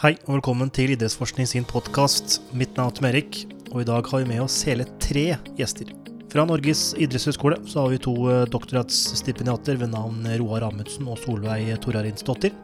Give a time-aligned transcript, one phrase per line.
[0.00, 2.38] Hei og velkommen til Idrettsforskning sin podkast.
[2.56, 5.24] Mitt navn er Tom Erik, og i dag har vi med oss hele tre
[5.58, 5.90] gjester.
[6.32, 12.56] Fra Norges idrettshøgskole har vi to eh, doktorgradsstipendiater ved navn Roar Amundsen og Solveig Torarinsdottir.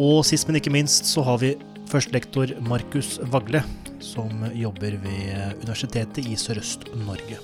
[0.00, 1.52] Og sist, men ikke minst, så har vi
[1.92, 3.60] førstelektor Markus Vagle,
[4.00, 7.36] som jobber ved Universitetet i Sørøst-Norge.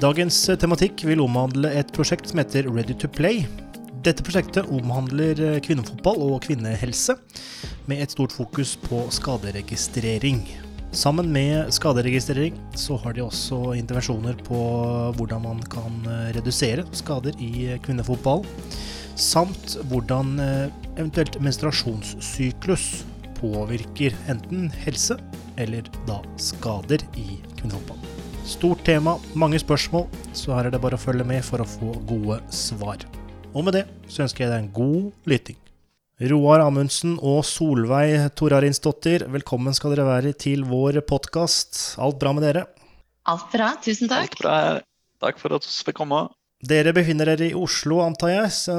[0.00, 3.44] Dagens tematikk vil omhandle et prosjekt som heter Ready to Play.
[3.98, 7.16] Dette prosjektet omhandler kvinnefotball og kvinnehelse,
[7.90, 10.44] med et stort fokus på skaderegistrering.
[10.94, 14.60] Sammen med skaderegistrering så har de også intervensjoner på
[15.18, 15.98] hvordan man kan
[16.36, 18.46] redusere skader i kvinnefotball,
[19.18, 20.38] samt hvordan
[20.94, 23.02] eventuelt menstruasjonssyklus
[23.40, 25.18] påvirker enten helse
[25.58, 27.98] eller da skader i kvinnefotball.
[28.48, 31.98] Stort tema, mange spørsmål, så her er det bare å følge med for å få
[32.08, 33.02] gode svar.
[33.56, 35.56] Og med det så ønsker jeg deg en god lytting.
[36.30, 41.78] Roar Amundsen og Solveig Torarinsdottir, velkommen skal dere være til vår podkast.
[42.02, 42.66] Alt bra med dere?
[43.30, 44.34] Alt bra, tusen takk.
[44.34, 44.56] Alt bra.
[45.22, 46.26] Takk for at vi fikk komme.
[46.68, 48.50] Dere befinner dere i Oslo, antar jeg.
[48.56, 48.76] Så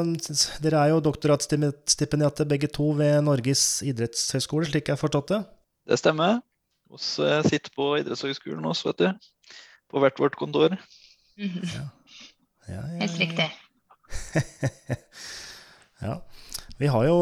[0.61, 5.39] dere er jo doktoratstipendiater begge to ved Norges idrettshøgskole, slik jeg har forstått det?
[5.89, 6.43] Det stemmer.
[6.91, 6.99] Vi
[7.47, 9.31] sitter på idrettshøgskolen også, vet du.
[9.89, 10.77] På hvert vårt kontor.
[11.39, 11.65] Mm -hmm.
[11.73, 11.87] ja.
[12.67, 13.49] Ja, ja, Helt riktig.
[16.05, 16.15] ja.
[16.79, 17.19] Vi har jo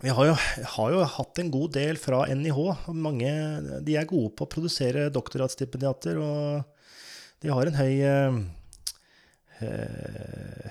[0.00, 0.34] vi har jo,
[0.74, 2.60] har jo, hatt en god del fra NIH.
[2.96, 3.30] Mange,
[3.84, 6.62] de er gode på å produsere doktorgradsstipendiater, og
[7.44, 8.38] de har en høy, øh,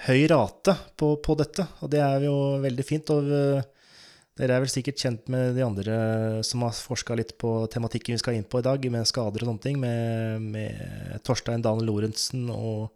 [0.07, 1.67] høy rate på, på, dette.
[1.85, 3.11] Og det er jo veldig fint.
[3.13, 6.00] Og dere er vel sikkert kjent med de andre
[6.47, 9.52] som har forska litt på tematikken vi skal inn på i dag, med skader og
[9.52, 12.89] sånne ting, med, med Torstein Daniel Lorentzen og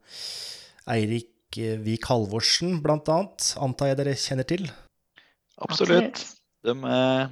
[0.89, 3.54] Eirik Vik Halvorsen, annet.
[3.62, 4.68] Antar jeg dere kjenner til?
[5.62, 6.22] Absolutt.
[6.64, 7.30] De er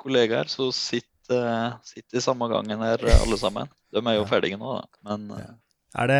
[0.00, 3.70] kollegaer som sitter, sitter, i samme gangen her, alle sammen.
[3.92, 4.86] De er jo ferdige nå, da.
[5.10, 5.52] Men Ja.
[5.96, 6.16] Er det,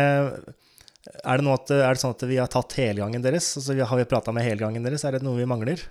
[1.21, 3.51] er, det noe at, er det sånn at vi har tatt helgangen deres?
[3.59, 5.03] Altså, vi- har vi prata med helgangen deres?
[5.05, 5.83] Er det noe vi mangler?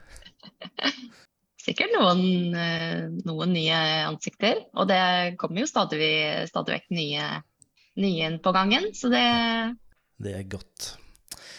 [1.67, 3.79] Sikkert noen, eh, noen nye
[4.09, 4.65] ansikter.
[4.75, 6.11] Og det kommer jo stadig,
[6.51, 7.29] stadig vekk nye,
[8.03, 9.25] nye inn på gangen, så det
[10.23, 10.97] Det er godt.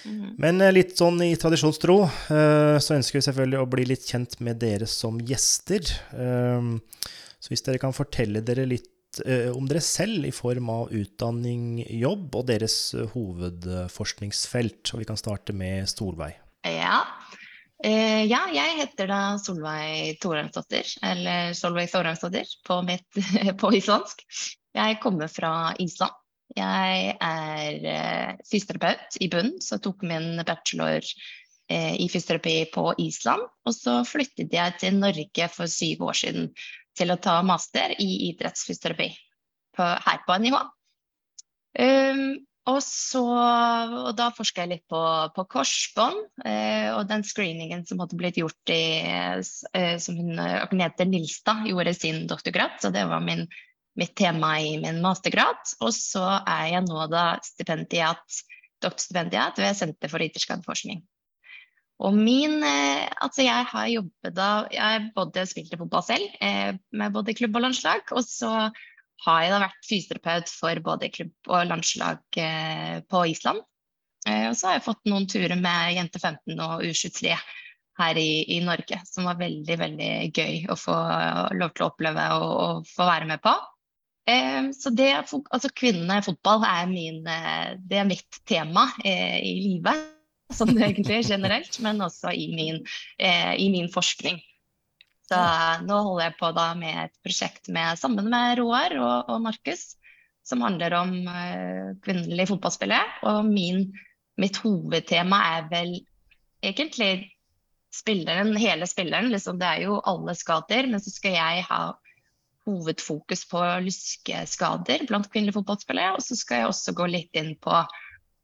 [0.07, 0.33] Mhm.
[0.41, 4.39] Men eh, litt sånn i tradisjonstro eh, så ønsker vi selvfølgelig å bli litt kjent
[4.43, 5.83] med dere som gjester.
[6.15, 6.73] Eh,
[7.37, 11.83] Så hvis dere kan fortelle dere litt eh, om dere selv i form av utdanning,
[11.85, 14.93] jobb og deres hovedforskningsfelt.
[14.93, 16.33] Og vi kan starte med Solveig.
[16.65, 17.03] Ja.
[17.85, 23.05] Uh, ja, jeg heter da Solveig Torangsdottir, eller Solveig Torangsdottir på, mitt,
[23.61, 24.23] på islandsk.
[24.77, 26.17] Jeg kommer fra Island.
[26.57, 32.89] Jeg er eh, fysioterapeut i bunn, så jeg tok min bachelor eh, i fysioterapi på
[33.03, 33.45] Island.
[33.67, 36.51] Og så flyttet jeg til Norge for syv år siden
[36.97, 39.11] til å ta master i idrettsfysioterapi
[39.77, 40.59] på, her på NIH.
[41.77, 42.21] Um,
[42.67, 44.99] og, så, og da forska jeg litt på,
[45.35, 50.57] på korsbånd eh, og den screeningen som hadde blitt gjort i eh, Som hun eh,
[50.65, 53.45] Agnete Nilstad gjorde sin doktorgrad, så det var min,
[53.97, 55.59] mitt tema i min mastergrad.
[55.81, 58.41] Og så er jeg nå da stipendiat,
[58.83, 61.01] doktorstipendiat ved Senter for idrettsskadeforskning.
[62.05, 67.15] Og min eh, Altså, jeg har jobbet da Jeg både spilte fotball selv, eh, med
[67.15, 68.69] både klubb og landslag, og så
[69.25, 73.63] har jeg da vært fysioterapeut for både klubb og landslag eh, på Island.
[74.27, 77.29] Og så har jeg fått noen turer med Jente 15 og U23
[77.97, 80.95] her i, i Norge, som var veldig, veldig gøy å få
[81.55, 83.53] lov til å oppleve og, og få være med på.
[84.27, 89.39] Eh, så det, altså kvinnene i fotball er, min, eh, det er mitt tema eh,
[89.39, 90.03] i livet.
[90.53, 92.83] Sånn egentlig generelt, men også i min,
[93.19, 94.39] i min forskning.
[95.27, 95.39] Så
[95.83, 99.97] nå holder jeg på da med et prosjekt med, sammen med Roar og, og Markus,
[100.47, 103.17] som handler om uh, kvinnelige fotballspillere.
[103.27, 103.89] Og min,
[104.39, 105.97] mitt hovedtema er vel
[106.63, 107.27] egentlig
[107.91, 109.27] spilleren, hele spilleren.
[109.33, 111.81] Liksom, det er jo alle skader, men så skal jeg ha
[112.67, 116.17] hovedfokus på lyskeskader blant kvinnelige fotballspillere.
[116.17, 117.75] Og så skal jeg også gå litt inn på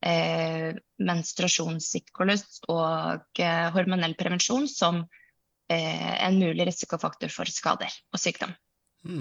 [0.05, 0.71] eh,
[1.03, 8.55] menstruasjonssyklus og eh, hormonell prevensjon som eh, en mulig risikofaktor for skader og sykdom.
[9.03, 9.19] Mm,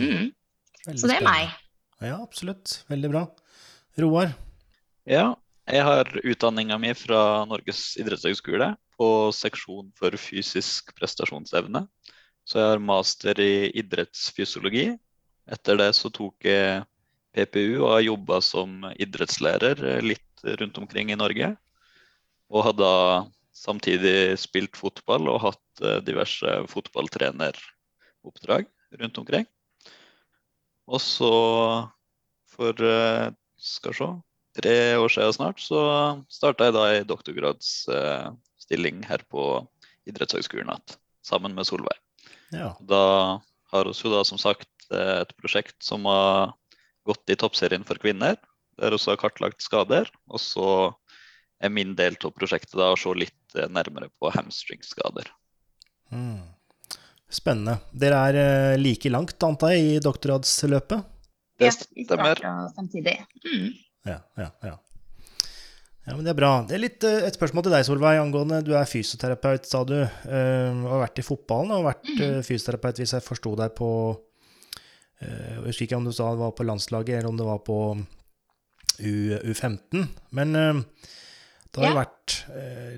[0.82, 0.96] Mm.
[0.98, 1.52] Så det er meg.
[2.02, 2.80] Ja, absolutt.
[2.90, 3.26] Veldig bra.
[4.02, 4.32] Roar?
[5.06, 5.34] ja,
[5.70, 11.84] jeg har utdanninga mi fra Norges idrettshøgskole på seksjon for fysisk prestasjonsevne.
[12.52, 14.90] Så jeg har master i idrettsfysiologi.
[15.48, 16.84] Etter det så tok jeg
[17.32, 21.56] PPU og har jobba som idrettslærer eh, litt rundt omkring i Norge.
[22.52, 23.24] Og har da
[23.56, 26.44] samtidig spilt fotball og hatt eh, diverse
[26.74, 28.68] fotballtreneroppdrag
[29.00, 29.48] rundt omkring.
[30.92, 31.32] Og så
[32.52, 32.76] for
[33.56, 34.12] skal se,
[34.60, 35.80] tre år siden snart så
[36.28, 39.64] starta jeg da ei doktorgradsstilling her på
[40.04, 41.96] Idrettshøgskolen igjen, sammen med Solveig.
[42.52, 42.72] Ja.
[42.80, 43.04] Da
[43.72, 46.52] har vi jo da som sagt et prosjekt som har
[47.08, 48.36] gått i toppserien for kvinner,
[48.80, 50.10] der vi har kartlagt skader.
[50.28, 50.66] Og så
[51.62, 55.30] er min del av prosjektet da å se litt nærmere på hamstringskader.
[56.12, 56.42] Mm.
[57.32, 57.78] Spennende.
[57.96, 61.08] Dere er eh, like langt, antar jeg, i doktorgradsløpet?
[61.60, 62.36] Det Ja, vi stemmer.
[62.36, 63.14] starta samtidig.
[63.46, 63.68] Mm.
[64.04, 64.74] Ja, ja, ja.
[66.06, 66.52] Ja, men Det er bra.
[66.66, 69.94] Det er litt eh, et spørsmål til deg, Solveig, angående Du er fysioterapeut, sa du.
[70.02, 73.88] eh, og har vært i fotballen og vært eh, fysioterapeut, hvis jeg forsto deg på
[75.22, 77.76] Jeg husker ikke om du sa det var på landslaget, eller om det var på
[78.98, 79.12] U,
[79.52, 80.08] U15.
[80.34, 82.00] Men det har jo Ja.
[82.02, 82.34] vært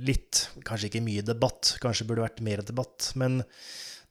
[0.03, 3.11] litt Kanskje ikke mye debatt, kanskje burde vært mer debatt.
[3.21, 3.43] Men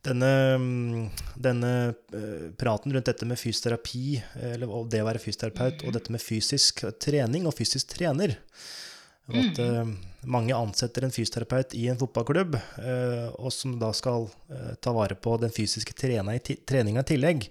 [0.04, 1.10] denne, mm,
[1.40, 4.22] denne eh, praten rundt dette med fysioterapi,
[4.54, 8.38] eller og det å være fysioterapeut, og dette med fysisk trening og fysisk trener
[9.32, 9.92] og At mm.
[10.28, 15.16] mange ansetter en fysioterapeut i en fotballklubb, eh, og som da skal eh, ta vare
[15.16, 17.48] på den fysiske treninga i, tillegg.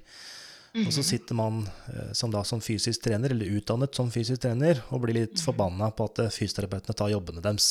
[0.73, 0.85] Mm.
[0.87, 4.83] Og så sitter man eh, som da som fysisk trener, eller utdannet som fysisk trener,
[4.93, 7.71] og blir litt forbanna på at eh, fysioterapeutene tar jobbene deres.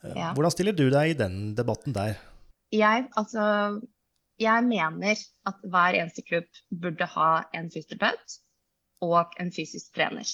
[0.00, 0.32] Eh, Ja.
[0.32, 2.16] Hvordan stiller du deg i den debatten der?
[2.72, 3.42] Jeg, altså,
[4.38, 8.38] jeg mener at hver eneste klubb burde ha en fysioterapeut
[9.04, 10.28] og en fysisk trener.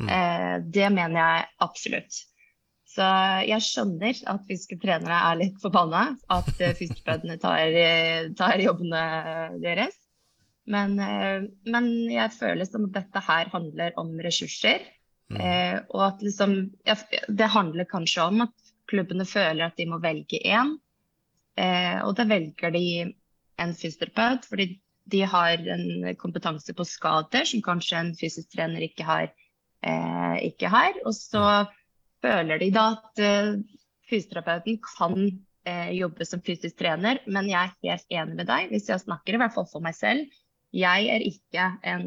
[0.00, 0.08] Mm.
[0.08, 2.20] Eh, det mener jeg absolutt.
[2.92, 3.06] Så
[3.48, 9.04] jeg skjønner at fysiske trenere er litt forbanna at eh, fysioterapeutene tar, eh, tar jobbene
[9.62, 9.96] deres.
[10.70, 14.84] Men, eh, men jeg føler som at dette her handler om ressurser.
[15.32, 15.40] Mm.
[15.40, 16.74] Eh, og at liksom
[17.28, 20.76] Det handler kanskje om at klubbene føler at de må velge én.
[21.56, 22.86] Eh, og da velger de
[23.60, 24.68] en fysioterapeut fordi
[25.12, 29.32] de har en kompetanse på skader som kanskje en fysisk trener ikke har.
[29.82, 30.94] Eh, ikke har.
[31.06, 31.64] Og så
[32.22, 33.56] føler de da at eh,
[34.10, 35.16] fysioterapeuten kan
[35.66, 39.34] eh, jobbe som fysisk trener, men jeg er helt enig med deg, hvis jeg snakker
[39.34, 40.30] i hvert fall for meg selv.
[40.72, 42.06] Jeg er ikke en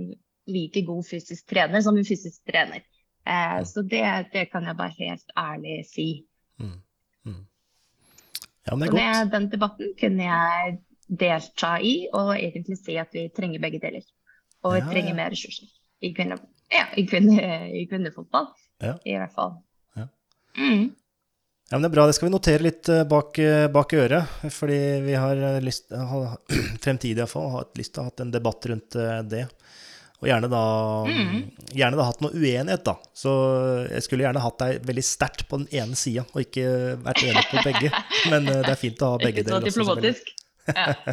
[0.50, 2.86] like god fysisk trener som en fysisk trener.
[3.26, 6.10] Eh, så det, det kan jeg bare helt ærlig si.
[6.62, 6.80] Mm.
[7.26, 7.44] Mm.
[8.66, 9.32] Ja, men det Så er det, godt.
[9.36, 14.06] den debatten kunne jeg delta i, og egentlig si at vi trenger begge deler.
[14.66, 15.18] Og vi Ja, trenger ja.
[15.22, 15.68] mer ressurser
[16.02, 16.38] i, kvinne,
[16.74, 18.48] ja, i, kvinne, i kvinnefotball.
[18.82, 19.58] I hvert fall.
[19.96, 20.08] Ja.
[20.58, 20.90] Mm.
[21.70, 22.06] Ja, men Det er bra.
[22.08, 24.34] Det skal vi notere litt eh, bak, eh, bak øret.
[24.54, 26.38] Fordi vi har eh, lyst, ha-
[26.84, 28.98] fremtidig iallfall hatt lyst til å ha en debatt rundt
[29.32, 29.46] det.
[30.22, 30.62] Og gjerne da,
[31.10, 31.40] mm.
[31.76, 32.94] gjerne da hatt noe uenighet, da.
[33.18, 33.34] Så
[33.92, 36.66] jeg skulle gjerne hatt deg veldig sterkt på den ene sida, og ikke
[37.04, 37.92] vært enig på begge.
[38.32, 39.70] Men det er fint å ha begge Ikke så deler.
[39.70, 40.32] også, diplomatisk.
[40.68, 40.96] Ja.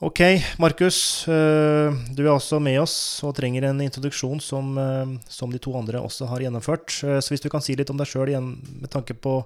[0.00, 0.20] Ok,
[0.56, 1.28] Markus.
[1.28, 5.74] eh, Du er også med oss og trenger en introduksjon som, eh, som de to
[5.76, 6.88] andre også har gjennomført.
[7.04, 9.44] Eh, Så hvis du kan si litt om deg sjøl igjen med tanke på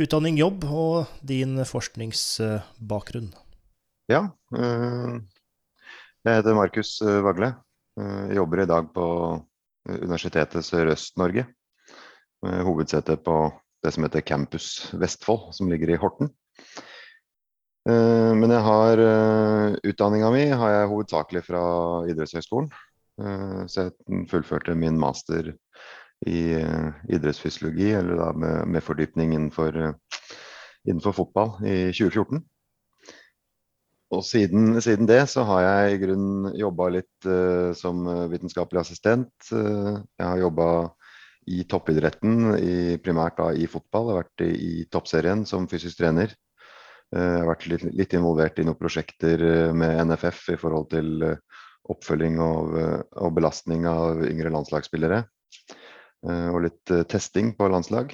[0.00, 3.28] utdanning, jobb og din forskningsbakgrunn.
[4.08, 4.30] Ja.
[4.56, 5.20] eh,
[6.24, 7.52] Jeg heter Markus Vagle.
[8.00, 9.06] Eh, Jeg jobber i dag på
[9.92, 11.46] Universitetet Sørøst-Norge.
[12.42, 13.52] Hovedsete på
[13.84, 16.30] det som heter Campus Vestfold, som ligger i Horten.
[17.86, 21.62] Eh, Men jeg har uh, utdanninga mi har jeg hovedsakelig fra
[22.10, 22.70] idrettshøyskolen.
[23.20, 25.52] Eh, Så jeg fullførte min master
[26.26, 30.28] i eh, idrettsfysiologi, eller da med, med fordypning innenfor, eh,
[30.88, 32.42] innenfor fotball i 2014.
[34.16, 38.82] Og siden, siden det så har jeg i grunnen jobba litt eh, som eh, vitenskapelig
[38.84, 39.32] assistent.
[39.52, 40.68] Eh, jeg har jobba
[41.46, 44.10] i toppidretten, i, primært da i fotball.
[44.10, 46.34] Jeg har vært i, i toppserien som fysisk trener.
[47.14, 50.88] Eh, jeg har vært litt, litt involvert i noen prosjekter eh, med NFF i forhold
[50.90, 52.72] til eh, oppfølging og,
[53.22, 55.22] og belastning av yngre landslagsspillere.
[56.26, 58.10] Og litt testing på landslag.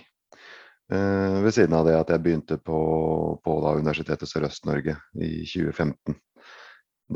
[0.92, 2.80] Ved siden av det at jeg begynte på,
[3.40, 6.18] på Universitetet Sørøst-Norge i 2015.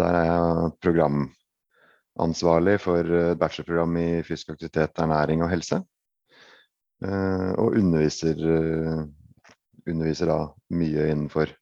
[0.01, 5.83] Der er jeg programansvarlig for et bachelorprogram i fysisk aktivitet, ernæring og helse.
[7.05, 8.41] Og underviser,
[9.85, 10.41] underviser da
[10.73, 11.53] mye innenfor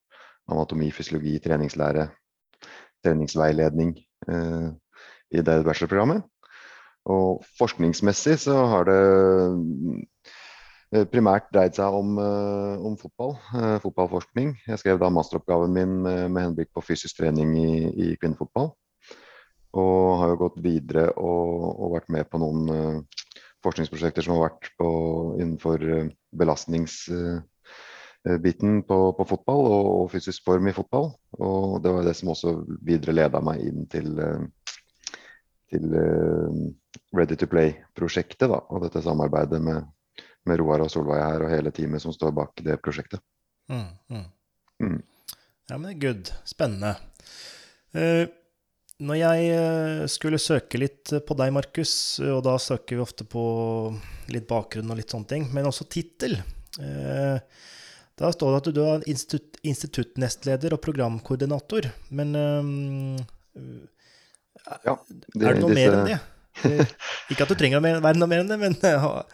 [0.50, 2.08] anatomi, fysiologi, treningslære,
[3.04, 3.96] treningsveiledning
[4.28, 4.70] eh,
[5.34, 6.24] i det bachelorprogrammet.
[7.04, 9.00] Og forskningsmessig så har det
[10.94, 14.54] eh, primært dreid seg om, eh, om fotball, eh, fotballforskning.
[14.66, 17.74] Jeg skrev da masteroppgaven min med, henblikk på fysisk trening i,
[18.08, 18.72] i kvinnefotball.
[19.74, 23.02] Og har jo gått videre og, og vært med på noen
[23.64, 24.88] forskningsprosjekter som har vært på,
[25.40, 25.82] innenfor
[26.36, 27.02] belastnings,
[28.25, 31.11] biten på, på fotball og, og, fysisk form i fotball.
[31.45, 34.71] Og det var det som også videre leda meg inn til, eh,
[35.73, 35.97] til
[37.16, 38.49] Ready to Play-prosjektet.
[38.49, 39.90] Og dette samarbeidet med,
[40.49, 43.21] med, Roar og Solveig her og hele teamet som står bak det prosjektet.
[43.73, 44.25] Mm, mm.
[44.85, 45.02] Mm.
[45.69, 46.33] Ja, men good.
[46.49, 46.97] Spennende.
[47.95, 48.25] Uh,
[49.04, 53.43] når jeg skulle søke litt på deg, Markus, og da søker vi ofte på
[54.31, 56.38] litt bakgrunn og litt sånne ting, men også tittel,
[56.78, 57.40] uh,
[58.21, 61.88] da står det at du er institutt, instituttnestleder og programkoordinator.
[62.14, 63.16] Men um,
[64.85, 65.80] ja, det, er det noe disse...
[65.80, 66.21] mer enn det?
[67.33, 69.25] Ikke at du trenger å være noe mer enn det, men uh,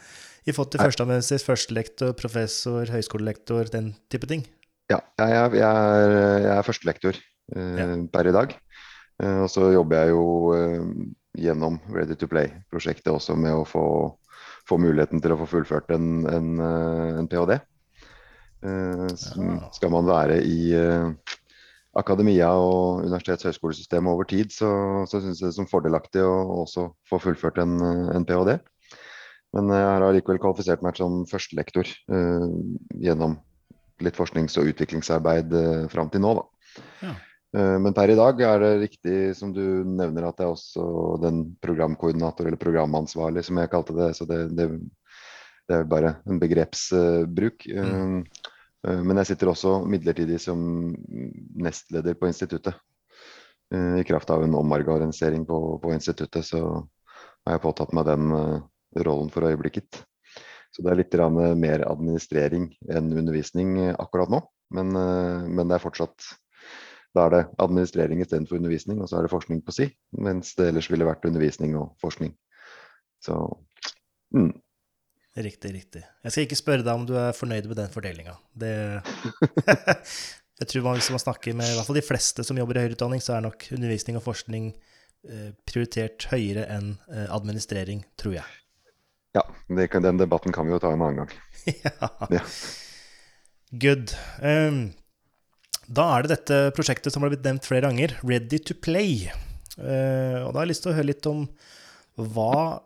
[0.49, 4.47] i forhold til førsteamanuensis, førstelektor, professor, høyskolelektor, den type ting?
[4.91, 7.89] Ja, jeg er, jeg er, jeg er førstelektor uh, ja.
[8.15, 8.57] per i dag.
[9.21, 10.25] Uh, og så jobber jeg jo
[11.37, 13.85] gjennom Ready to Play-prosjektet også med å få,
[14.67, 16.49] få, muligheten til å få fullført en, en,
[17.21, 17.61] en ph.d.
[18.61, 19.07] Eh,
[19.73, 21.37] skal man være i eh,
[21.97, 24.71] akademia og universitets- og høyskolesystemet over tid, så,
[25.09, 27.79] så syns jeg det er som fordelaktig å også få fullført en,
[28.15, 28.59] en ph.d.
[29.57, 32.47] Men jeg har allikevel kvalifisert meg som førstelektor uh,
[33.03, 33.35] gjennom
[34.05, 36.37] litt forsknings- og utviklingsarbeid uh, fram til nå.
[37.03, 37.17] Ja.
[37.51, 40.85] Uh, men per i dag er det riktig som du nevner at jeg er også
[41.25, 44.13] den programkoordinator eller programansvarlig, som jeg kalte det.
[44.21, 44.71] Så det, det,
[45.71, 47.67] det er bare en begrepsbruk.
[47.71, 48.23] Mm.
[48.87, 50.61] Eh, men jeg sitter også midlertidig som
[51.61, 52.79] nestleder på instituttet.
[53.75, 56.63] Eh, I kraft av en omorganisering på, på instituttet, så
[57.47, 58.57] har jeg påtatt meg den eh,
[59.07, 60.03] rollen for øyeblikket.
[60.71, 61.15] Så det er litt
[61.59, 64.39] mer administrering enn undervisning akkurat nå.
[64.71, 66.29] Men, men det er fortsatt
[67.11, 69.89] Da er det administrering istedenfor undervisning, og så er det forskning på si.
[70.15, 72.37] Mens det ellers ville vært undervisning og forskning.
[73.19, 73.35] Så
[74.31, 74.53] mm.
[75.39, 76.03] Riktig, riktig.
[76.25, 78.35] Jeg skal ikke spørre deg om du er fornøyd med den fordelinga.
[78.59, 78.75] Det
[80.61, 82.83] Jeg tror man, Hvis man snakker med i hvert fall de fleste som jobber i
[82.83, 84.67] høyere utdanning, så er nok undervisning og forskning
[85.25, 88.59] eh, prioritert høyere enn eh, administrering, tror jeg.
[89.39, 89.47] Ja,
[89.89, 91.33] kan, den debatten kan vi jo ta en annen gang.
[91.87, 92.11] ja.
[92.35, 92.43] ja.
[93.71, 94.13] Good.
[94.43, 94.91] Um,
[95.89, 99.31] da er det dette prosjektet som har blitt nevnt flere ganger, Ready to Play.
[99.79, 101.47] Uh, og da har jeg lyst til å høre litt om
[102.35, 102.81] hva,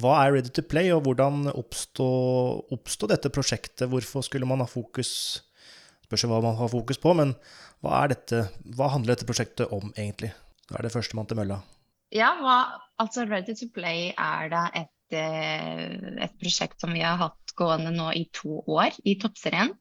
[0.00, 3.86] hva, er Ready to Play, og hvordan oppsto dette prosjektet?
[3.92, 5.42] Hvorfor skulle man ha fokus
[6.06, 7.32] Spørs hva man har fokus på, men
[7.82, 8.44] hva, dette,
[8.78, 10.30] hva handler dette prosjektet om, egentlig?
[10.66, 11.56] Det er det førstemann til mølla.
[12.14, 12.58] Ja, hva,
[13.02, 17.90] altså Ready to Play er da et, eh, et, prosjekt som vi har hatt gående
[17.94, 19.74] nå i to år i Toppserien.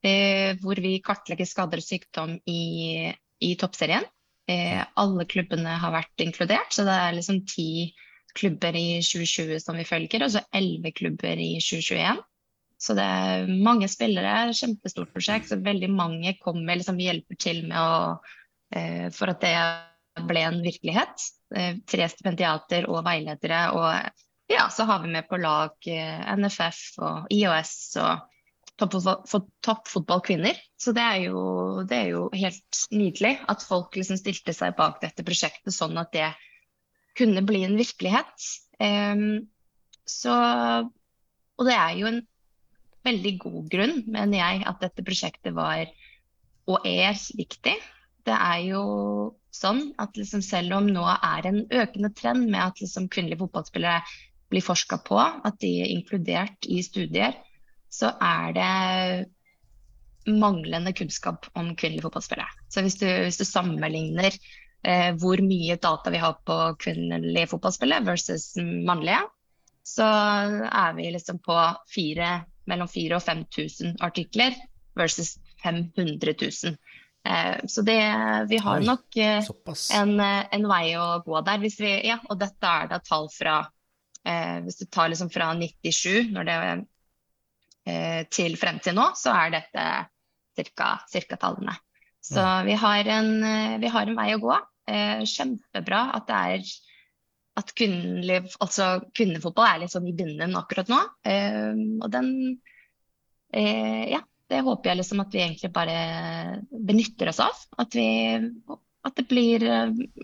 [0.00, 3.12] Eh, hvor vi kartlegger skader og sykdom i,
[3.44, 4.06] i Toppserien.
[4.48, 7.68] Alle klubbene har vært inkludert, så det er liksom ti
[8.38, 12.22] klubber i 2020 som vi følger, og så elleve klubber i 2021.
[12.78, 15.50] Så det er mange spillere, kjempestort prosjekt.
[15.50, 17.96] Så veldig mange kommer liksom hjelper til med å
[18.74, 19.54] eh, For at det
[20.28, 21.26] ble en virkelighet.
[21.54, 23.64] Eh, tre stipendiater og veiledere.
[23.74, 27.74] Og ja, så har vi med på lag eh, NFF og IOS
[28.04, 28.37] og
[28.78, 30.58] toppfotballkvinner.
[30.78, 31.42] Så det er, jo,
[31.88, 36.12] det er, jo, helt nydelig at folk liksom stilte seg bak dette prosjektet sånn at
[36.14, 36.30] det
[37.18, 38.48] kunne bli en virkelighet.
[38.78, 39.48] Um,
[40.08, 40.34] så,
[41.58, 42.22] og det er jo en
[43.08, 45.88] veldig god grunn, mener jeg, at dette prosjektet var
[46.68, 47.74] og er viktig.
[48.28, 48.82] Det er jo
[49.54, 54.02] sånn at liksom selv om nå er en økende trend med at liksom kvinnelige fotballspillere
[54.52, 57.36] blir forska på, at de er inkludert i studier,
[57.88, 59.28] så er det
[60.28, 62.48] manglende kunnskap om kvinnelige fotballspillere.
[62.68, 64.32] Så hvis du, hvis du sammenligner
[64.84, 69.22] eh, hvor mye data vi har på kvinnelige fotballspillere versus mannlige,
[69.88, 70.04] så
[70.68, 71.56] er vi liksom på
[71.88, 74.56] fire, mellom 4000 og 5000 artikler
[74.98, 76.76] versus 500 000.
[77.28, 78.00] Eh, så det,
[78.50, 79.48] vi har Oi, nok eh,
[79.96, 81.64] en, en, vei å gå der.
[81.64, 81.72] Vi,
[82.04, 83.62] ja, og dette er da tall fra
[84.28, 86.84] eh, Hvis du tar liksom fra 97, når det Eh,
[88.30, 89.84] til frem til nå, så er dette
[90.66, 91.36] ca.
[91.36, 91.76] tallene.
[92.20, 94.56] Så vi har, en, eh, vi har, en, vei å gå.
[94.88, 96.72] Eh, kjempebra at det er
[97.58, 100.98] at kvinnelig, altså kvinnefotball er litt sånn i vinden akkurat nå.
[102.04, 102.28] og den
[103.50, 105.96] Ja, det håper jeg liksom at vi egentlig bare
[106.70, 107.58] benytter oss av.
[107.82, 108.06] At, vi,
[109.02, 109.66] at det blir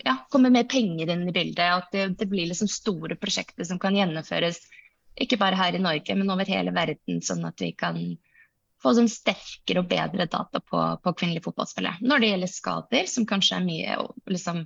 [0.05, 1.65] ja, kommer mer penger inn i bildet.
[1.65, 4.63] At det, det blir liksom store prosjekter som kan gjennomføres
[5.21, 7.99] ikke bare her i Norge, men over hele verden, sånn at vi kan
[8.83, 12.03] få sånn sterkere og bedre data på, på kvinnelige fotballspillere.
[12.05, 14.65] Når det gjelder skader, som kanskje er mye liksom,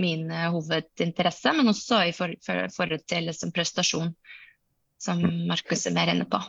[0.00, 4.10] min uh, hovedinteresse, men også i for, for, forhold til liksom, prestasjon,
[5.02, 6.40] som Markus er mer inne på.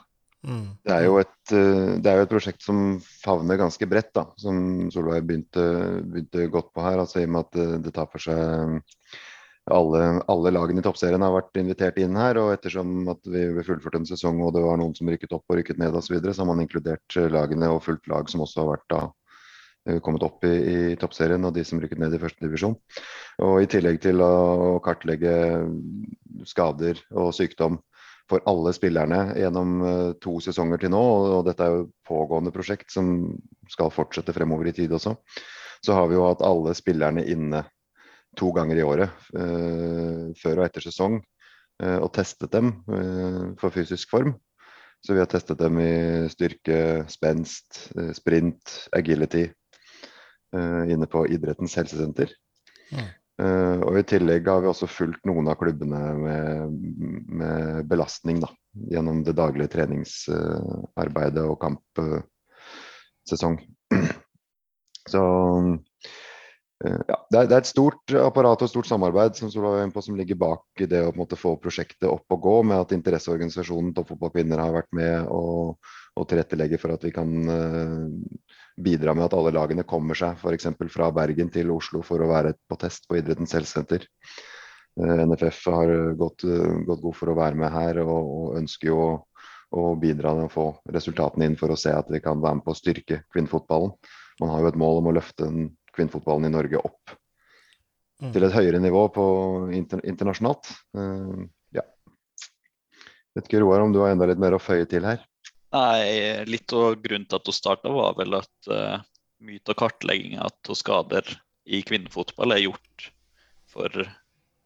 [0.43, 0.65] Mm.
[0.83, 4.25] Det er jo et, eh, det er jo et prosjekt som favner ganske bredt, da,
[4.41, 4.57] som
[4.91, 5.63] Solveig begynte,
[6.03, 6.99] begynte godt på her.
[6.99, 8.81] altså I og med at det, det tar for seg
[9.71, 12.39] alle, alle lagene i toppserien har vært invitert inn her.
[12.41, 15.59] Og ettersom at vi fullførte en sesong og det var noen som rykket opp og
[15.59, 18.71] rykket ned osv., så, så har man inkludert lagene og fullt lag som også har
[18.73, 19.01] vært da
[19.87, 22.75] eh, kommet opp i, i toppserien, og de som rykket ned i første divisjon.
[23.45, 25.33] Og I tillegg til å kartlegge
[26.49, 27.79] skader og sykdom
[28.29, 31.01] for alle spillerne gjennom uh, to sesonger til nå.
[31.01, 33.33] Og, dette er jo pågående prosjekt som
[33.71, 35.15] skal fortsette fremover i tid også.
[35.83, 37.65] Så har vi jo hatt alle spillerne inne
[38.37, 41.19] to ganger i året uh, før og etter sesong
[41.83, 42.71] uh, og testet dem
[43.59, 44.35] for fysisk form.
[45.03, 49.49] Så vi har testet dem i styrke, spenst, sprint, agility
[50.53, 52.31] inne på idrettens helsesenter.
[52.93, 53.07] Mm.
[53.83, 56.71] Og I tillegg har vi også fulgt noen av klubbene med,
[57.41, 58.47] med belastning da,
[58.93, 63.59] gjennom det daglige treningsarbeidet og kampsesong.
[65.09, 65.73] Så eh,
[66.83, 69.51] ja, det, er, et stort apparat og stort samarbeid som,
[69.93, 73.93] på, som ligger bak det å måte, få prosjektet opp og gå, med at interesseorganisasjonen
[73.95, 75.77] Toppfotballkvinner har vært med og,
[76.19, 77.31] og tilrettelegge for at vi kan
[78.75, 80.71] bidra med at alle lagene kommer seg f.eks.
[80.91, 84.07] fra Bergen til Oslo for å være på test på Idrettens helsesenter.
[84.99, 88.97] Uh, NFF har gått, gått, god for å være med her og, og ønsker jo
[89.01, 89.13] å,
[89.73, 92.67] å bidra med å få resultatene inn for å se at vi kan være med
[92.67, 93.95] på å styrke kvinnefotballen.
[94.41, 95.49] Man har jo et mål om å løfte
[95.95, 97.13] kvinnefotballen i Norge opp
[98.21, 98.31] mm.
[98.33, 99.25] til et høyere nivå på
[99.75, 100.71] inter, internasjonalt.
[100.97, 101.45] Uh,
[101.75, 101.85] ja.
[103.35, 105.23] Vet ikke Roar om du har enda litt mer å føye til her?
[105.73, 108.99] Nei, litt av grunnen til at hun starta, var vel at uh,
[109.43, 111.31] mye av kartlegginga av skader
[111.65, 113.07] i kvinnefotball er gjort
[113.71, 113.89] for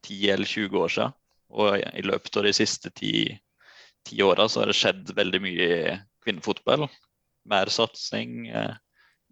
[0.04, 1.16] 10 eller 20 år siden.
[1.48, 3.12] Og i løpet av de siste ti,
[4.04, 6.84] ti åra så har det skjedd veldig mye i kvinnefotball.
[7.48, 8.76] Mer satsing, uh,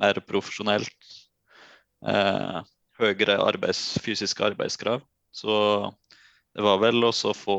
[0.01, 0.97] mer profesjonelt.
[2.05, 2.61] Uh,
[3.01, 5.05] høyere arbeids, fysiske arbeidskrav.
[5.33, 5.57] Så
[6.57, 7.59] det var vel også å få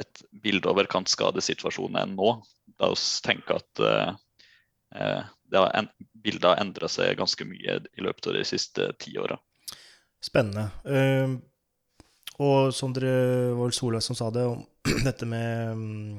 [0.00, 2.36] et bilde over kantskadesituasjonen enn nå.
[2.76, 5.90] Da vi tenker at uh, en,
[6.24, 9.38] bildet har endra seg ganske mye i løpet av de siste ti åra.
[10.24, 10.70] Spennende.
[10.84, 11.36] Uh,
[12.36, 14.64] og dere var Solveig som sa det, om
[15.08, 16.18] dette med um,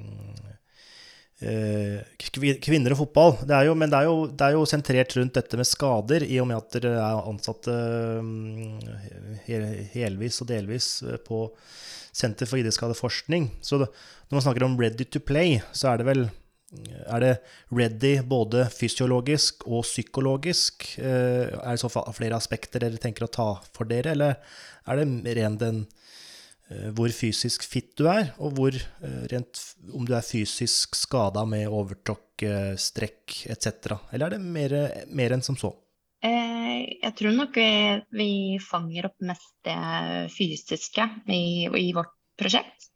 [1.38, 3.36] kvinner og fotball.
[3.46, 6.40] Det jo, men det er, jo, det er, jo, sentrert rundt dette med skader, i
[6.42, 7.76] og med at dere er ansatte
[9.46, 10.90] helvis og delvis
[11.28, 11.46] på
[12.18, 13.52] Senter for idrettsskadeforskning.
[13.62, 16.24] Så når man snakker om ready to play, så er det vel
[17.08, 17.34] er det
[17.72, 20.84] ready både fysiologisk og psykologisk?
[21.00, 24.36] Eh, er det så flere aspekter dere tenker å ta for dere, eller
[24.88, 25.97] er det ren den eh,
[26.98, 29.62] hvor fysisk fit du er, og hvor eh, rent
[29.94, 32.46] om du er fysisk skada med overtråkk,
[32.78, 33.96] strekk etc.?
[34.14, 34.76] Eller er det mer,
[35.10, 35.72] mer enn som så?
[36.22, 37.56] Jeg tror nok
[38.14, 38.30] vi,
[38.62, 39.78] fanger opp mest det
[40.34, 42.90] fysiske i, i vårt prosjekt.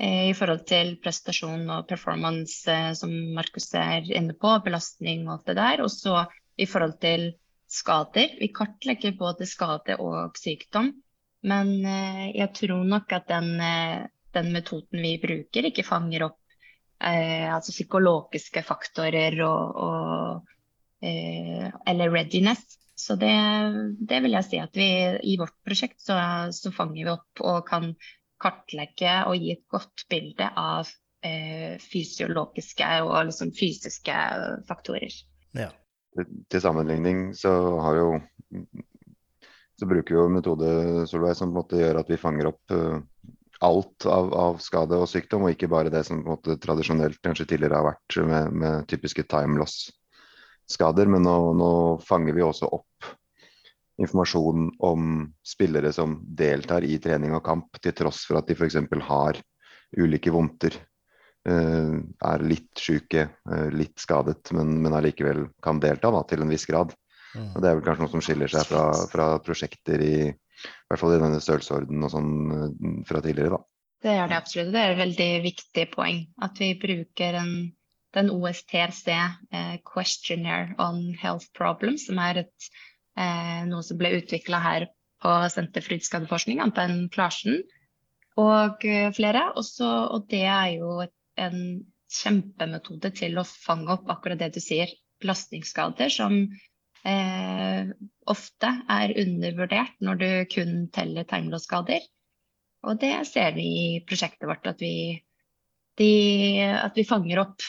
[0.00, 5.34] Eh, I forhold til prestasjon og performance, eh, som Markus er inne på, belastning og
[5.34, 5.84] alt det der.
[5.84, 6.24] Og så
[6.56, 7.26] i forhold til
[7.70, 8.32] skader.
[8.40, 10.94] Vi kartlegger både skade og sykdom.
[11.46, 13.54] Men eh, jeg tror nok at den,
[14.34, 16.40] den metoden vi bruker, ikke fanger opp
[17.04, 22.76] eh, altså psykologiske faktorer og, og eh, eller readiness.
[23.00, 23.32] Så det,
[23.96, 24.88] det, vil jeg si at vi
[25.32, 26.18] i vårt prosjekt så,
[26.52, 27.94] så, fanger vi opp og kan
[28.40, 30.88] kartlegge og gi et godt bilde av
[31.24, 34.18] eh, fysiologiske og liksom fysiske
[34.68, 35.16] faktorer.
[35.56, 35.70] Ja.
[36.50, 38.06] Til sammenligning så har jo
[39.80, 40.70] så bruker vi jo metode
[41.08, 42.98] Solveig, som på en måte gjør at vi fanger opp uh,
[43.64, 47.20] alt av, av, skade og sykdom, og ikke bare det som på en måte tradisjonelt
[47.24, 49.86] kanskje tidligere har vært med, med typiske time loss
[50.70, 51.70] skader, men nå, nå,
[52.06, 53.08] fanger vi også opp
[54.00, 55.08] informasjon om
[55.44, 58.78] spillere som deltar i trening og kamp, til tross for at de f.eks.
[59.08, 59.40] har
[59.96, 60.76] ulike vondter.
[61.48, 66.52] Uh, er litt syke, uh, litt skadet, men, men allikevel kan delta da, til en
[66.52, 66.92] viss grad.
[67.34, 67.50] Mm.
[67.56, 71.16] Det er vel kanskje noe som skiller seg fra, fra prosjekter i, i hvert fall
[71.16, 73.58] i denne størrelsesordenen og sånn uh, fra tidligere.
[73.58, 73.62] da.
[74.00, 74.72] Det er det absolutt.
[74.72, 76.24] Det er et veldig viktig poeng.
[76.42, 77.54] At vi bruker en
[78.16, 82.70] den OSTRC eh, Questionnaire on Health Problems, som er et,
[83.18, 84.88] eh, noe som ble utvikla her
[85.22, 87.60] på Senter for utskadeforskning, Anten Klarsen
[88.40, 89.50] og eh, flere.
[89.60, 90.98] Også, og det er jo
[91.40, 91.60] en
[92.10, 94.90] kjempemetode til å fange opp akkurat det du sier,
[95.22, 96.48] belastningsskader, som
[97.08, 97.90] eh,
[98.30, 102.04] ofte er undervurdert når du kun teller tegnblåskader.
[102.88, 105.20] Og det ser vi i prosjektet vårt, at vi,
[106.00, 106.12] de,
[106.80, 107.66] at vi fanger opp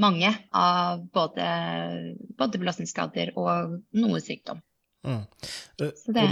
[0.00, 1.48] mange av både,
[2.38, 4.62] både belastningsskader og noe sykdom.
[5.06, 5.20] Mm.
[5.80, 6.24] Eh, Så det,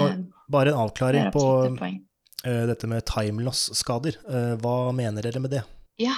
[0.48, 1.44] bare en avklaring på
[1.76, 4.18] eh, dette med timeloss-skader.
[4.28, 5.64] Eh, hva mener dere med det?
[6.00, 6.16] Ja.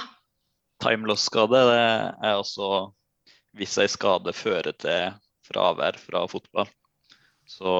[0.83, 2.95] Timeloss-skade er altså
[3.55, 5.13] hvis ei skade fører til
[5.45, 6.69] fravær fra fotball.
[7.45, 7.71] Så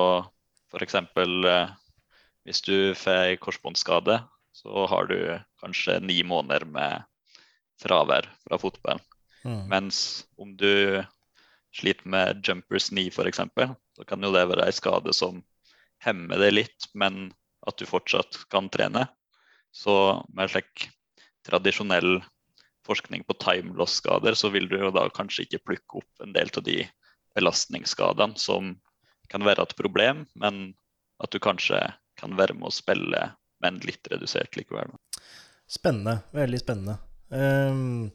[0.73, 0.95] f.eks.
[0.95, 1.73] Eh,
[2.45, 4.19] hvis du får ei korsbåndskade,
[4.55, 5.17] så har du
[5.61, 7.05] kanskje ni måneder med
[7.81, 9.01] fravær fra fotball.
[9.45, 9.65] Mm.
[9.71, 9.99] Mens
[10.41, 11.03] om du
[11.75, 13.41] sliter med jumpers knee f.eks.,
[13.95, 15.41] så kan jo det være ei skade som
[16.03, 17.33] hemmer deg litt, men
[17.65, 19.07] at du fortsatt kan trene.
[19.75, 20.87] Så med slik
[21.45, 22.21] tradisjonell
[22.85, 26.51] forskning på time loss-skader, så vil du jo da kanskje ikke plukke opp en del
[26.53, 26.83] av de
[27.35, 28.75] belastningsskadene som
[29.31, 30.73] kan være et problem, men
[31.23, 31.79] at du kanskje
[32.19, 33.23] kan være med å spille,
[33.63, 34.93] men litt redusert likevel.
[35.67, 36.19] Spennende.
[36.35, 36.97] Veldig spennende.
[37.33, 38.11] Um,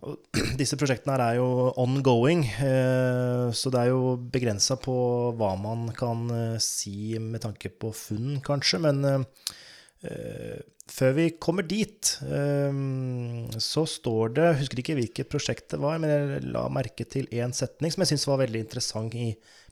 [0.60, 1.48] disse prosjektene her er jo
[1.82, 4.94] ongoing, uh, så det er jo begrensa på
[5.36, 8.80] hva man kan uh, si med tanke på funn, kanskje.
[8.86, 15.68] Men eh, før vi kommer dit, ehm, så står det Jeg husker ikke hvilket prosjekt
[15.74, 19.14] det var, men jeg la merke til én setning som jeg syns var veldig interessant
[19.14, 19.30] i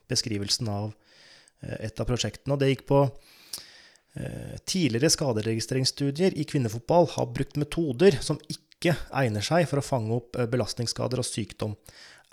[0.09, 0.93] beskrivelsen av
[1.61, 2.55] eh, et av prosjektene.
[2.55, 3.03] Og det gikk på
[4.13, 10.15] Eh, Tidligere skaderegistreringsstudier i kvinnefotball har brukt metoder som ikke egner seg for å fange
[10.15, 11.75] opp eh, belastningsskader og sykdom.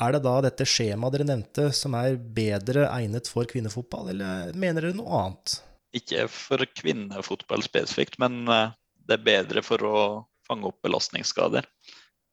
[0.01, 4.88] Er det da dette skjemaet dere nevnte som er bedre egnet for kvinnefotball, eller mener
[4.88, 5.61] dere noe annet?
[5.97, 8.73] Ikke for kvinnefotball spesifikt, men eh,
[9.07, 9.99] det er bedre for å
[10.47, 11.67] fange opp belastningsskader.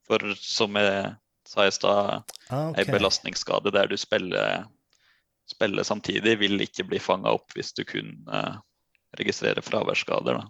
[0.07, 1.13] For som jeg
[1.47, 4.65] sa i stad, Ah, ei belastningsskade der du spiller,
[5.49, 8.59] spiller samtidig, vil ikke bli fanga opp hvis du kun eh,
[9.19, 10.43] registrerer fraværsskader.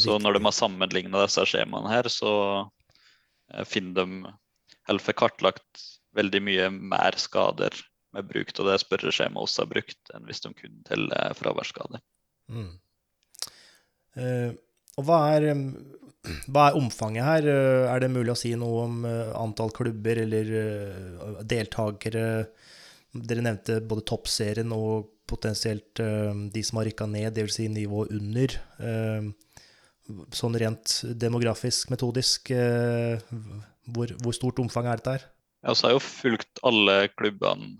[0.00, 2.32] Så når de har sammenligna disse skjemaene her, så
[3.52, 4.32] eh, finner de
[4.88, 5.82] eller får kartlagt
[6.16, 7.76] veldig mye mer skader
[8.12, 12.02] med bruk av det spørreskjemaet også har brukt, enn hvis de kun teller fraværsskader.
[12.50, 12.72] Mm.
[14.18, 14.50] Uh,
[15.00, 15.46] og hva er,
[16.52, 17.46] hva er omfanget her?
[17.48, 20.50] Eh, Er det mulig å si noe om eh, antall klubber eller
[21.48, 22.26] deltakere?
[23.12, 27.56] Dere nevnte både toppserien og potensielt de som har rykka ned, dvs.
[27.56, 28.54] Si nivået under.
[30.36, 35.26] Sånn rent demografisk, metodisk, hvor, hvor stort omfang er dette her?
[35.62, 37.78] Jeg så har jo fulgt alle klubbene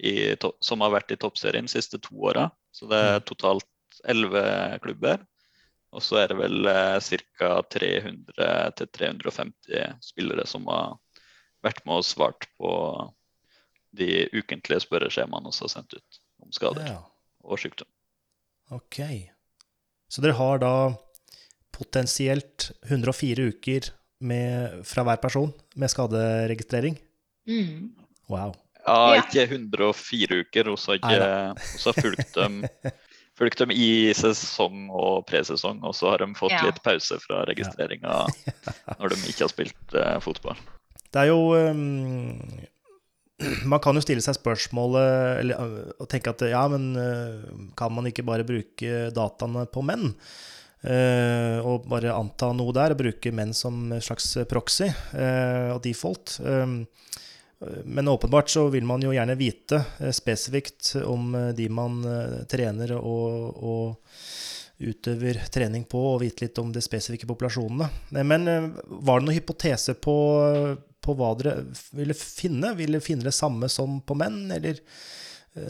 [0.00, 0.32] i,
[0.64, 2.48] som har vært i toppserien de siste to åra.
[2.74, 3.68] Så det er totalt
[4.08, 4.44] elleve
[4.84, 5.18] klubber.
[5.94, 7.00] Og så er det vel eh,
[7.38, 7.50] ca.
[7.70, 10.96] 300-350 spillere som har
[11.64, 12.70] vært med og svart på
[13.94, 16.98] de ukentlige spørreskjemaene vi har sendt ut om skader Ja,
[17.46, 17.88] og sykdom.
[18.74, 18.98] ok.
[20.10, 20.72] Så dere har da
[21.74, 23.80] potensielt 104 uker
[24.24, 26.98] med, fra hver person med skaderegistrering?
[27.48, 27.90] Mm.
[28.30, 28.52] Wow.
[28.84, 30.64] Ja, ikke 104 uker.
[30.74, 32.52] Også har fulgt dem,
[33.38, 36.62] fulgt dem i sesong og presesong, og så har de fått Ja.
[36.68, 38.24] litt pause fra registreringa
[39.00, 40.56] når de ikke har spilt eh, fotball.
[41.14, 42.40] Det er jo um,
[43.70, 47.42] Man kan jo stille seg spørsmålet eller, uh, og tenke at ja, men uh,
[47.78, 50.12] kan man ikke bare bruke dataene på menn?
[50.84, 55.80] Uh, og bare anta noe der, og bruke menn som en slags proxy uh, og
[55.86, 56.36] default.
[56.44, 56.82] Um,
[57.84, 62.42] men åpenbart så vil man jo gjerne vite uh, spesifikt om uh, de man uh,
[62.50, 67.86] trener og, og utøver trening på, og vite litt om de spesifikke populasjonene.
[68.26, 68.48] Men
[69.06, 70.14] var det noen hypotese på,
[70.98, 71.52] på hva dere
[71.94, 72.72] ville finne?
[72.76, 74.82] Ville finne det samme som på menn, eller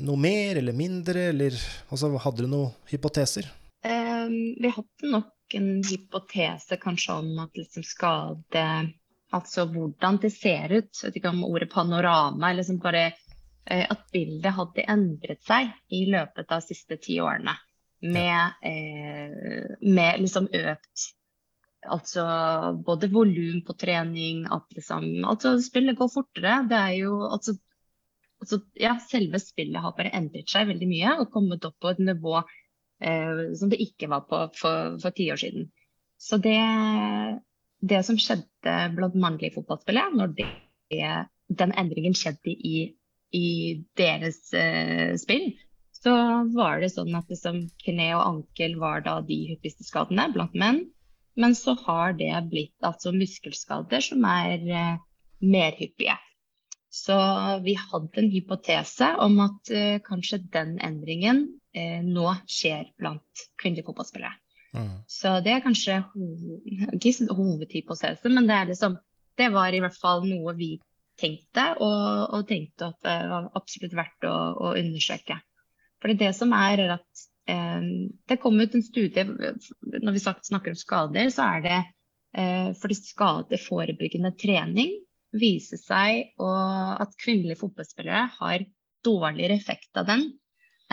[0.01, 1.61] noe mer eller mindre, eller
[1.93, 3.53] altså, Hadde dere noen hypoteser?
[3.85, 8.67] Um, vi hadde nok en hypotese kanskje om at liksom skade
[9.35, 10.93] Altså hvordan det ser ut.
[10.95, 15.73] Jeg vet ikke om ordet panorama eller liksom bare eh, At bildet hadde endret seg
[15.95, 17.57] i løpet av de siste ti årene.
[18.05, 21.11] Med, eh, med liksom økt
[21.85, 22.25] Altså
[22.85, 26.63] både volum på trening, at liksom Altså spillet går fortere.
[26.71, 27.59] Det er jo altså
[28.45, 32.01] Altså, ja, selve spillet har bare endret seg veldig mye og kommet opp på et
[32.05, 32.35] nivå
[33.01, 35.71] eh, som det ikke var på for, for ti år siden.
[36.21, 36.59] Så det,
[37.85, 40.49] det som skjedde blant mannlige fotballspillere, når det,
[41.61, 42.77] den endringen skjedde i,
[43.37, 43.49] i
[43.99, 45.53] deres eh, spill,
[46.05, 46.15] så
[46.53, 50.85] var det sånn at liksom, kne og ankel var da de hyppigste skadene blant menn.
[51.41, 54.95] Men så har det blitt altså muskelskader som er eh,
[55.43, 56.17] mer hyppige.
[56.95, 57.17] Så
[57.65, 63.89] vi hadde en hypotese om at eh, kanskje den endringen eh, nå skjer blant kvinnelige
[63.89, 64.37] fotballspillere.
[64.75, 64.91] Mm.
[65.07, 66.01] Så det er kanskje
[66.99, 68.99] ikke hovedhypotesen, men det er liksom
[69.35, 70.77] Det var i hvert fall noe vi
[71.19, 75.41] tenkte, og, og tenkte at det var absolutt verdt å, å undersøke.
[75.99, 77.89] For det som er, er at eh,
[78.31, 81.81] det kom ut en studie Når vi snakker om skader, så er det
[82.39, 84.95] eh, fordi skadeforebyggende trening
[85.35, 86.51] viser seg å,
[87.03, 88.67] at kvinnelige fotballspillere har
[89.05, 90.29] dårligere effekt av den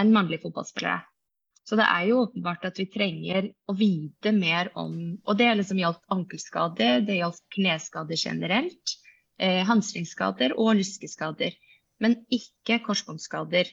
[0.01, 1.03] enn mannlige fotballspillere.
[1.67, 4.95] Så det er jo åpenbart at vi trenger å vite mer om
[5.25, 8.95] Og det liksom gjaldt ankelskader, det gjaldt kneskader generelt,
[9.37, 11.53] eh, hamstringsskader og lyskeskader.
[12.01, 13.69] Men ikke korsbåndskader.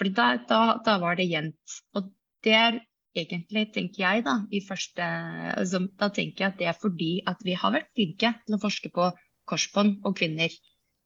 [0.00, 1.76] For da, da, da, var det jevnt.
[1.96, 2.08] Og
[2.44, 2.80] det er
[3.16, 5.04] egentlig, tenker jeg, da, i første
[5.56, 8.62] altså, Da tenker jeg at det er fordi at vi har vært flinke til å
[8.62, 9.10] forske på
[9.48, 10.52] korsbånd og kvinner.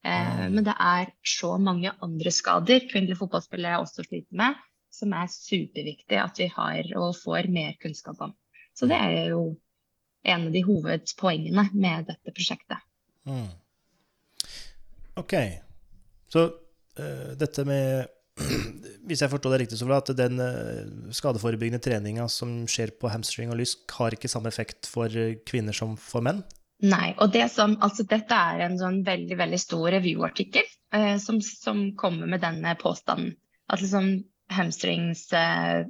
[0.07, 4.57] Eh, men det er så mange andre skader kvinnelige fotballspillere også sliter med,
[4.91, 8.35] som er superviktig at vi har og får mer kunnskap om.
[8.77, 9.43] Så det er jo
[10.23, 12.81] en av de hovedpoengene med dette prosjektet.
[13.29, 13.51] Mm.
[15.21, 15.35] OK.
[16.33, 18.09] Så uh, dette med
[19.11, 23.51] Hvis jeg forstår det riktig, så at den uh, skadeforebyggende treninga som skjer på hamstring
[23.53, 25.13] og lysk, har ikke samme effekt for
[25.49, 26.41] kvinner som for menn?
[26.81, 27.11] Nei.
[27.21, 30.65] og det som, altså Dette er en sånn veldig veldig stor reviewartikkel
[30.97, 33.35] uh, som, som, kommer med denne påstanden.
[33.69, 34.15] At liksom
[34.51, 35.87] hamstrings uh,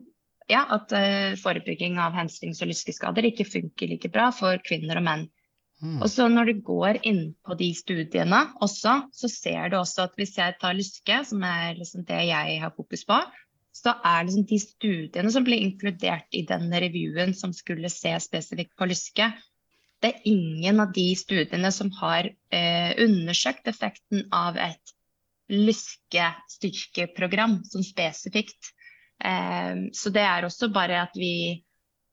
[0.50, 5.06] ja, at uh, forebygging av hamstrings- og lyskeskader ikke funker like bra for kvinner og
[5.06, 5.28] menn.
[5.80, 6.00] Mm.
[6.04, 10.18] Og så Når du går inn på de studiene også, så ser du også at
[10.18, 13.20] hvis jeg tar lyske, som er liksom det jeg har fokus på,
[13.72, 18.74] så er liksom de studiene som ble inkludert i denne reviewen som skulle se spesifikt
[18.76, 19.30] på lyske,
[20.00, 24.94] det er ingen av de studiene som har eh, undersøkt effekten av et
[25.50, 28.70] lyskestyrkeprogram som spesifikt.
[29.24, 31.64] Eh, så det er også bare at vi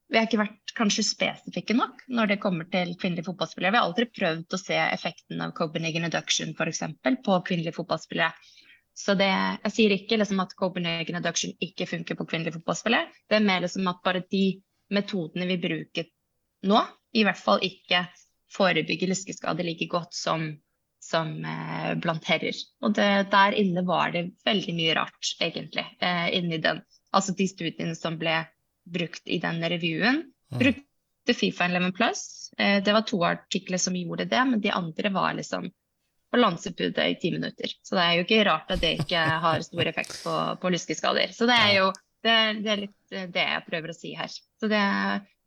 [0.08, 3.74] vi har ikke vært kanskje spesifikke nok når det kommer til kvinnelige fotballspillere.
[3.74, 6.84] Vi har aldri prøvd å se effekten av Copenhagen Adduction f.eks.
[7.26, 8.32] på kvinnelige fotballspillere.
[8.98, 9.30] Så det,
[9.66, 13.12] jeg sier ikke liksom at Copenhagen Adduction ikke funker på kvinnelige fotballspillere.
[13.30, 14.46] Det er mer liksom at bare de
[14.96, 16.08] metodene vi bruker
[16.72, 16.80] nå,
[17.14, 18.06] i hvert fall ikke
[18.56, 20.48] forebygger lyskeskade like godt som,
[21.08, 22.58] som eh, blant herrer.
[22.84, 25.86] Og det, der inne var det veldig mye rart, egentlig.
[26.04, 26.84] Eh, inni den.
[27.16, 28.42] Altså de studiene som ble
[28.88, 30.24] brukt i den reviewen.
[30.52, 30.60] Mm.
[30.60, 32.24] Brukte Fifa 11 Plus.
[32.58, 35.70] Eh, det var to artikler som gjorde det, men de andre var liksom
[36.32, 37.72] på lansebudet i ti minutter.
[37.82, 41.32] Så det er jo ikke rart at det ikke har stor effekt på, på lyskeskader.
[41.36, 41.92] Så det er jo
[42.26, 44.32] det, det, er litt eh, det jeg prøver å si her.
[44.60, 44.84] Så det,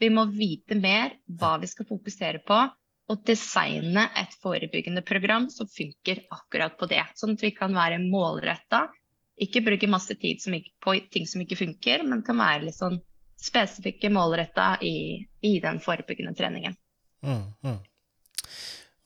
[0.01, 2.61] vi må vite mer hva vi skal fokusere på,
[3.11, 7.03] og designe et forebyggende program som funker akkurat på det.
[7.19, 8.85] Sånn at vi kan være målretta.
[9.41, 13.01] Ikke bruke masse tid ikke, på ting som ikke funker, men kan være litt sånn
[13.41, 16.77] spesifikke målretta i, i, den forebyggende treningen.
[17.25, 17.79] Mm, mm.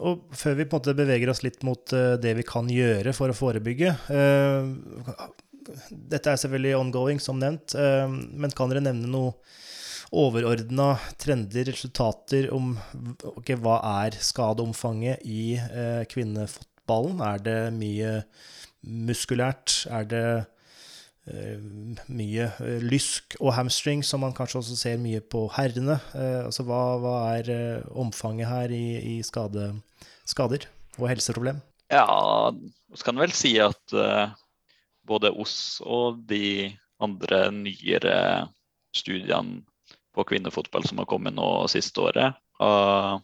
[0.05, 3.15] Og før vi på en måte beveger oss litt mot uh, det vi kan gjøre
[3.15, 5.29] for å forebygge, uh,
[5.91, 9.33] dette er selvfølgelig ongoing, som nevnt, eh, men kan dere nevne noe
[10.13, 12.75] overordna trender, resultater om
[13.35, 17.23] okay, hva er skadeomfanget i eh, kvinnefotballen?
[17.25, 18.13] Er det mye
[18.85, 19.85] muskulært?
[19.91, 20.27] Er det
[21.31, 21.59] eh,
[22.13, 25.99] mye eh, lysk og hamstring, som man kanskje også ser mye på herrene?
[26.15, 28.87] Eh, altså hva, hva, er omfanget her i,
[29.17, 29.73] i skade,
[30.29, 31.63] skader og helseproblem?
[31.93, 32.07] Ja,
[32.95, 33.93] så kan vel si at
[35.05, 38.17] både oss og de andre nyere
[38.97, 39.63] studiene
[40.15, 43.21] på kvinnefotball som har kommet nå siste året, har,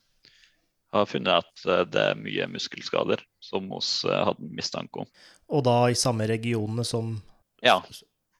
[0.92, 5.10] har funnet at eh, det er mye muskelskader som oss eh, hadde mistanke om.
[5.50, 7.18] Og da i samme regionene som
[7.62, 7.80] Ja.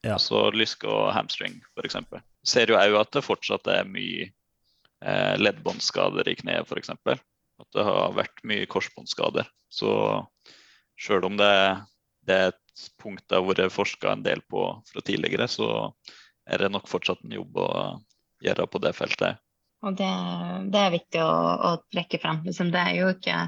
[0.02, 0.18] ja.
[0.18, 1.98] Så lyske og hamstring, f.eks.
[2.46, 4.30] Ser jo òg at det fortsatt er mye
[5.04, 6.94] eh, leddbåndskader i kneet, f.eks.
[7.60, 9.48] At det har vært mye korsbåndskader.
[9.70, 9.92] Så
[11.00, 11.52] sjøl om det,
[12.26, 12.56] det er
[13.00, 15.90] punkt det har vært forska en del på fra tidligere, så
[16.50, 17.68] er det nok fortsatt en jobb å
[18.44, 19.40] gjøre på det feltet.
[19.86, 20.10] Og det,
[20.72, 21.32] det er viktig å,
[21.70, 22.42] å trekke frem.
[22.44, 23.38] Liksom, det er jo ikke,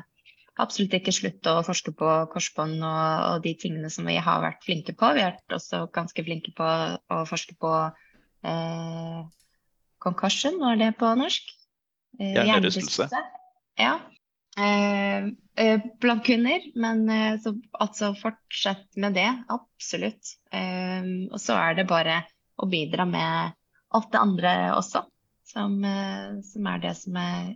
[0.63, 4.65] absolutt ikke slutt å forske på korsbånd og, og, de tingene som vi har vært
[4.65, 5.13] flinke på.
[5.17, 7.75] Vi har vært også ganske flinke på å forske på
[8.49, 9.21] eh,
[10.03, 11.53] concussion, var det på norsk?
[12.19, 13.23] Eh, Hjernerystelse.
[13.81, 13.95] Ja.
[14.57, 15.29] Eh,
[15.61, 19.29] eh, blant kvinner, men eh, så, altså fortsett med det.
[19.53, 20.37] Absolutt.
[20.53, 22.23] Eh, og så er det bare
[22.57, 23.59] å bidra med
[23.97, 25.05] alt det andre også,
[25.53, 27.53] som, eh, som er det som er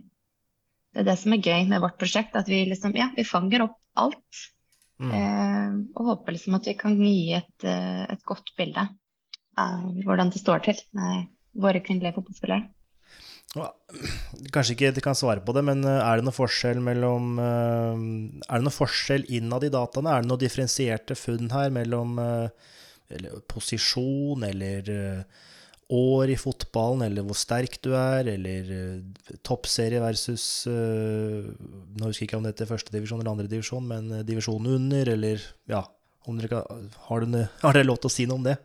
[0.95, 2.35] det er det som er gøy med vårt prosjekt.
[2.39, 4.45] At vi liksom, ja, vi fanger opp alt.
[4.97, 5.11] Mm.
[5.13, 8.87] Eh, og håper liksom at vi kan gi et, et godt bilde
[9.57, 12.65] av hvordan det står til med våre kvinnelige fotballspillere.
[13.55, 18.01] Kanskje ikke de kan svare på det, men eh, er det noe forskjell mellom eh,
[18.43, 20.11] Er det noe forskjell innad i dataene?
[20.11, 22.73] Er det noen differensierte funn her mellom eh,
[23.15, 24.89] eller posisjon eller
[25.93, 28.71] år i fotballen, eller hvor sterk du er, eller
[29.47, 35.13] toppserie versus Nå husker jeg ikke om det heter førstedivisjon eller andredivisjon, men divisjonen under,
[35.15, 35.85] eller ja
[36.27, 36.59] dere,
[37.07, 38.57] har, dere, har dere lov til å si noe om det?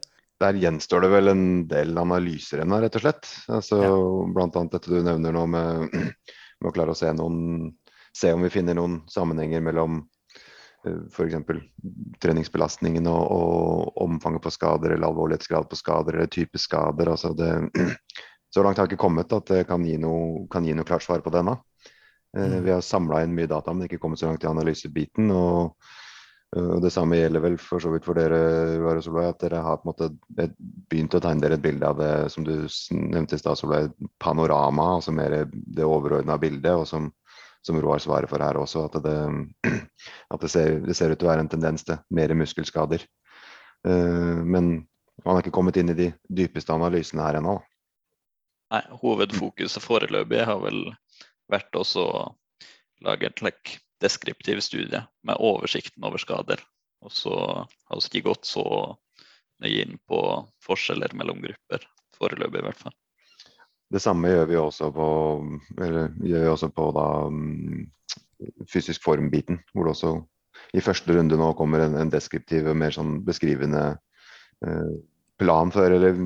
[0.43, 3.29] der gjenstår det vel en del analyser ennå, rett og slett.
[3.53, 3.93] Altså, ja.
[4.35, 5.93] Blant annet dette du nevner nå med,
[6.61, 7.71] med å klare å se, noen,
[8.17, 10.12] se om vi finner noen sammenhenger mellom eh,
[10.85, 11.37] f.eks.
[12.23, 17.13] treningsbelastningen og, og, omfanget på skader, eller alvorlighetsgrad på skader, eller type skader.
[17.15, 17.51] Altså det,
[18.55, 21.07] så langt har jeg ikke kommet at det kan gi noe, kan gi noe klart
[21.07, 21.59] svar på det ennå.
[22.37, 22.61] Uh, mm.
[22.65, 25.31] Vi har samla inn mye data, men ikke kommet så langt i analysebiten.
[25.31, 25.77] og
[26.53, 29.63] og Det samme gjelder vel for så vidt for dere, Uvar og Solveig, at dere
[29.65, 30.09] har på en måte
[30.91, 32.53] begynt å tegne dere et bilde av det som du
[32.93, 33.89] nevnte i stad, Solveig,
[34.21, 37.09] panorama, altså mer det overordna bildet, og som,
[37.67, 39.17] som Roar svarer for her også, at, det,
[40.35, 43.05] at det, ser, det, ser, ut til å være en tendens til mer muskelskader.
[43.87, 44.75] Uh, men
[45.23, 47.59] man har ikke kommet inn i de dypeste analysene her ennå.
[48.73, 50.87] Nei, hovedfokuset foreløpig har vel
[51.53, 52.23] vært også å
[53.05, 56.63] lage et like, deskriptiv studie med oversikten over skader.
[57.03, 58.65] Og så har vi ikke gått så
[59.63, 60.19] nøye inn på
[60.65, 61.87] forskjeller mellom grupper,
[62.19, 62.97] foreløpig i hvert fall.
[63.93, 65.09] Det samme gjør vi også på,
[65.77, 67.83] vi også på da, mm,
[68.71, 70.15] fysisk form-biten, hvor det også
[70.77, 73.83] i første runde nå kommer en, en deskriptiv og mer sånn beskrivende
[74.65, 74.95] eh,
[75.41, 76.25] plan for, eller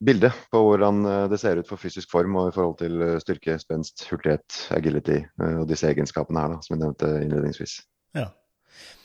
[0.00, 3.18] bilde på hvordan eh, det ser ut for fysisk form og i forhold til eh,
[3.22, 7.76] styrke, spenst, hurtighet, agility eh, og disse egenskapene her, da, som jeg nevnte innledningsvis.
[8.16, 8.30] Ja.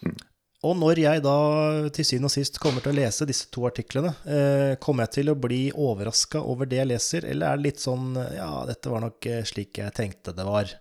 [0.06, 0.18] Mm.
[0.66, 1.36] Og når jeg da
[1.94, 5.30] til syvende og sist kommer til å lese disse to artiklene, eh, kommer jeg til
[5.32, 9.06] å bli overraska over det jeg leser, eller er det litt sånn ja, dette var
[9.06, 10.74] nok slik jeg tenkte det var?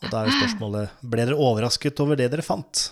[0.00, 2.86] Og da er jo spørsmålet, ble dere overrasket over det dere fant?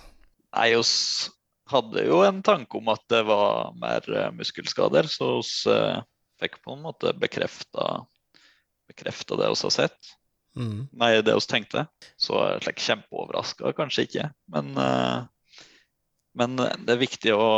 [0.52, 1.30] Nei, oss
[1.72, 4.04] hadde jo en tanke om at det var mer
[4.36, 5.54] muskelskader, så oss
[6.40, 8.04] fikk på en måte bekrefta
[8.88, 10.14] bekrefta det vi har sett.
[10.56, 10.88] Mm.
[10.92, 11.86] Nei, det vi tenkte.
[12.16, 14.28] Så slik kjempeoverraska kanskje ikke.
[14.52, 15.28] Men, uh,
[16.38, 17.48] men, det er viktig å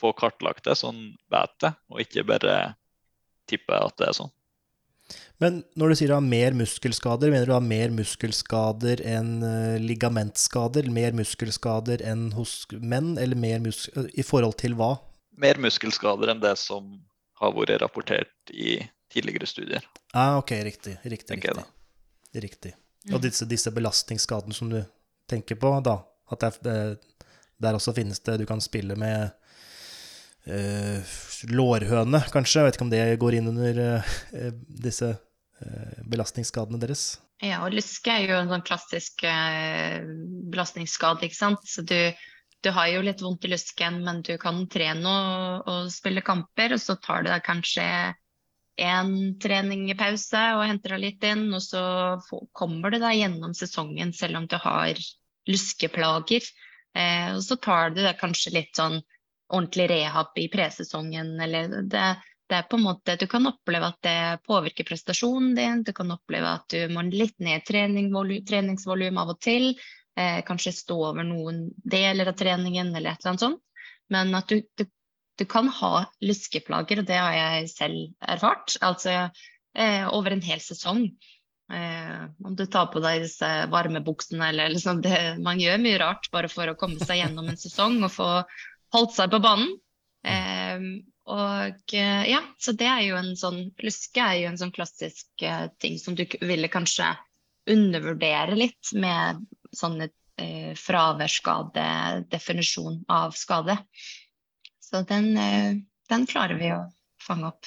[0.00, 2.58] få kartlagt det, sånn vet det, og ikke bare
[3.50, 4.32] tippe at det er sånn.
[5.42, 9.78] Men når du sier du har mer muskelskader, mener du har mer muskelskader enn uh,
[9.80, 10.90] ligamentskader?
[10.92, 14.92] Mer muskelskader enn hos menn, eller mer i forhold til hva?
[15.40, 16.92] Mer muskelskader enn det som
[17.40, 18.76] har vært rapportert i
[19.10, 19.86] tidligere studier.
[20.12, 20.98] Ah, ok, riktig.
[21.02, 21.40] Riktig.
[21.40, 21.64] riktig.
[22.44, 22.74] riktig.
[23.08, 23.24] Og mm.
[23.24, 24.82] disse, disse, belastningsskadene som du
[25.30, 25.96] tenker på, da,
[26.30, 26.98] at der,
[27.60, 29.30] der også finnes det Du kan spille med
[30.48, 31.14] uh,
[31.52, 32.60] lårhøne, kanskje.
[32.60, 34.14] Jeg vet ikke om det går inn under uh,
[34.84, 37.14] disse uh, belastningsskadene deres?
[37.40, 39.22] Ja, og lyske er jo en sånn klassisk
[40.52, 41.62] belastningsskade, ikke sant.
[41.64, 41.96] Så du
[42.60, 46.74] du har jo litt vondt i lysken, men du kan trene og, og spille kamper.
[46.76, 47.86] Og så tar du deg kanskje
[48.80, 51.46] én trening i pause og henter deg litt inn.
[51.56, 51.82] Og så
[52.56, 55.00] kommer du deg gjennom sesongen selv om du har
[55.48, 56.44] lyskeplager.
[56.98, 59.00] Eh, og så tar du det kanskje litt sånn
[59.50, 61.32] ordentlig rehab i presesongen.
[61.40, 62.04] Eller det,
[62.48, 65.82] det, er på en måte Du kan oppleve at det påvirker prestasjonen din.
[65.86, 69.72] Du kan oppleve at du må litt ned treningsvolum av og til
[70.18, 73.62] eh, kanskje stå over noen deler av treningen eller et eller annet sånt.
[74.10, 74.86] Men at du, du,
[75.38, 78.74] du kan ha lyskeplager, og det har jeg selv erfart.
[78.82, 81.06] Altså eh, over en hel sesong.
[81.70, 86.30] Eh, om du tar på deg disse varmebuksene eller liksom det, Man gjør mye rart
[86.34, 88.28] bare for å komme seg gjennom en sesong og få
[88.94, 89.70] holdt seg på banen.
[90.26, 90.78] Eh,
[91.30, 95.42] og eh, ja, så det er jo en sånn Luske er jo en sånn klassisk
[95.46, 97.06] eh, ting som du ville kanskje
[97.70, 100.08] undervurdere litt med sånne
[100.40, 103.78] eh, fraværsskadedefinisjon av skade.
[104.82, 105.74] Så den, eh,
[106.08, 106.90] den, klarer vi å
[107.22, 107.66] fange opp.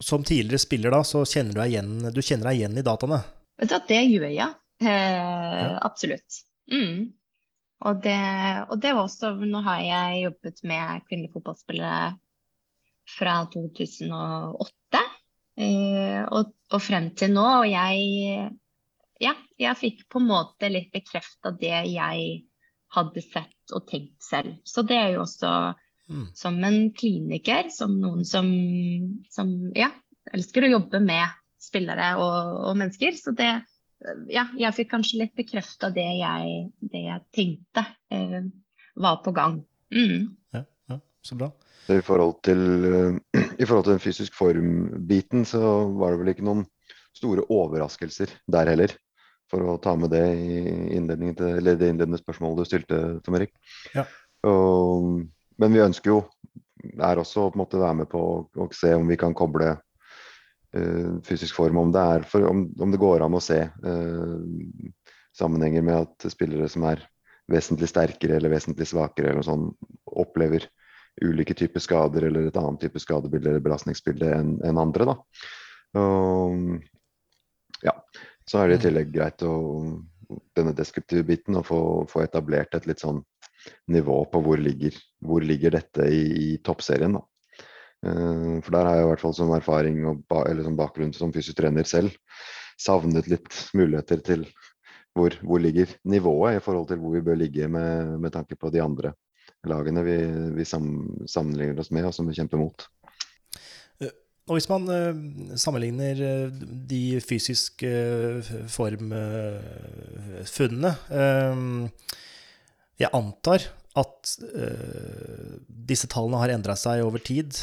[0.00, 3.20] Som tidligere spiller, da, så kjenner du deg igjen, du deg igjen i dataene?
[3.60, 4.54] Vet du, at det gjør jeg.
[4.80, 5.74] Eh, ja.
[5.84, 6.40] Absolutt.
[6.72, 7.10] Mm.
[7.84, 8.16] Og, det,
[8.68, 12.10] og det var også Nå har jeg jobbet med kvinnelige fotballspillere
[13.10, 15.00] fra 2008
[15.60, 17.46] eh, og, og, frem til nå.
[17.62, 18.50] Og jeg
[19.20, 22.28] ja, jeg fikk på en måte litt bekrefta det jeg
[22.94, 24.56] hadde sett og tenkt selv.
[24.64, 25.50] Så det er jo også
[26.10, 26.26] mm.
[26.36, 28.48] som en kliniker, som noen som,
[29.32, 29.90] som ja,
[30.34, 33.16] elsker å jobbe med spillere og, og mennesker.
[33.18, 33.50] Så det,
[34.32, 36.08] ja, jeg fikk kanskje litt bekrefta det,
[36.80, 38.40] det, jeg tenkte eh,
[39.00, 39.60] var på gang.
[39.94, 40.30] Mm.
[40.56, 41.50] Ja, ja, så bra.
[41.90, 42.60] I forhold, til,
[43.34, 45.60] I forhold til den fysisk form-biten, så
[45.98, 46.66] var det vel ikke noen
[47.16, 48.94] store overraskelser der heller.
[49.50, 50.60] For å ta med det i
[50.94, 53.56] til, eller det innledende spørsmålet du stilte, Tom Erik.
[53.96, 54.04] Ja.
[54.46, 55.24] Og,
[55.60, 56.20] men vi ønsker jo
[56.80, 58.20] er også å være med på
[58.56, 61.80] å se om vi kan koble uh, fysisk form.
[61.82, 64.36] Om det, er for, om, om det går an å se uh,
[65.36, 67.04] sammenhenger med at spillere som er
[67.50, 69.74] vesentlig sterkere eller vesentlig svakere eller sånt,
[70.06, 70.66] opplever
[71.24, 75.16] ulike typer skader eller et annet type skadebilde eller belastningsbilde enn en andre.
[75.98, 76.78] Og,
[77.84, 77.96] ja.
[78.48, 78.84] Så er det i mm.
[78.86, 79.54] tillegg greit å
[80.56, 81.80] denne deskriptive biten å få,
[82.10, 83.20] få, etablert et litt sånn
[83.90, 87.18] nivå på hvor ligger, hvor ligger dette i, i toppserien.
[87.18, 87.22] da.
[88.06, 91.32] Uh, for der har jeg i hvert fall som erfaring og eller som bakgrunn som
[91.34, 92.14] fysisk trener selv
[92.80, 94.46] savnet litt muligheter til
[95.12, 98.70] hvor, hvor, ligger nivået i forhold til hvor vi bør ligge med, med tanke på
[98.72, 99.12] de andre
[99.68, 100.16] lagene vi,
[100.56, 102.86] vi sammenligner oss med og som vi kjemper mot.
[104.48, 105.12] Og hvis man uh,
[105.60, 106.48] sammenligner
[106.90, 107.90] de fysiske
[108.72, 110.94] formfunnene
[113.00, 113.64] Jeg antar
[113.98, 114.32] at
[115.90, 117.56] disse tallene har endra seg over tid.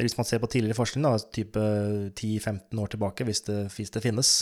[0.00, 1.62] hvis man ser på tidligere forskning, da, type
[2.18, 4.32] 10-15 år tilbake, hvis det, hvis det finnes.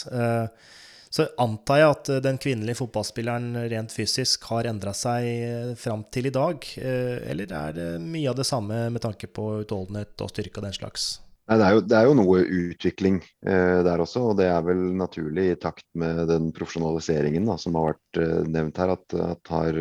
[1.12, 6.34] så antar jeg at den kvinnelige fotballspilleren rent fysisk har endra seg fram til i
[6.34, 6.64] dag.
[6.80, 10.78] eller er det mye av det samme med tanke på utholdenhet og styrke og den
[10.80, 11.18] slags?
[11.48, 14.64] Nei, det, er jo, det, er jo, noe utvikling eh, der også, og det er
[14.66, 19.16] vel naturlig i takt med den profesjonaliseringen da, som har vært eh, nevnt her, at,
[19.16, 19.78] at har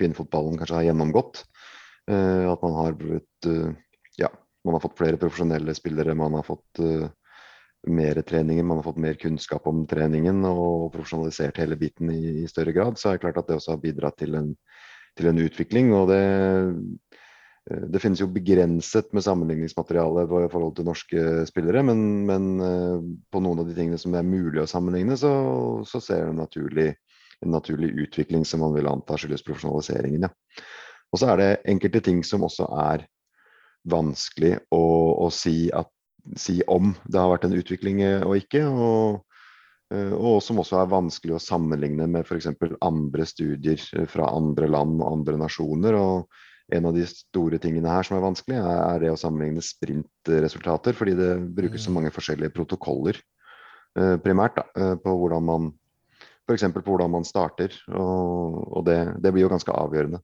[0.00, 1.44] kvinnefotballen kanskje har gjennomgått.
[2.10, 3.70] Eh, at man har blitt eh,
[4.18, 4.30] Ja,
[4.66, 7.06] man har fått flere profesjonelle spillere, man har fått eh,
[7.86, 12.48] mer treninger, man har fått mer kunnskap om treningen og profesjonalisert hele biten i, i
[12.48, 12.98] større grad.
[12.98, 14.50] Så er det klart at det også har bidratt til en,
[15.14, 15.92] til en utvikling.
[15.94, 16.22] og det
[17.64, 23.40] det finnes jo begrenset med sammenligningsmateriale i forhold til norske spillere, men, men, eh, på
[23.40, 25.32] noen av de tingene som er mulig å sammenligne, så,
[25.88, 26.90] så ser en naturlig,
[27.40, 30.28] en naturlig utvikling som man vil anta skyldes profesjonaliseringen.
[30.28, 30.64] Ja.
[31.08, 33.08] Og så er det enkelte ting som også er
[33.88, 34.84] vanskelig å,
[35.24, 35.88] å si, at,
[36.36, 38.66] si, om det har vært en utvikling eh, og ikke.
[38.68, 39.22] Og,
[39.94, 42.50] og som også er vanskelig å sammenligne med f.eks.
[42.82, 45.96] andre studier fra andre land og andre nasjoner.
[45.96, 50.96] og en av de store tingene her som er vanskelig, er det å sammenligne sprintresultater.
[50.96, 51.98] Fordi det brukes så mm.
[51.98, 53.18] mange forskjellige protokoller
[53.98, 55.72] eh, primært da, eh, på hvordan man
[56.44, 56.66] F.eks.
[56.76, 57.72] på hvordan man starter.
[57.88, 60.20] Og, og det, det, blir jo ganske avgjørende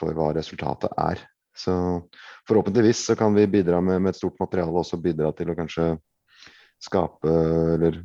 [0.00, 1.20] for hva resultatet er.
[1.52, 1.74] Så
[2.48, 5.90] forhåpentligvis så kan vi bidra med, med et stort materiale også bidra til å kanskje
[6.82, 7.32] skape
[7.76, 8.00] eller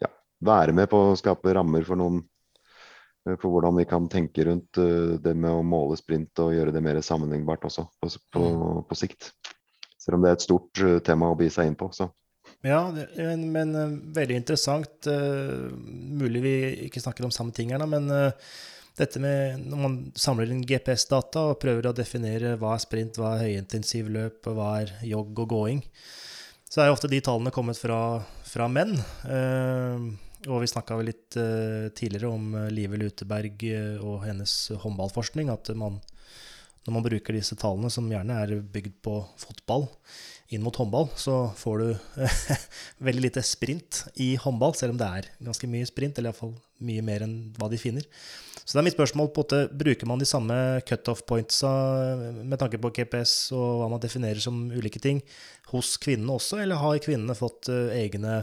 [0.00, 0.08] ja,
[0.46, 2.22] være med på å skape rammer for noen
[3.28, 6.74] Eh, på hvordan vi kan tenke rundt eh, det med å måle sprint og gjøre
[6.74, 8.82] det mer sammenlignbart også på, på, mm.
[8.88, 9.30] på sikt.
[10.00, 11.92] Selv om det er et stort eh, tema å begi seg inn på.
[11.94, 12.08] Så.
[12.66, 13.72] Ja, men, men,
[14.14, 15.06] veldig interessant.
[15.06, 16.54] Mulig vi
[16.86, 18.06] ikke snakker om samme ting her, men
[18.98, 23.32] dette med når man samler inn GPS-data og prøver å definere hva er sprint, hva
[23.34, 25.82] er høyintensiv løp, og hva er jogg og gåing,
[26.70, 27.98] så er jo ofte de tallene kommet fra,
[28.46, 28.94] fra menn.
[30.50, 35.52] Og vi snakka litt uh, tidligere om uh, Live Luteberg uh, og hennes håndballforskning.
[35.52, 36.00] At man,
[36.82, 39.86] når man bruker disse tallene, som gjerne er bygd på fotball,
[40.52, 42.18] inn mot håndball, så får du
[43.06, 47.04] veldig lite sprint i håndball, selv om det er ganske mye sprint, eller iallfall mye
[47.06, 48.04] mer enn hva de finner.
[48.62, 51.70] Så det er mitt spørsmål på en bruker man de samme cutoff pointsa
[52.42, 55.22] med tanke på GPS og hva man definerer som ulike ting,
[55.72, 58.42] hos kvinnene også, eller har kvinnene fått egne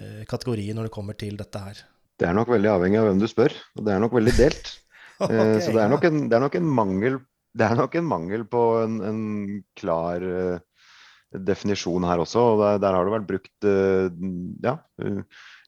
[0.00, 1.82] Eh, kategorier når det kommer til dette her?
[2.20, 4.72] Det er nok veldig avhengig av hvem du spør, og det er nok veldig delt.
[5.22, 7.16] Eh, okay, så det er, nok en, det er nok en mangel
[7.54, 9.18] det er nok en mangel på en, en
[9.78, 10.88] klar uh,
[11.46, 12.40] definisjon her også.
[12.42, 13.68] og der, der, har det vært brukt
[14.64, 14.72] ja,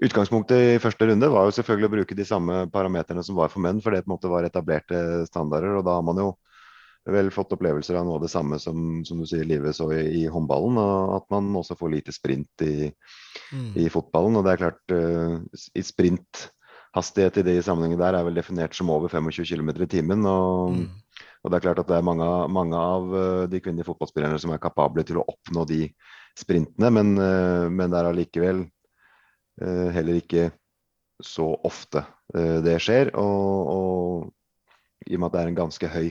[0.09, 3.63] Utgangspunktet i første runde var jo selvfølgelig å bruke de samme parameterne som var for
[3.63, 5.77] menn, for det på en måte var etablerte standarder.
[5.79, 6.33] og da har man jo
[7.13, 10.03] vel fått opplevelser av noe av det samme som, som du sier livet så i,
[10.23, 10.79] i, håndballen.
[10.81, 12.89] Og at man også får lite sprint i,
[13.53, 13.73] mm.
[13.85, 14.39] i fotballen.
[14.41, 18.93] Og det er klart, uh, i sprinthastighet i de sammenhengene der er vel definert som
[18.95, 20.25] over 25 km i timen.
[20.31, 20.87] Og, mm.
[21.43, 24.55] og, det er klart at det er mange, mange av uh, de kvinnelige fotballspillerne som
[24.55, 25.83] er kapable til å oppnå de
[26.41, 28.69] sprintene, men, uh, men det er allikevel
[29.55, 30.49] heller ikke
[31.23, 32.01] så ofte
[32.35, 33.13] det skjer.
[33.15, 36.09] Og, og i og med at det er en ganske høy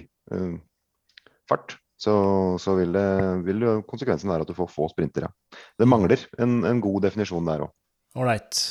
[1.53, 2.13] fart, så,
[2.59, 3.07] så vil, det,
[3.47, 5.31] vil, konsekvensen være at du får få sprintere.
[5.79, 7.75] Det mangler en, en god definisjon der òg.
[8.19, 8.61] Ålreit.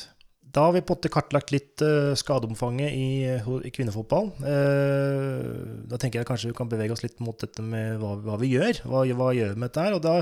[0.52, 4.28] Da har vi på en måte kartlagt litt uh, skadeomfanget i, i kvinnefotball.
[4.44, 8.36] Uh, da tenker jeg kanskje vi kan bevege oss litt mot dette med hva, hva
[8.42, 8.82] vi gjør.
[8.84, 9.96] Hva, hva gjør vi med dette her?
[9.96, 10.18] Og da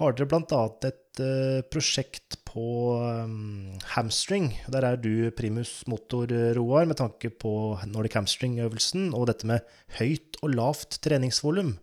[0.00, 0.62] har dere bl.a.
[0.90, 2.66] et uh, prosjekt på
[3.02, 4.52] um, hamstring.
[4.70, 9.64] Der er du primus motor, Roar, med tanke på Nordic hamstring-øvelsen og dette med
[9.98, 11.74] høyt og lavt treningsvolum.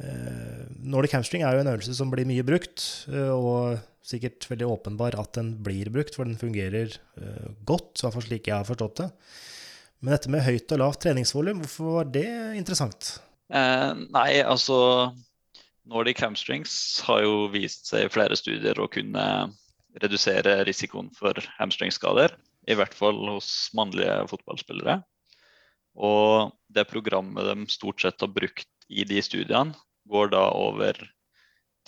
[0.00, 2.82] Uh, Nordic hamstring er jo en øvelse som blir mye brukt,
[3.12, 8.06] uh, og sikkert veldig åpenbar at den blir brukt, for den fungerer uh, godt, i
[8.06, 9.12] hvert fall slik jeg har forstått det.
[10.00, 12.28] Men dette med høyt og lavt treningsvolum, hvorfor var det
[12.58, 13.14] interessant?
[13.52, 14.76] Eh, nei, altså
[15.88, 16.74] Nordic hamstrings
[17.06, 19.24] har jo vist seg i flere studier å kunne
[20.02, 22.34] redusere risikoen for hamstringskader.
[22.66, 25.02] I hvert fall hos mannlige fotballspillere.
[25.94, 29.76] Og det programmet de stort sett har brukt i de studiene,
[30.10, 30.98] går da over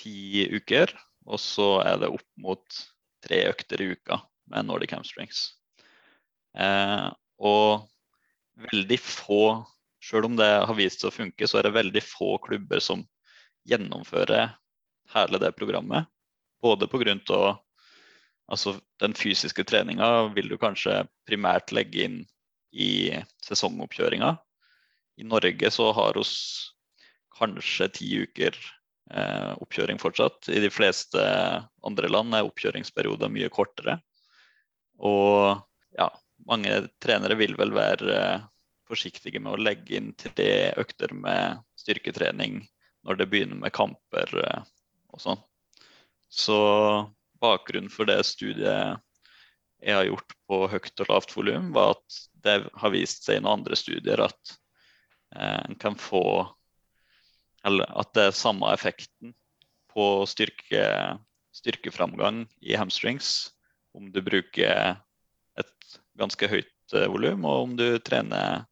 [0.00, 0.92] ti uker.
[1.26, 2.80] Og så er det opp mot
[3.26, 4.20] tre økter i uka
[4.52, 5.48] med Nordic hamstrings.
[6.56, 7.08] Eh,
[7.42, 7.88] og
[8.70, 9.66] veldig få,
[10.00, 13.02] selv om det har vist seg å funke, så er det veldig få klubber som
[13.66, 14.54] gjennomfører
[15.16, 16.06] hele det programmet.
[16.62, 17.56] Både pga.
[18.46, 22.18] Altså, den fysiske treninga vil du kanskje primært legge inn
[22.70, 23.10] i
[23.42, 24.36] sesongoppkjøringa.
[25.16, 26.26] I Norge så har vi
[27.36, 28.56] kanskje ti uker
[29.10, 30.48] eh, oppkjøring fortsatt.
[30.52, 31.22] I de fleste
[31.86, 33.98] andre land er oppkjøringsperioden mye kortere.
[34.96, 35.58] Og
[35.96, 36.10] ja,
[36.48, 38.20] mange trenere vil vel være
[38.86, 42.62] forsiktige med å legge inn tre økter med styrketrening
[43.06, 44.62] når det begynner med kamper eh,
[45.14, 45.42] og sånn.
[46.30, 46.58] Så
[47.46, 48.98] bakgrunnen for det studiet
[49.82, 53.42] jeg har gjort på høyt og lavt volum, var at det har vist seg i
[53.42, 54.54] noen andre studier at
[55.36, 56.22] eh, en kan få
[57.66, 59.32] Eller at det er samme effekten
[59.90, 60.84] på styrke,
[61.56, 63.50] styrkeframgang i hamstrings
[63.96, 65.00] om du bruker
[65.58, 68.66] et ganske høyt eh, volum, og om du trener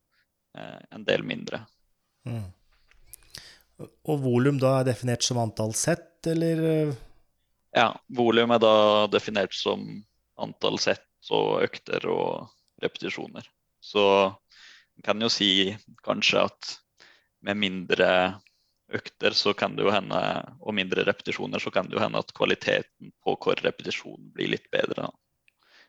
[0.55, 1.65] eh, en del mindre.
[2.29, 2.53] Mm.
[3.83, 6.95] Og volum da er definert som antall sett, eller?
[7.75, 8.75] Ja, volum er da
[9.11, 9.83] definert som
[10.39, 12.53] antall sett og økter og
[12.83, 13.47] repetisjoner.
[13.83, 15.75] Så man kan jo si
[16.07, 16.75] kanskje at
[17.45, 18.09] med mindre
[18.95, 20.21] økter så kan det jo hende,
[20.61, 24.69] og mindre repetisjoner, så kan det jo hende at kvaliteten på hver repetisjon blir litt
[24.73, 25.09] bedre.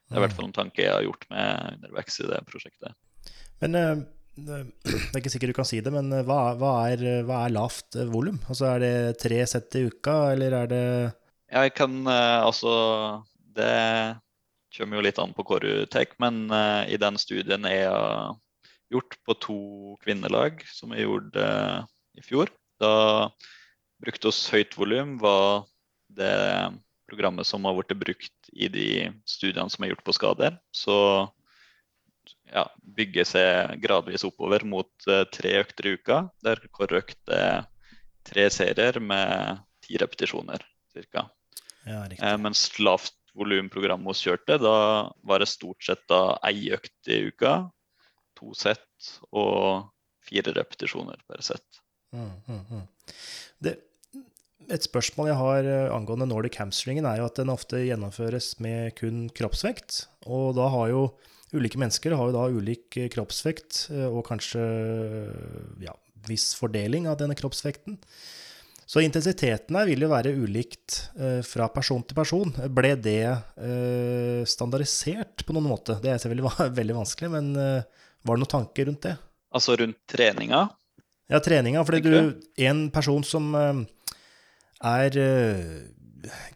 [0.05, 2.97] Det er i hvert fall en tanke jeg har gjort med underveks i det prosjektet.
[3.61, 4.03] Men uh,
[4.35, 7.97] det er ikke sikkert du kan si det, men hva, hva, er, hva er, lavt
[8.11, 8.41] volum?
[8.49, 10.85] Altså, er det tre sett i uka, eller er det
[11.51, 12.71] Jeg kan uh, altså
[13.55, 14.17] Det
[14.75, 18.33] kommer jo litt an på hva du tar, men uh, i den studien jeg har
[18.91, 19.59] gjort på to
[20.03, 21.85] kvinnelag, som jeg gjorde uh,
[22.17, 23.29] i fjor, da
[24.03, 25.63] brukte oss høyt volum, var
[26.11, 26.35] det
[27.07, 28.89] programmet som har blitt brukt i de
[29.29, 30.59] studiene som er gjort på skader.
[30.75, 30.97] Så
[32.51, 32.65] ja,
[32.97, 36.21] bygge seg gradvis oppover mot tre økter i uka.
[36.43, 37.67] Der hver økt er
[38.27, 40.65] tre serier med ti repetisjoner
[41.11, 41.27] ca.
[41.85, 44.75] Ja, eh, mens lavt volumprogram hos kjørte, da
[45.27, 47.57] var det stort sett da ei økt i uka,
[48.35, 49.91] to sett og
[50.25, 51.83] fire repetisjoner per sett.
[52.15, 53.75] Mm, mm, mm.
[54.71, 58.95] et spørsmål jeg har eh, angående Nordic hamstringen, er jo at den ofte gjennomføres med
[58.99, 60.05] kun kroppsvekt.
[60.31, 61.07] Og da har jo
[61.55, 64.63] ulike mennesker har jo da ulik eh, kroppsvekt eh, og kanskje
[65.83, 65.93] ja,
[66.29, 67.99] viss fordeling av denne kroppsvekten.
[68.85, 72.51] Så intensiteten her vil jo være ulikt eh, fra person til person.
[72.69, 75.97] Ble det eh, standardisert på noen måte?
[76.03, 79.15] Det er selvfølgelig veldig vanskelig, men eh, var det noen tanker rundt det?
[79.55, 80.67] Altså rundt treninga?
[81.31, 81.81] Ja, treninga.
[81.87, 82.17] Fordi du,
[82.61, 85.15] en person som er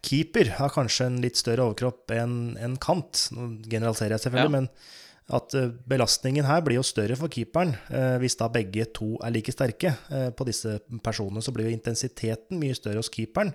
[0.04, 3.24] keeper har kanskje en litt større overkropp enn en kant.
[3.34, 4.60] Nå generaliserer jeg selvfølgelig, ja.
[4.60, 4.99] men
[5.34, 7.72] at eh, belastningen her blir jo større for keeperen.
[7.88, 11.74] Eh, hvis da begge to er like sterke eh, på disse personene, så blir jo
[11.74, 13.52] intensiteten mye større hos keeperen.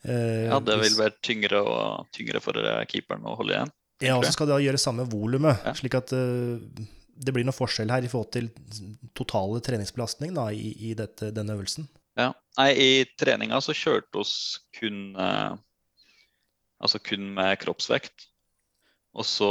[0.00, 2.56] ja, det vil være tyngre, og, tyngre for
[2.88, 3.72] keeperen å holde igjen.
[4.00, 5.74] Ja, og så skal det gjøre samme volumet, ja.
[5.76, 8.48] slik at det blir noe forskjell her i forhold til
[9.12, 11.84] totale treningsbelastning da, i, i dette, denne øvelsen.
[12.16, 12.30] Ja.
[12.56, 14.34] Nei, i treninga så kjørte oss
[14.76, 15.12] kun
[16.80, 18.24] Altså kun med kroppsvekt.
[19.12, 19.50] Og så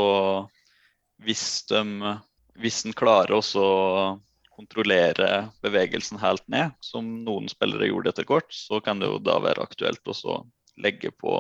[1.26, 2.18] hvis de
[2.60, 4.20] Hvis en klarer å
[4.52, 9.38] kontrollere bevegelsen helt ned, som noen spillere gjorde etter kort, så kan det jo da
[9.40, 10.42] være aktuelt å
[10.76, 11.38] legge på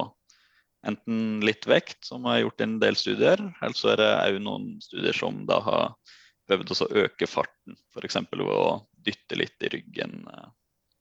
[0.88, 4.70] enten litt vekt, som har gjort en del studier, eller så er det òg noen
[4.84, 6.16] studier som da har
[6.48, 8.22] prøvd å øke farten, f.eks.
[8.32, 10.50] ved å dytte litt i ryggen eh,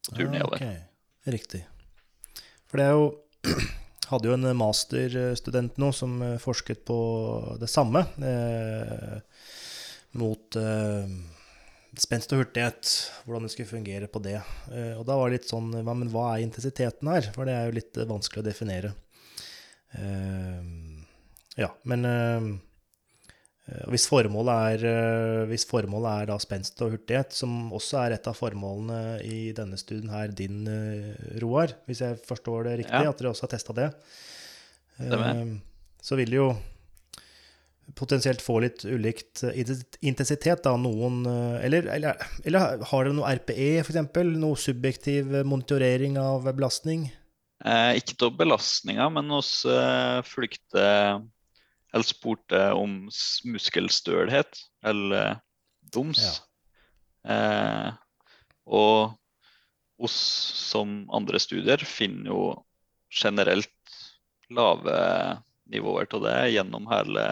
[0.08, 0.58] på tur nedover.
[0.58, 0.82] Okay.
[1.28, 1.62] Riktig.
[2.68, 3.08] For det er jo
[4.08, 6.98] hadde jo en masterstudent nå som eh, forsket på
[7.60, 8.04] det samme.
[8.24, 9.18] Eh,
[10.18, 11.10] mot eh,
[11.98, 12.92] spenst og hurtighet,
[13.26, 14.38] hvordan det skulle fungere på det.
[14.72, 17.28] Eh, og da var det litt sånn hva, Men hva er intensiteten her?
[17.34, 18.94] For det er jo litt vanskelig å definere.
[21.56, 22.02] ja, men
[23.92, 28.36] hvis formålet, er, hvis formålet er da spenst og hurtighet, som også er et av
[28.38, 30.62] formålene i denne studien her, din,
[31.42, 33.12] Roar, hvis jeg forstår det riktig, ja.
[33.12, 33.90] at dere også har testa det,
[36.00, 36.48] så vil det jo
[37.96, 39.44] potensielt få litt ulikt
[40.04, 41.22] intensitet, da, noen
[41.60, 44.02] Eller, eller, eller har dere noe RPE, f.eks.?
[44.36, 47.08] Noe subjektiv monitorering av belastning?
[47.66, 50.84] Eh, ikke til belastninga, men hos eh, fulgte
[51.94, 53.06] Eller spurte om
[53.48, 55.38] muskelstølhet, eller
[55.92, 56.24] DOMS.
[57.24, 57.34] Ja.
[57.34, 57.92] Eh,
[58.68, 59.16] og
[60.04, 60.18] oss
[60.68, 62.42] som andre studier finner jo
[63.08, 63.72] generelt
[64.52, 64.98] lave
[65.68, 67.24] nivåer av det gjennom hele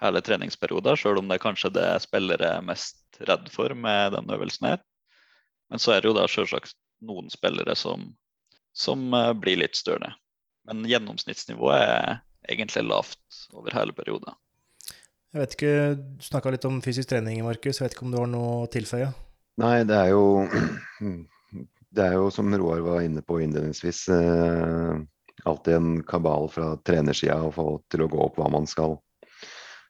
[0.00, 4.32] hele treningsperioder, sjøl om det er kanskje det spillere er mest redd for med den
[4.32, 4.82] øvelsen her.
[5.70, 8.10] Men så er det jo da selvsagt noen spillere som,
[8.72, 10.14] som uh, blir litt større.
[10.68, 14.36] Men gjennomsnittsnivået er egentlig lavt over hele perioden.
[15.30, 17.78] Jeg vet ikke, Du snakka litt om fysisk trening, Markus.
[17.78, 19.12] Jeg vet ikke om du har noe å tilføye?
[19.60, 20.24] Nei, det er jo
[21.90, 25.00] Det er jo som Roar var inne på innledningsvis, eh,
[25.42, 28.94] alltid en kabal fra trenersida å få til å gå opp hva man skal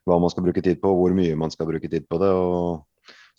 [0.09, 2.31] hva man skal bruke tid på, hvor mye man skal bruke tid på det.
[2.33, 2.87] og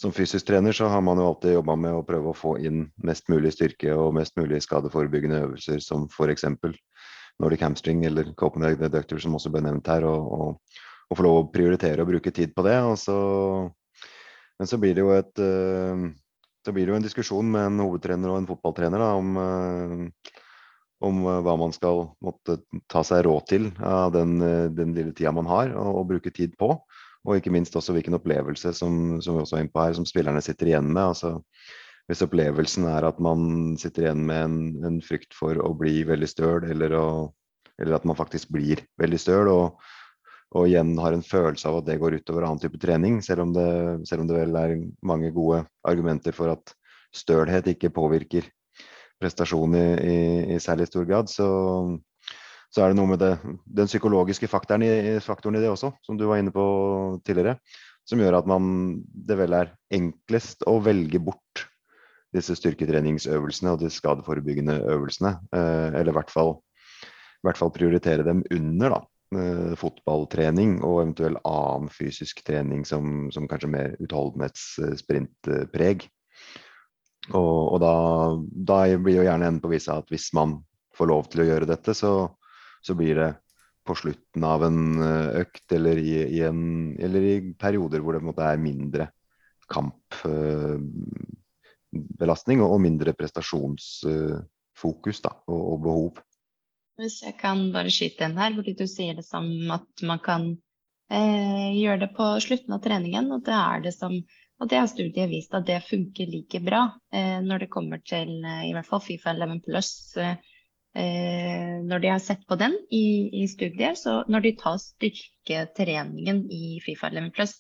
[0.02, 2.88] som fysisk trener så har man jo alltid jobba med å prøve å få inn
[3.06, 6.48] mest mulig styrke og mest mulig skadeforebyggende øvelser, som f.eks.
[7.42, 10.06] Nordic hamstring eller Copenhagen deductor, som også ble nevnt her.
[10.08, 12.78] Og, og, og, få lov å prioritere og bruke tid på det.
[13.02, 13.18] Så,
[14.60, 16.06] men så blir det jo et uh,
[16.62, 20.34] så blir det jo en diskusjon med en hovedtrener og en fotballtrener da, om uh,
[21.02, 22.60] om eh, hva man skal måtte
[22.92, 26.56] ta seg råd til av den, eh, den lille tida man har å bruke tid
[26.62, 26.76] på.
[27.22, 30.08] Og ikke minst også hvilken opplevelse som, som vi også er inne på her, som
[30.10, 31.04] spillerne sitter igjen med.
[31.12, 31.42] altså
[32.12, 34.56] hvis opplevelsen er at man sitter igjen med en,
[34.90, 36.92] en frykt for å bli veldig støl, eller,
[37.80, 39.80] eller, at man faktisk blir veldig støl, og,
[40.52, 43.56] og, igjen har en følelse av at det går utover annen type trening, selv om,
[43.56, 43.70] det,
[44.12, 44.76] selv om det vel er
[45.08, 46.76] mange gode argumenter for at
[47.16, 48.52] stølhet ikke påvirker
[49.22, 50.20] prestasjon i, i,
[50.58, 51.48] i særlig stor grad, så,
[52.68, 53.34] så, er det noe med det,
[53.72, 54.94] den psykologiske faktoren i,
[55.24, 56.66] faktoren i det også, som du var inne på
[57.24, 57.56] tidligere,
[58.04, 58.66] som gjør at man,
[59.08, 61.71] det vel er enklest å velge bort
[62.36, 65.34] disse styrketreningsøvelsene og de skadeforebyggende øvelsene.
[65.56, 66.56] Eh, eller i hvert, fall,
[67.04, 69.02] i hvert fall prioritere dem under da,
[69.38, 76.08] eh, fotballtrening og eventuell annen fysisk trening som, som kanskje mer utholdenhetssprintpreg.
[77.38, 77.96] Og, og da,
[78.72, 80.58] da, blir jo gjerne enden på visa at hvis man
[80.98, 82.14] får lov til å gjøre dette, så,
[82.82, 83.32] så blir det
[83.86, 86.64] på slutten av en eh, økt eller i, i, en,
[87.02, 89.12] eller i perioder hvor det er mindre
[89.72, 91.41] kampbelastning
[91.92, 96.22] og, og mindre prestasjonsfokus da, og, behov.
[97.00, 100.58] Hvis jeg kan bare skyte inn her, fordi du sier det som at man kan
[101.12, 103.32] eh, gjøre det på slutten av treningen.
[103.34, 104.14] Og det er det som
[104.62, 106.84] og det har studiet vist at det funker like bra
[107.14, 109.94] eh, når det kommer til eh, i hvert fall Fifa 11 pluss.
[110.22, 116.44] Eh, når de har sett på den i, i, studier, så når de tar styrketreningen
[116.52, 117.56] i Fifa 11 pluss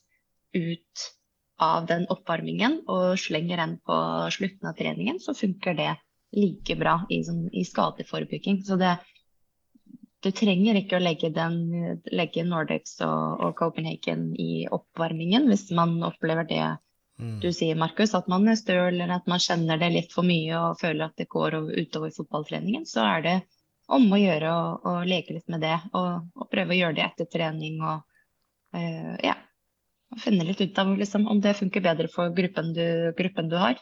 [0.53, 1.07] ut
[1.61, 3.97] av den oppvarmingen og slenger den på
[4.33, 5.93] slutten av treningen, så funker det
[6.35, 8.61] like bra i, sånn, i skadeforebygging.
[8.65, 8.95] Så det,
[10.23, 15.99] du trenger ikke å legge, den, legge Nordex og, og Copenhagen i oppvarmingen hvis man
[16.07, 16.63] opplever det
[17.21, 17.39] Mm.
[17.39, 20.57] du sier, Markus, at man er støl eller at man kjenner det litt for mye
[20.57, 23.35] og føler at det går utover fotballtreningen, så er det
[23.91, 24.53] om å gjøre
[24.89, 28.01] å leke litt med det og, og, prøve å gjøre det etter trening og
[28.73, 29.35] uh, ja,
[30.19, 32.85] finne litt ut av liksom, om det funker bedre for gruppen du,
[33.17, 33.79] gruppen du har.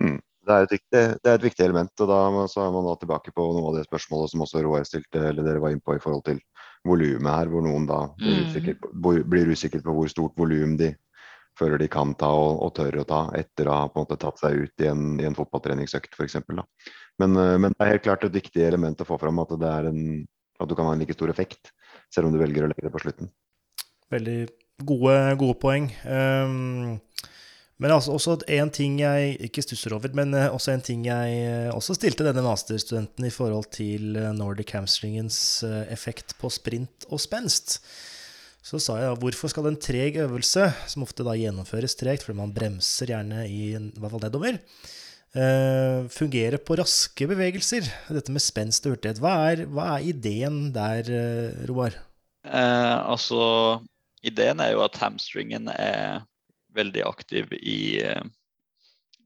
[0.00, 0.18] Mm.
[0.42, 3.34] Det, er viktig, det er, et viktig, element, og da så er man da tilbake
[3.34, 6.02] på noe av det spørsmålet som også Roar stilte, eller dere var inne på i
[6.02, 6.40] forhold til
[6.88, 8.48] volumet her, hvor noen da blir mm.
[8.50, 10.90] usikker på, blir usikker på hvor stort volum de
[11.58, 14.18] føler de kan ta og, og tør å ta etter å ha på en måte
[14.20, 16.40] tatt seg ut i en, i en fotballtreningsøkt f.eks.
[16.48, 19.70] Men, eh, men det er helt klart et viktig element å få fram at, det
[19.70, 20.02] er en,
[20.58, 21.70] at du kan ha en like stor effekt,
[22.10, 23.30] selv om du velger å legge det på slutten.
[24.12, 24.38] Veldig
[24.86, 25.88] gode, gode poeng.
[26.04, 27.00] Um,
[27.82, 31.38] men altså, også en ting jeg ikke stusser over, men eh, også en ting jeg
[31.42, 37.80] eh, også stilte denne masterstudenten i forhold til Nordic hamstringens effekt på sprint og spenst.
[38.62, 42.38] Så sa jeg da hvorfor skal en treg øvelse, som ofte da gjennomføres tregt fordi
[42.38, 44.60] man bremser gjerne i, i hvert fall nedover,
[45.34, 47.90] uh, fungere på raske bevegelser?
[48.14, 49.18] Dette med spenst og hurtighet.
[49.24, 51.10] Hva er, hva er ideen der,
[51.66, 51.98] Roar?
[52.42, 53.82] Eh, altså,
[54.26, 56.22] ideen er jo at hamstringen er
[56.76, 58.00] veldig aktiv i,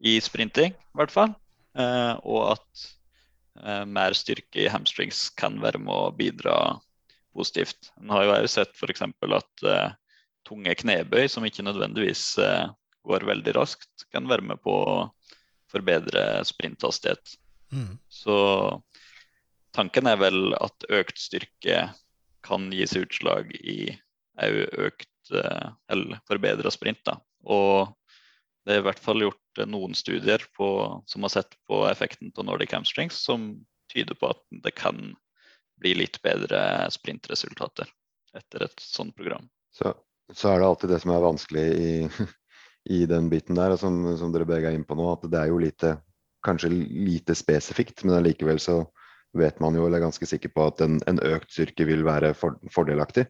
[0.01, 1.35] i sprinting, i hvert fall.
[1.77, 2.87] Eh, og at
[3.63, 6.57] eh, mer styrke i hamstrings kan være med å bidra
[7.37, 7.93] positivt.
[8.01, 9.05] En har jo også sett f.eks.
[9.05, 9.95] at eh,
[10.47, 12.71] tunge knebøy, som ikke nødvendigvis uh,
[13.07, 14.97] går veldig raskt, kan være med på å
[15.73, 17.35] forbedre sprinthastighet.
[17.75, 17.97] Mm.
[18.07, 18.37] Så
[19.75, 21.81] tanken er vel at økt styrke
[22.47, 23.91] kan gi seg utslag i
[24.37, 26.73] økt uh, eller forbedra.
[27.07, 27.17] Da.
[27.45, 27.95] Og
[28.67, 30.69] det er i hvert fall gjort noen studier på,
[31.07, 33.53] som har sett på effekten på Nordic hamstrings, som
[33.93, 35.15] tyder på at det kan
[35.81, 37.89] bli litt bedre sprintresultater
[38.37, 39.47] etter et sånt program.
[39.73, 39.93] Så,
[40.33, 41.93] så er det alltid det som er vanskelig i,
[42.99, 45.53] i den biten der, som, som, dere begge er inne på nå, at det er
[45.53, 45.97] jo lite,
[46.47, 48.83] kanskje lite spesifikt, men allikevel så
[49.37, 52.33] vet man jo, eller er ganske sikker på at en, en økt styrke vil være
[52.39, 53.27] for, fordelaktig.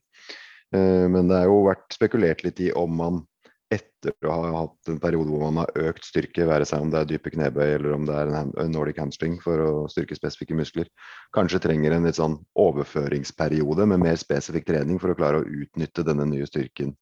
[0.75, 3.25] Eh, men det har jo vært spekulert litt i om man
[3.73, 7.01] etter å ha hatt en periode hvor man har økt styrke, være seg om det
[7.01, 10.91] er dype knebøy eller om det er en, nordic hamstring for å styrke spesifikke muskler,
[11.35, 16.07] kanskje trenger en litt sånn overføringsperiode med mer spesifikk trening for å klare å utnytte
[16.07, 16.95] denne nye styrken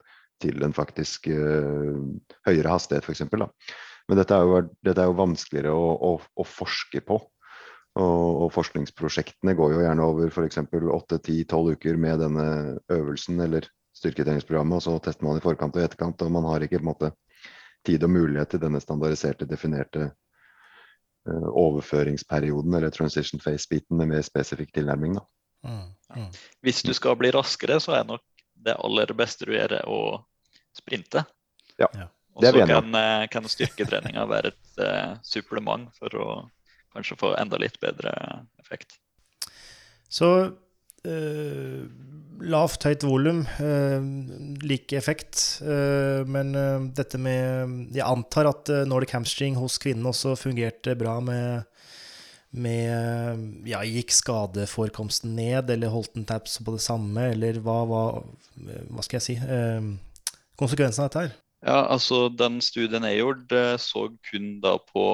[0.42, 2.00] til en faktisk uh,
[2.48, 3.28] høyere hastighet, f.eks.
[4.08, 7.20] Men dette er, jo, dette er jo vanskeligere å, å, å forske på.
[7.94, 10.58] Og, og, forskningsprosjektene går jo gjerne over f.eks.
[10.66, 12.46] 8-10-12 uker med denne
[12.90, 16.24] øvelsen eller styrketreningsprogrammet, og så tester man i forkant og i etterkant.
[16.26, 17.12] Og man har ikke på en måte
[17.86, 24.74] tid og mulighet til denne standardiserte, definerte uh, overføringsperioden eller transition phase-biten med mer spesifikk
[24.74, 25.20] tilnærming.
[25.20, 25.24] Da.
[25.68, 25.86] Mm,
[26.16, 26.26] mm.
[26.66, 28.24] Hvis du skal bli raskere, så er nok
[28.64, 30.00] det aller beste du gjør, å
[30.74, 31.22] sprinte.
[31.78, 31.86] Ja,
[32.34, 36.28] Og så kan, eh, kan styrketreninga være et uh, supplement for å
[36.94, 38.14] kanskje få enda litt bedre
[38.62, 38.98] effekt.
[40.10, 41.82] Så uh,
[42.44, 44.02] lavt, høyt volum, eh,
[44.66, 45.62] like effekt.
[45.62, 46.50] Eh, men
[46.92, 51.70] dette med Jeg antar at Nordic hamstring hos kvinnen også fungerte bra med
[52.54, 58.02] med ja, Gikk skadeforekomsten ned, eller holdt den taps på det samme, eller hva, hva,
[58.90, 59.38] hva skal jeg si
[60.58, 61.32] Konsekvensen av dette her?
[61.64, 65.04] Ja, altså Den studien jeg gjorde, så kun da på,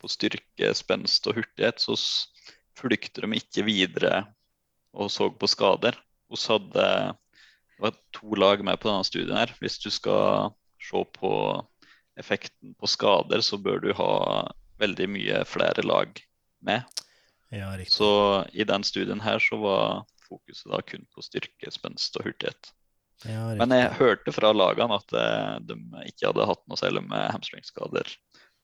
[0.00, 1.82] på styrke, spenst og hurtighet.
[1.82, 1.96] Så
[2.78, 4.26] flykter de ikke videre
[4.98, 6.84] og så på skader vi hadde
[7.78, 9.36] det var to lag med på denne studien.
[9.36, 9.52] her.
[9.62, 10.50] Hvis du skal
[10.82, 11.30] se på
[12.18, 14.48] effekten på skader, så bør du ha
[14.82, 16.18] veldig mye flere lag
[16.60, 16.82] med.
[17.54, 22.26] Ja, så i den studien her så var fokuset da kun på styrke, spenst og
[22.26, 22.72] hurtighet.
[23.24, 25.78] Ja, Men jeg hørte fra lagene at eh, de
[26.10, 28.10] ikke hadde hatt noe særlig med hamstringskader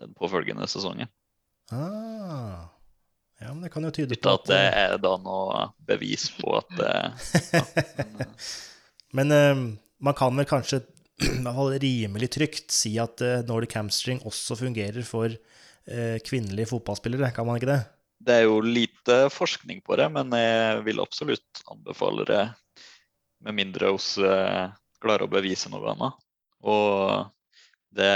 [0.03, 1.09] den påfølgende sesongen.
[1.75, 2.71] Ah.
[3.43, 6.79] Ja, men det kan jo tyde på at det er da noe bevis på at
[6.81, 7.65] ja.
[9.15, 9.65] Men uh,
[10.05, 10.81] man kan vel kanskje
[11.25, 16.71] i hvert fall rimelig trygt si at uh, Nordic hamstring også fungerer for uh, kvinnelige
[16.73, 17.83] fotballspillere, kan man ikke det?
[18.25, 22.45] Det er jo lite forskning på det, men jeg vil absolutt anbefale det,
[23.45, 24.29] med mindre vi
[25.05, 26.23] klarer å bevise noe annet.
[26.65, 27.27] Og
[27.93, 28.15] det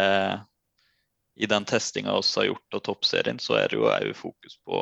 [1.39, 4.80] i den testinga vi har gjort av toppserien, så er det jo òg fokus på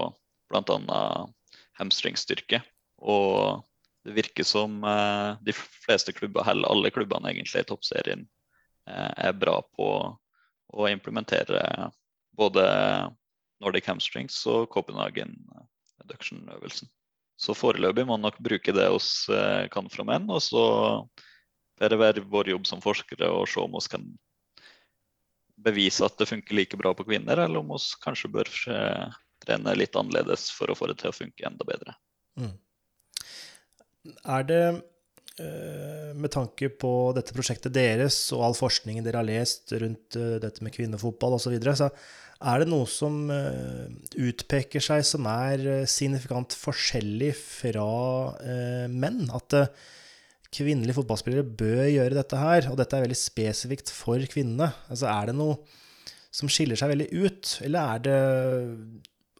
[0.49, 1.01] bl.a.
[1.77, 2.63] hamstringstyrke.
[3.05, 3.61] Og
[4.07, 8.25] det virker som eh, de fleste klubber, eller alle klubbene egentlig i toppserien,
[8.89, 9.89] eh, er bra på
[10.73, 11.91] å implementere
[12.37, 12.65] både
[13.61, 15.37] Nordic hamstrings og Copenhagen
[16.01, 16.89] reduction-øvelsen.
[17.37, 20.65] Så foreløpig må man nok bruke det hos eh, kan fra menn, og så
[21.77, 24.07] får det være vår jobb som forskere å se om vi kan
[25.57, 28.51] bevise at det funker like bra på kvinner, eller om vi kanskje bør
[29.47, 31.97] trene litt annerledes for å få det til å funke enda bedre.
[32.41, 32.55] Mm.
[34.37, 34.63] Er det,
[35.41, 40.39] eh, med tanke på dette prosjektet deres og all forskningen dere har lest rundt eh,
[40.43, 41.91] dette med kvinnefotball osv., så, videre, så
[42.47, 43.87] er det noe som eh,
[44.29, 47.87] utpeker seg som er signifikant forskjellig fra
[48.93, 49.25] menn?
[49.35, 49.57] At
[50.55, 54.71] kvinnelige fotballspillere bør gjøre dette her, og dette er veldig spesifikt for kvinnene.
[54.91, 55.59] Altså, er det noe
[56.35, 58.21] som skiller seg veldig ut, eller er det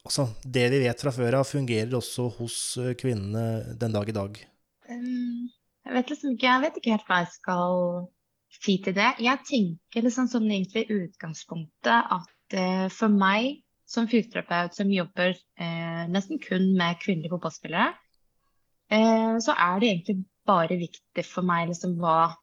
[0.07, 4.17] altså, det vi vet fra før av, fungerer også hos eh, kvinnene den dag i
[4.17, 4.41] dag?
[4.87, 7.77] Jeg vet liksom ikke, jeg vet ikke helt hva jeg skal
[8.57, 9.13] si til det.
[9.23, 15.31] Jeg tenker liksom sånn egentlig i utgangspunktet at uh, for meg som fysioterapeut som jobber
[15.63, 17.93] eh, nesten kun med kvinnelige fotballspillere,
[18.91, 22.35] eh, så er det egentlig bare viktig for meg liksom hva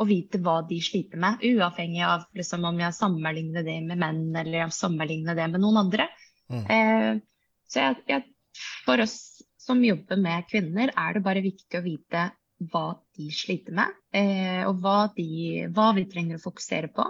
[0.00, 4.22] å vite hva de sliter med, uavhengig av liksom, om jeg sammenligner det med menn
[4.32, 6.08] eller jeg sammenligner det med noen andre.
[6.48, 6.62] Mm.
[6.64, 9.18] Eh, så jeg, jeg, for oss
[9.60, 12.30] som jobber med kvinner, er det bare viktig å vite
[12.72, 17.06] hva de sliter med, eh, og hva, de, hva, vi trenger å fokusere på.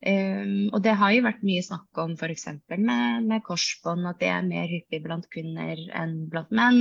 [0.00, 2.46] Um, og det har jo vært mye snakk om f.eks.
[2.72, 6.78] Med, med korsbånd, at det er mer hyppig blant kvinner enn blant menn.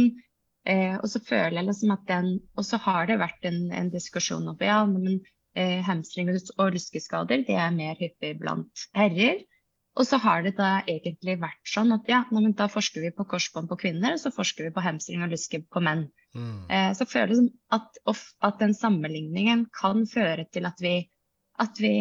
[0.70, 3.90] Eh, og så føler jeg liksom at den Og så har det vært en, en
[3.90, 5.22] diskusjon om ja, men
[5.58, 9.42] eh, hamstring og lyskeskader det er mer hyppig blant herrer.
[10.00, 13.26] Og så har det da egentlig vært sånn at ja, men da forsker vi på
[13.28, 16.06] korsbånd på kvinner, og så forsker vi på hamstring og lyske på menn.
[16.38, 16.70] Mm.
[16.70, 21.02] Eh, så føler jeg liksom at, at den sammenligningen kan føre til at vi
[21.60, 21.92] at vi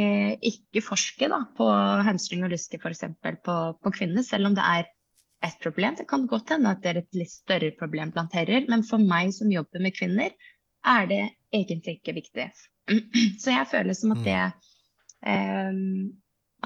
[0.47, 1.67] ikke forsker da, på
[2.07, 3.03] hamstring og lyske f.eks.
[3.43, 4.87] På, på kvinner, selv om det er
[5.45, 5.95] et problem.
[5.99, 9.03] Det kan godt hende at det er et litt større problem blant herrer, men for
[9.03, 10.35] meg som jobber med kvinner,
[10.87, 11.23] er det
[11.55, 12.49] egentlig ikke viktig.
[13.43, 14.41] Så jeg føler som at det
[15.27, 16.11] um,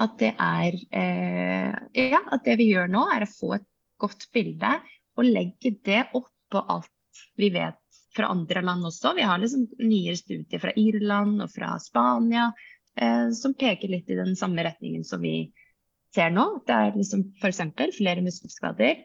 [0.03, 3.67] at det er uh, Ja, at det vi gjør nå, er å få et
[4.01, 4.77] godt bilde
[5.17, 6.89] og legge det oppå alt
[7.37, 7.77] vi vet
[8.13, 9.13] fra andre land også.
[9.17, 14.17] Vi har liksom nye studier fra Irland og fra Spania uh, som peker litt i
[14.17, 15.51] den samme retningen som vi
[16.13, 16.45] ser nå.
[16.67, 17.61] Det er liksom f.eks.
[17.97, 19.03] flere muskelskader.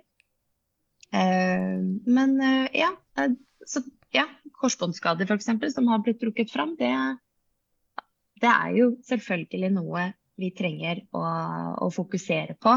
[1.12, 1.78] Eh,
[2.18, 3.32] men eh, ja, eh,
[3.66, 3.82] så,
[4.14, 4.26] ja,
[4.60, 5.50] korsbåndskader f.eks.
[5.74, 6.92] som har blitt trukket fram, det,
[8.42, 11.24] det, er jo selvfølgelig noe vi trenger å,
[11.86, 12.76] å fokusere på.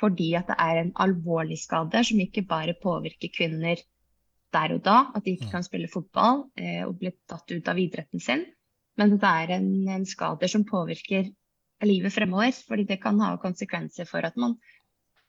[0.00, 3.78] Fordi at det er en alvorlig skade som ikke bare påvirker kvinner
[4.54, 7.78] der og da, at de ikke kan spille fotball eh, og bli tatt ut av
[7.80, 8.44] idretten sin.
[8.98, 11.30] Men det er en, en skade som påvirker
[11.88, 12.54] livet fremover.
[12.68, 14.56] Fordi det kan ha konsekvenser for at man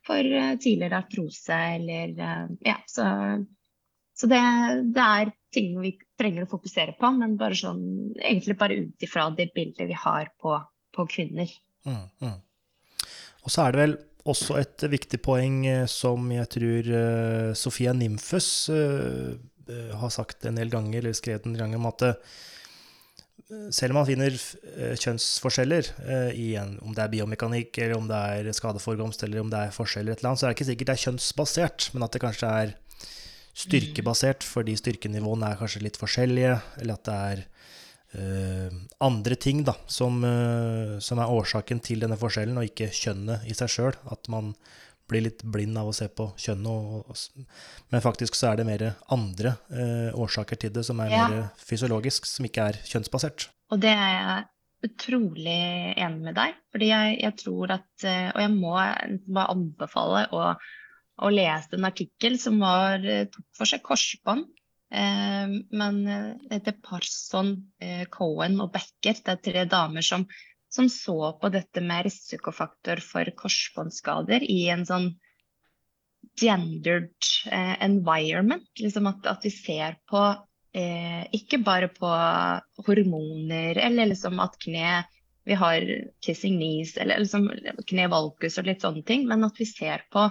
[0.06, 3.06] får uh, tidligere artrose eller uh, Ja, så,
[4.18, 4.42] så det,
[4.96, 7.86] det, er ting vi trenger å fokusere på, men bare sånn
[8.20, 10.58] egentlig bare ut ifra det bildet vi har på,
[10.96, 11.52] på kvinner.
[11.88, 12.38] Mm, mm.
[13.46, 16.88] Og så er det vel også et viktig poeng eh, som jeg tror
[17.54, 19.36] Sofia Nymfus uh,
[20.02, 22.08] har sagt en del ganger, eller skrevet en ganger, om at
[23.46, 24.34] selv om man finner
[24.98, 25.92] kjønnsforskjeller
[26.34, 29.76] i en, om det er biomekanikk, eller om det er skadeforekomst, eller om det er
[29.76, 32.24] forskjeller et eller annet, så er det ikke sikkert det er kjønnsbasert, men at det
[32.24, 32.74] kanskje er
[33.56, 37.46] styrkebasert, fordi styrkenivåene er kanskje litt forskjellige, eller at det er
[38.16, 38.72] Uh,
[39.04, 43.56] andre ting da, som, uh, som, er årsaken til denne forskjellen, og ikke kjønnet i
[43.58, 43.98] seg sjøl.
[44.08, 44.54] At man
[45.10, 47.22] blir litt blind av å se på kjønnet.
[47.94, 51.28] Men faktisk så er det mer andre eh, årsaker til det som er ja.
[51.30, 53.50] mer fysiologisk, som ikke er kjønnsbasert.
[53.74, 55.62] Og det er jeg utrolig
[55.96, 56.58] enig med deg.
[56.74, 60.52] Fordi jeg, jeg tror at Og jeg må bare anbefale å,
[61.26, 63.02] å lese en artikkel som var,
[63.32, 64.46] tok for seg korsbånd
[64.96, 69.18] Eh, men det heter Parson, eh, Cohen og Becker.
[69.18, 70.28] Det er tre damer som,
[70.76, 75.14] som så på dette med risikofaktor for korsbåndskader i en sånn
[76.40, 77.14] gendered
[77.52, 78.68] eh, environment.
[78.80, 80.24] Liksom at, at, vi ser på
[80.76, 82.12] eh, ikke bare på
[82.88, 85.04] hormoner eller liksom at kne
[85.46, 85.84] Vi har
[86.26, 87.44] kissing knees eller liksom
[87.86, 90.24] kne valgus og litt sånne ting, men at vi ser på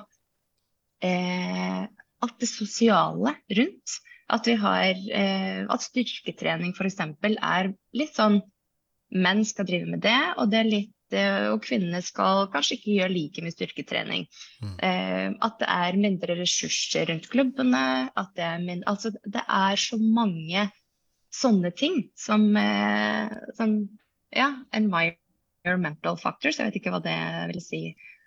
[1.07, 1.85] eh,
[2.25, 4.01] at det sosiale rundt.
[4.35, 6.99] At vi har eh, At styrketrening f.eks.
[6.99, 8.41] er litt sånn
[9.13, 12.95] Menn skal drive med det, og det er litt eh, og kvinnene skal kanskje ikke
[12.97, 14.25] gjøre like mye styrketrening.
[14.65, 14.73] Mm.
[14.81, 17.85] Uh, at det er mindre ressurser rundt klubbene.
[18.17, 20.69] At det er, mindre, altså, det er så mange
[21.35, 23.77] sånne ting som, uh, som
[24.35, 26.59] ja, environmental factors.
[26.59, 27.19] Jeg vet ikke hva det
[27.53, 27.83] vil si,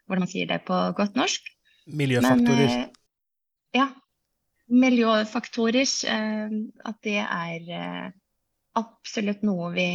[0.05, 1.51] hvordan man sier det på godt norsk.
[1.87, 2.77] Miljøfaktorer.
[2.77, 3.89] Men, uh, ja,
[4.67, 5.91] miljøfaktorer,
[6.87, 8.15] at det er
[8.77, 9.89] absolutt noe vi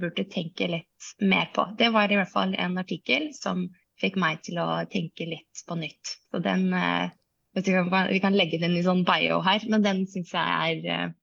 [0.00, 1.66] burde tenke litt mer på.
[1.78, 3.66] Det var i hvert fall en artikkel som
[4.00, 6.16] fikk meg til å tenke litt på nytt.
[6.30, 10.34] Så den vet ikke, Vi kan legge den i sånn bio her, men den syns
[10.34, 11.14] jeg er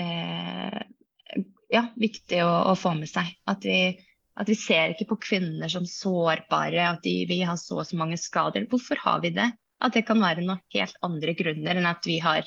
[0.00, 0.78] eh,
[1.72, 3.28] ja, viktig å, å, få med seg.
[3.48, 3.92] At vi,
[4.40, 8.00] at vi, ser ikke på kvinner som sårbare, at de, vi har så og så
[8.00, 8.64] mange skader.
[8.72, 9.52] Hvorfor har vi det?
[9.82, 12.46] at det kan være noen helt andre grunner enn at vi har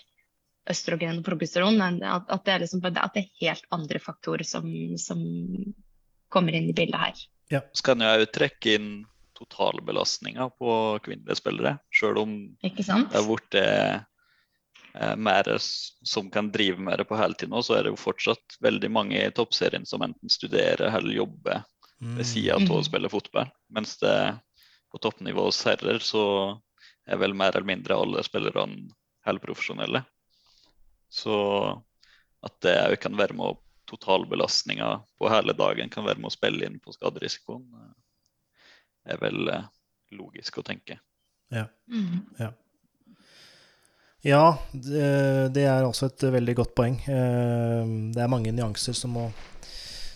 [0.69, 1.81] østrogen og progesteron.
[1.81, 4.67] At, at, det, er liksom, at det er helt andre faktorer som,
[5.01, 5.21] som
[6.33, 7.27] kommer inn i bildet her.
[7.53, 7.61] Ja.
[7.73, 8.89] Så kan jeg jo trekke inn
[9.35, 10.73] totalbelastninga på
[11.05, 11.77] kvinnelige spillere.
[11.93, 17.61] Selv om det er blitt eh, mer som kan drive med det på heltid nå,
[17.65, 21.65] så er det jo fortsatt veldig mange i toppserien som enten studerer eller jobber
[21.99, 22.87] ved sida av å mm.
[22.87, 23.51] spille fotball.
[23.75, 24.15] Mens det
[24.91, 26.25] på toppnivå hos herrer så
[27.05, 28.89] er vel mer eller mindre alle spillerne
[29.25, 30.03] helprofesjonelle.
[31.15, 31.35] Så
[32.45, 36.35] at det òg kan være med å totalbelastninga på hele dagen kan være med å
[36.35, 39.67] spille inn på skaderisikoen, eh, er vel eh,
[40.17, 40.99] logisk å tenke.
[41.53, 41.67] Ja.
[41.91, 42.23] Mm.
[42.39, 42.49] ja.
[44.25, 45.09] ja det,
[45.55, 46.97] det, er også et veldig godt poeng.
[47.05, 49.27] Eh, det er mange nyanser som må,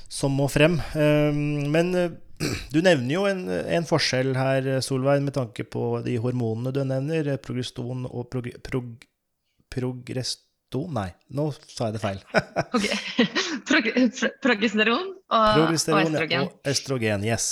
[0.09, 0.79] som må frem.
[0.95, 1.93] Men
[2.73, 7.35] du nevner jo en, en, forskjell her, Solveig, med tanke på de hormonene du nevner,
[7.43, 8.93] progeston og prog, prog,
[9.69, 10.48] progrest,
[10.93, 12.19] Nei, nå sa jeg det feil.
[12.77, 12.85] Ok.
[13.69, 16.45] Prog pro- Progesteron og, og Progesteron østrogen.
[16.45, 17.47] og østrogen, yes.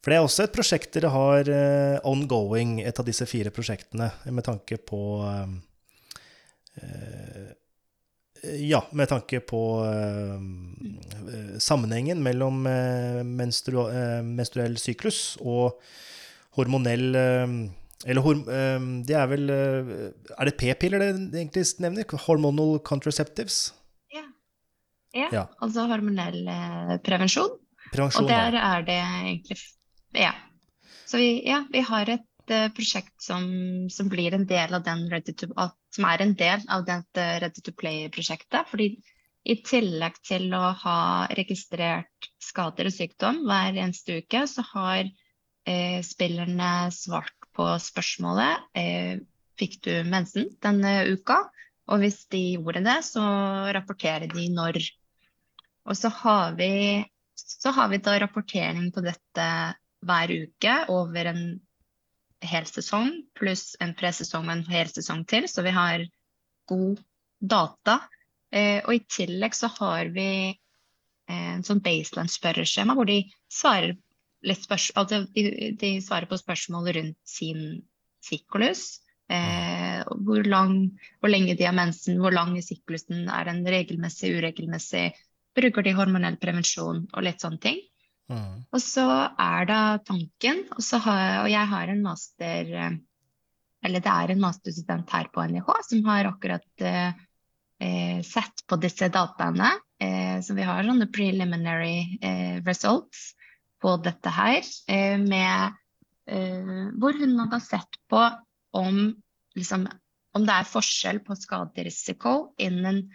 [0.00, 4.08] For det er også et prosjekt dere har uh, ongoing, et av disse fire prosjektene,
[4.32, 5.44] med tanke på uh,
[8.56, 10.40] Ja, med tanke på uh,
[11.60, 12.62] sammenhengen mellom
[13.36, 13.82] menstru
[14.24, 15.76] menstruell syklus og
[16.56, 17.10] hormonell
[18.06, 19.90] Eller horm, eh, det er vel eh,
[20.38, 21.10] Er det p-piller det
[21.42, 22.08] egentlig nevner?
[22.26, 23.74] Hormonal contraceptives?
[25.12, 25.44] Ja, Ja.
[25.60, 27.56] altså hormonell eh, prevensjon.
[27.90, 29.58] Prevensjon, Og der er det egentlig
[30.14, 30.32] Ja.
[31.06, 33.44] Så vi, ja, vi har et eh, prosjekt som,
[33.90, 35.48] som blir en del av den Ready to,
[35.90, 38.70] som er en del av dette Ready to Play-prosjektet.
[38.70, 38.92] Fordi
[39.50, 45.02] i tillegg til å ha registrert skader og sykdom hver eneste uke, så har
[45.66, 49.20] eh, spillerne svart på spørsmålet eh,
[49.60, 51.42] Fikk du mensen denne uka?
[51.92, 53.20] Og hvis de gjorde det, så
[53.76, 54.78] rapporterer de når.
[55.84, 56.70] Og så har vi
[57.36, 59.46] så har vi da rapportering på dette
[60.06, 61.42] hver uke over en
[62.40, 66.06] hel sesong, pluss en presesong og en hel sesong til, så vi har
[66.70, 67.02] god
[67.40, 67.98] data.
[68.52, 73.98] Eh, og i tillegg så har vi eh, en sånn baseline-spørreskjema hvor de svarer,
[74.46, 77.82] litt spørsmål altså de, de svarer på spørsmål rundt sin
[78.24, 79.00] syklus.
[79.30, 80.74] Eh, hvor, lang,
[81.22, 85.12] hvor lenge de har mensen, hvor lang i syklusen, er den regelmessig, uregelmessig,
[85.54, 87.78] bruker de hormonell prevensjon og litt sånne ting.
[88.30, 88.66] Mm.
[88.70, 92.98] Og så er da tanken, og, så har, og jeg har en master eh,
[93.80, 97.14] Eller det er en masterstudent her på NIH som har akkurat eh,
[97.80, 99.70] eh, sett på disse dataene.
[100.00, 103.30] Eh, så vi har sånne preliminary eh, results
[103.80, 104.60] på dette her.
[104.88, 105.76] Eh, med,
[106.26, 108.22] eh, hvor hun har sett på
[108.76, 109.00] om,
[109.56, 109.88] liksom,
[110.36, 113.06] om det er forskjell på skaderisiko innen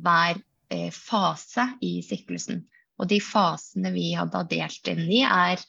[0.00, 0.40] hver
[0.72, 2.64] eh, fase i syklusen.
[2.98, 5.62] Og de fasene vi hadde delt inn i, er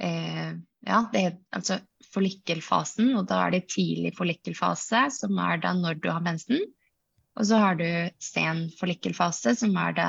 [0.00, 1.22] ja, det
[1.52, 1.76] altså
[2.14, 6.62] follikkelfasen, og da er det tidlig follikkelfase, som er da når du har mensen.
[7.36, 7.84] Og så har du
[8.20, 10.08] sen follikkelfase, som er da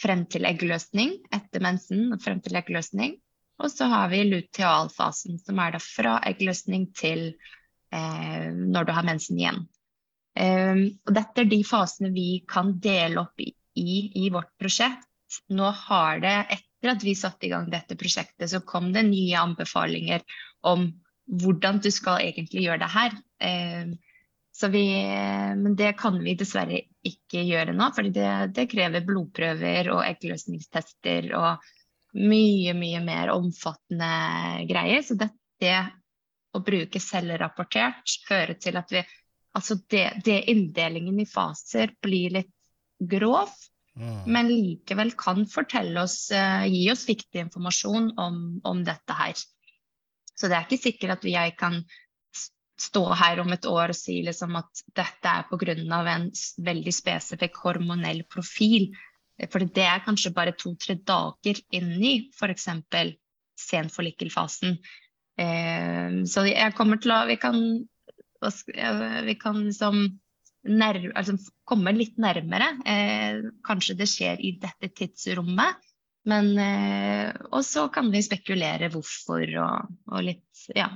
[0.00, 3.16] frem til eggløsning, etter mensen og frem til eggløsning.
[3.62, 7.28] Og så har vi lutealfasen, som er da fra eggløsning til
[7.94, 9.64] eh, når du har mensen igjen.
[10.34, 15.06] Um, og dette er de fasene vi kan dele opp i, i, i vårt prosjekt
[15.54, 19.38] nå har det, etter at vi satte i gang dette prosjektet, så kom det nye
[19.40, 20.24] anbefalinger
[20.66, 20.88] om
[21.40, 23.16] hvordan du skal egentlig gjøre det her.
[23.42, 23.94] Um,
[24.70, 24.84] vi,
[25.58, 31.30] men det kan vi dessverre ikke gjøre nå, for det, det krever blodprøver og eggløsningstester
[31.38, 31.66] og
[32.14, 35.02] mye, mye mer omfattende greier.
[35.04, 35.30] Så det,
[35.62, 35.76] det
[36.54, 39.04] å bruke selvrapportert fører til at vi
[39.54, 42.48] Altså det, det inndelingen i faser blir litt
[42.98, 43.52] grov.
[43.94, 44.24] Mm.
[44.26, 49.38] Men likevel kan fortelle oss, uh, gi oss viktig informasjon om, om dette her.
[50.34, 51.78] Så det er ikke sikkert at jeg kan
[52.80, 55.74] stå her om et år og si liksom at dette er pga.
[56.14, 56.30] en
[56.66, 58.90] veldig spesifikk hormonell profil.
[59.50, 62.68] For det er kanskje bare to-tre dager inni f.eks.
[63.58, 64.78] senfollikkelfasen.
[65.38, 67.56] Eh, så jeg kommer til å Vi kan,
[68.42, 70.20] eh, vi kan liksom
[70.64, 72.70] nær, altså komme litt nærmere.
[72.86, 75.82] Eh, kanskje det skjer i dette tidsrommet.
[76.24, 80.94] Men eh, Og så kan vi spekulere hvorfor og, og litt Ja.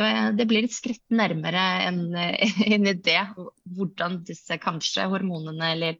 [0.00, 2.00] Så det blir et skritt nærmere en,
[2.74, 3.18] en idé
[3.76, 5.98] hvordan disse kanskje hormonene eller,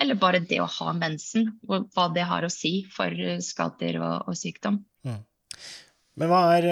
[0.00, 3.12] eller bare det å ha mensen, hva det har å si for
[3.44, 4.80] skader og, og sykdom.
[5.04, 6.68] Men hva er,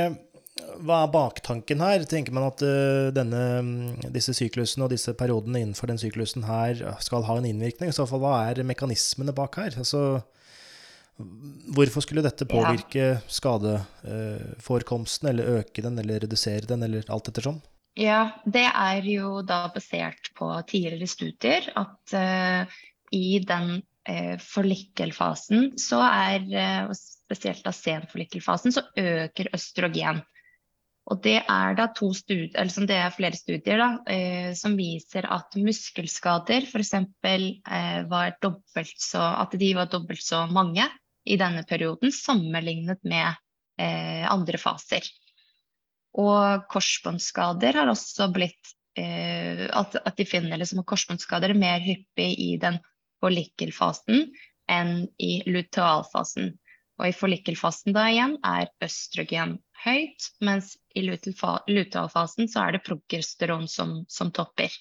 [0.81, 2.09] hva er baktanken her?
[2.09, 6.81] Tenker man at eh, denne, mm, disse syklusene og disse periodene innenfor den syklusen her
[7.05, 7.93] skal ha en innvirkning?
[7.93, 9.77] I så fall, hva er mekanismene bak her?
[9.81, 10.23] Altså,
[11.75, 17.61] hvorfor skulle dette påvirke skadeforekomsten, eller øke den, eller redusere den, eller alt ettersom?
[17.99, 22.63] Ja, det er jo da basert på tidligere studier at uh,
[23.13, 30.23] i den uh, forlikkelfasen, så er, uh, spesielt da senforlikkelfasen, så øker østrogen.
[31.11, 34.77] Og det er da to studier, eller som det er flere studier da, eh, som
[34.79, 36.93] viser at muskelskader f.eks.
[36.95, 40.87] Eh, var dobbelt så, at de var dobbelt så mange
[41.31, 43.29] i denne perioden sammenlignet med
[43.81, 45.07] eh, andre faser.
[46.19, 52.33] Og korsbåndskader har også blitt eh, at, at de finner liksom korsbåndskader er mer hyppig
[52.43, 52.81] i den
[53.23, 54.27] follikkelfasen
[54.71, 56.55] enn i lutealfasen.
[57.01, 63.67] Og i follikkelfasen da igjen er østrogen høyt, mens i lutealfasen så er det progesteron
[63.71, 64.75] som, som topper.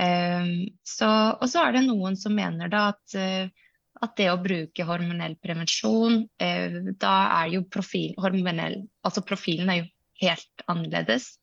[0.00, 1.08] Um, så,
[1.40, 3.65] og så er det noen som mener da at, uh,
[4.04, 9.82] at det å bruke hormonell prevensjon, uh, da er jo profil, hormonell, altså profilen er
[9.82, 9.90] jo
[10.22, 11.34] helt annerledes.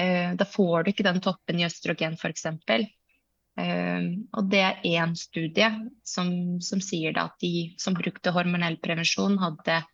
[0.00, 2.46] Uh, da får du ikke den toppen i østrogen f.eks.
[3.54, 5.68] Um, og det er én studie
[6.02, 9.84] som, som sier at de som brukte hormonell prevensjon, hadde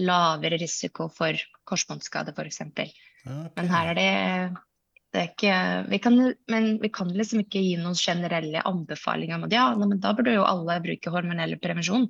[0.00, 1.36] lavere risiko for
[1.68, 2.62] korsbåndskade f.eks.
[2.64, 2.92] Okay.
[3.58, 4.10] Men her er det
[5.18, 5.54] ikke,
[5.90, 9.96] vi kan, men vi kan liksom ikke gi noen generelle anbefalinger om at ja, men
[9.98, 12.06] da burde jo alle bruke hormonell prevensjon.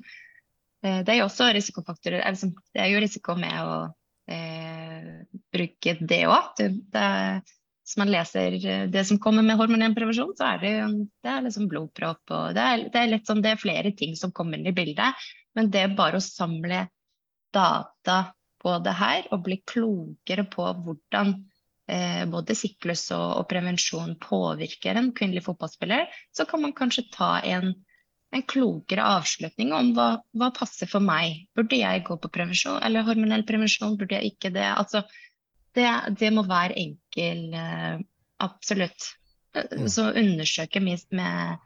[0.84, 2.26] Eh, det er jo også risikofaktorer.
[2.74, 3.78] Det er jo risiko med å
[4.28, 5.09] eh,
[5.57, 6.61] bruke det òg.
[6.61, 8.59] Hvis man leser
[8.92, 10.74] det som kommer med hormonell prevensjon, så er det,
[11.24, 14.30] det er liksom blodpropp og det er, det er, sånn, det er flere ting som
[14.36, 15.24] kommer inn i bildet.
[15.59, 16.84] Men det er bare å samle
[17.51, 18.18] data
[18.61, 21.32] på det her og bli klokere på hvordan
[22.30, 27.72] både syklus og, og, prevensjon påvirker en kvinnelig fotballspiller, så kan man kanskje ta en,
[28.34, 31.49] en klokere avslutning om hva, hva, passer for meg.
[31.59, 33.97] Burde jeg gå på prevensjon eller hormonell prevensjon?
[33.99, 34.68] Burde jeg ikke det?
[34.70, 35.03] Altså,
[35.74, 35.88] det,
[36.20, 37.99] det må være enkel, eh,
[38.43, 39.14] absolutt.
[39.55, 39.88] Mm.
[39.91, 41.59] Så undersøke med, med,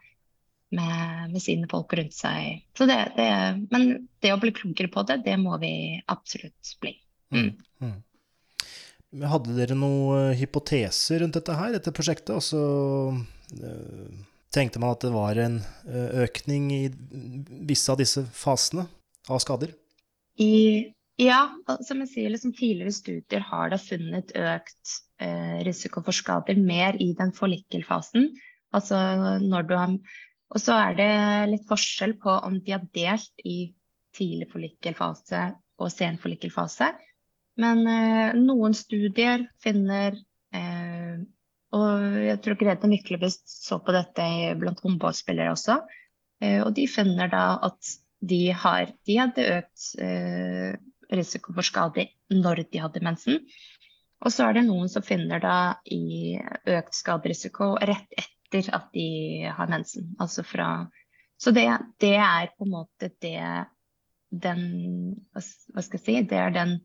[0.71, 2.65] med, sine folk rundt seg.
[2.77, 3.29] Det, det,
[3.69, 6.95] men det å bli klokere på det, det må vi absolutt bli.
[7.33, 7.51] Mm.
[7.81, 7.99] Mm.
[9.13, 12.33] Hadde dere noen eh, hypoteser rundt dette her, dette prosjektet?
[12.35, 12.61] Og så
[13.13, 14.09] øh,
[14.55, 16.83] tenkte man at det var en eh, økning i
[17.69, 18.87] visse av disse fasene
[19.31, 19.71] av skader?
[20.41, 20.91] I,
[21.21, 21.45] ja,
[21.87, 26.99] som jeg sier, liksom tidligere studier har da funnet økt eh, risiko for skader mer
[26.99, 28.29] i den forlikkelfasen.
[28.75, 28.99] Altså
[29.39, 29.97] når du har
[30.55, 31.11] Og så er det
[31.49, 33.71] litt forskjell på om de har delt i
[34.15, 35.39] tidlig forlikkelfase
[35.81, 36.91] og sen forlikkelfase.
[37.61, 40.17] Men eh, noen studier finner
[40.55, 41.21] eh,
[41.75, 44.25] Og jeg tror Grete Myklebust så på dette
[44.59, 45.79] blant håndballspillere også.
[46.43, 47.95] Eh, og de finner da at
[48.25, 50.75] de, har, de hadde økt eh,
[51.15, 53.41] risiko for skade når de hadde mensen.
[54.25, 55.57] Og så er det noen som finner da
[55.91, 56.35] i
[56.71, 59.09] økt skaderisiko rett etter at de
[59.53, 60.13] har mensen.
[60.19, 60.87] Altså fra
[61.37, 61.67] Så det,
[61.99, 63.39] det er på en måte det
[64.31, 64.63] den
[65.35, 66.15] Hva skal jeg si?
[66.27, 66.77] Det er den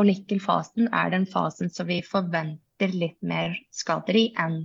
[0.00, 4.62] Follikelfasen er den fasen som vi forventer litt mer skader i enn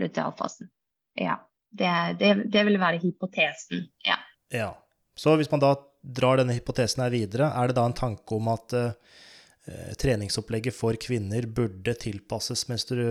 [0.00, 0.70] lutealfasen.
[1.14, 1.38] Ja.
[1.72, 3.86] Det, det, det, vil være hypotesen.
[4.04, 4.18] Ja.
[4.52, 4.72] ja.
[5.16, 8.50] Så hvis man da drar denne hypotesen her videre, er det da en tanke om
[8.52, 9.14] at uh,
[10.02, 13.06] treningsopplegget for kvinner burde tilpasses menstru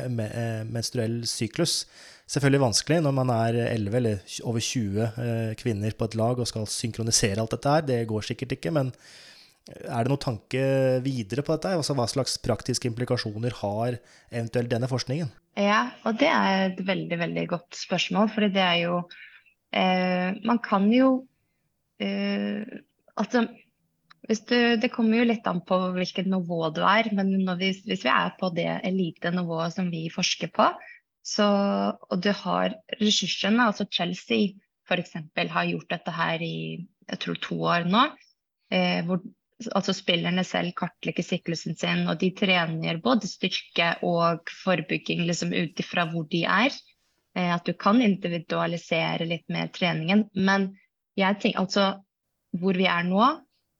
[0.74, 1.84] menstruell syklus?
[2.26, 6.50] Selvfølgelig vanskelig når man er 11 eller over 20 uh, kvinner på et lag og
[6.50, 7.88] skal synkronisere alt dette her.
[7.94, 8.92] Det går sikkert ikke, men
[9.66, 10.62] er det noen tanke
[11.02, 11.74] videre på dette?
[11.74, 13.98] Altså, hva slags praktiske implikasjoner har
[14.30, 15.32] eventuelt denne forskningen?
[15.58, 18.30] Ja, og det er et veldig, veldig godt spørsmål.
[18.34, 18.98] For det er jo
[19.74, 21.12] eh, Man kan jo
[21.98, 22.62] eh,
[23.16, 23.46] Altså,
[24.28, 27.08] du, det kommer jo litt an på hvilket nivå du er.
[27.16, 30.68] Men vi, hvis vi er på det elitenivået som vi forsker på,
[31.26, 31.46] så,
[31.96, 34.52] og du har ressursene, altså Chelsea
[34.86, 35.16] f.eks.
[35.50, 38.04] har gjort dette her i jeg tror to år nå.
[38.70, 39.22] Eh, hvor
[39.72, 45.80] altså spillerne selv kartlegger syklusen sin, og de trener både styrke og forebygging liksom ut
[45.80, 46.76] ifra hvor de er.
[47.36, 50.26] Eh, at du kan individualisere litt mer treningen.
[50.34, 50.70] Men
[51.16, 51.88] jeg tenker altså
[52.56, 53.24] hvor vi er nå,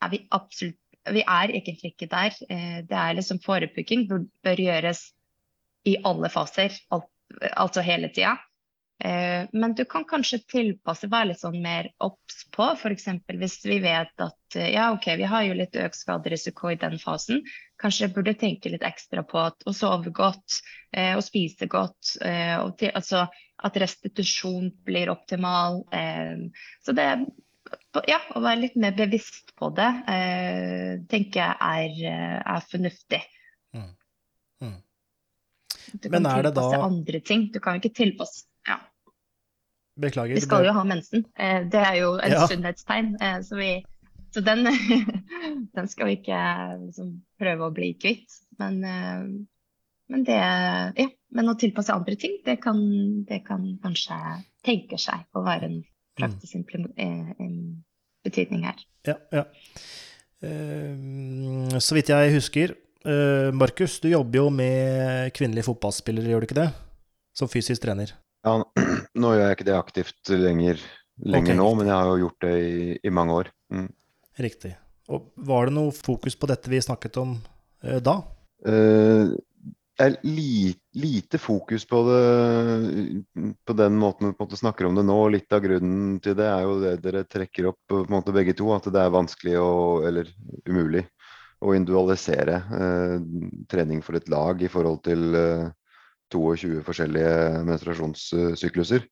[0.03, 2.35] er vi absolutt Vi er egentlig ikke der.
[2.51, 5.05] Eh, det er liksom forebygging bør, bør gjøres
[5.87, 7.07] i alle faser, alt,
[7.53, 8.33] altså hele tida.
[9.05, 12.71] Eh, men du kan kanskje tilpasse, være litt sånn mer obs på.
[12.73, 13.09] F.eks.
[13.29, 16.97] hvis vi vet at eh, ja, ok, vi har jo litt økt skaderisiko i den
[17.03, 17.43] fasen.
[17.81, 20.61] Kanskje jeg burde tenke litt ekstra på at, å sove godt
[20.97, 22.17] eh, og spise godt.
[22.63, 23.27] Og til, altså
[23.67, 25.83] at restitusjon blir optimal.
[26.85, 27.07] Så det
[28.07, 29.89] ja, å være litt mer bevisst på det
[31.11, 33.23] tenker jeg er, er fornuftig.
[33.75, 33.89] Mm.
[34.61, 34.77] Mm.
[35.97, 36.83] Du kan tilpasse da...
[36.85, 37.49] andre ting.
[37.53, 38.45] Du kan ikke tilpasse
[39.97, 40.35] Beklager.
[40.35, 41.25] Vi skal jo ha mensen.
[41.41, 42.47] Eh, det er jo en ja.
[42.51, 43.15] sunnhetstegn.
[43.17, 43.71] Eh, så, vi,
[44.35, 44.67] så den,
[45.77, 46.41] den, skal vi ikke
[46.83, 48.37] liksom, prøve å bli kvitt.
[48.61, 49.23] Men, eh,
[50.13, 51.09] men, det Ja.
[51.37, 52.79] Men å tilpasse andre ting, det kan,
[53.29, 54.17] det kan kanskje
[54.65, 55.81] tenke seg å være en
[56.17, 57.83] praktisk mm.
[58.25, 58.79] betydning her.
[59.05, 59.43] Ja, ja.
[61.83, 62.73] Så vidt jeg husker,
[63.53, 66.71] Markus, du jobber jo med kvinnelige fotballspillere, gjør du ikke det?
[67.37, 68.15] Som fysisk trener?
[68.47, 68.61] Ja,
[69.23, 70.83] nå gjør jeg ikke det aktivt lenger,
[71.25, 71.59] lenger okay.
[71.59, 73.51] nå, men jeg har jo gjort det i, i mange år.
[73.75, 73.91] Mm.
[74.47, 74.77] Riktig.
[75.11, 77.37] Og Var det noe fokus på dette vi snakket om
[77.83, 78.21] eh, da?
[78.67, 79.35] Eh,
[79.97, 82.23] er li, lite fokus på det
[83.65, 85.17] på den måten vi på måte snakker om det nå.
[85.33, 88.55] Litt av grunnen til det er jo det dere trekker opp på en måte begge
[88.59, 89.71] to, at det er vanskelig å,
[90.07, 90.31] eller
[90.69, 91.07] umulig
[91.65, 93.17] å individualisere eh,
[93.71, 95.67] trening for et lag i forhold til eh,
[96.33, 97.35] 22 forskjellige
[97.67, 99.07] menstruasjonssykluser.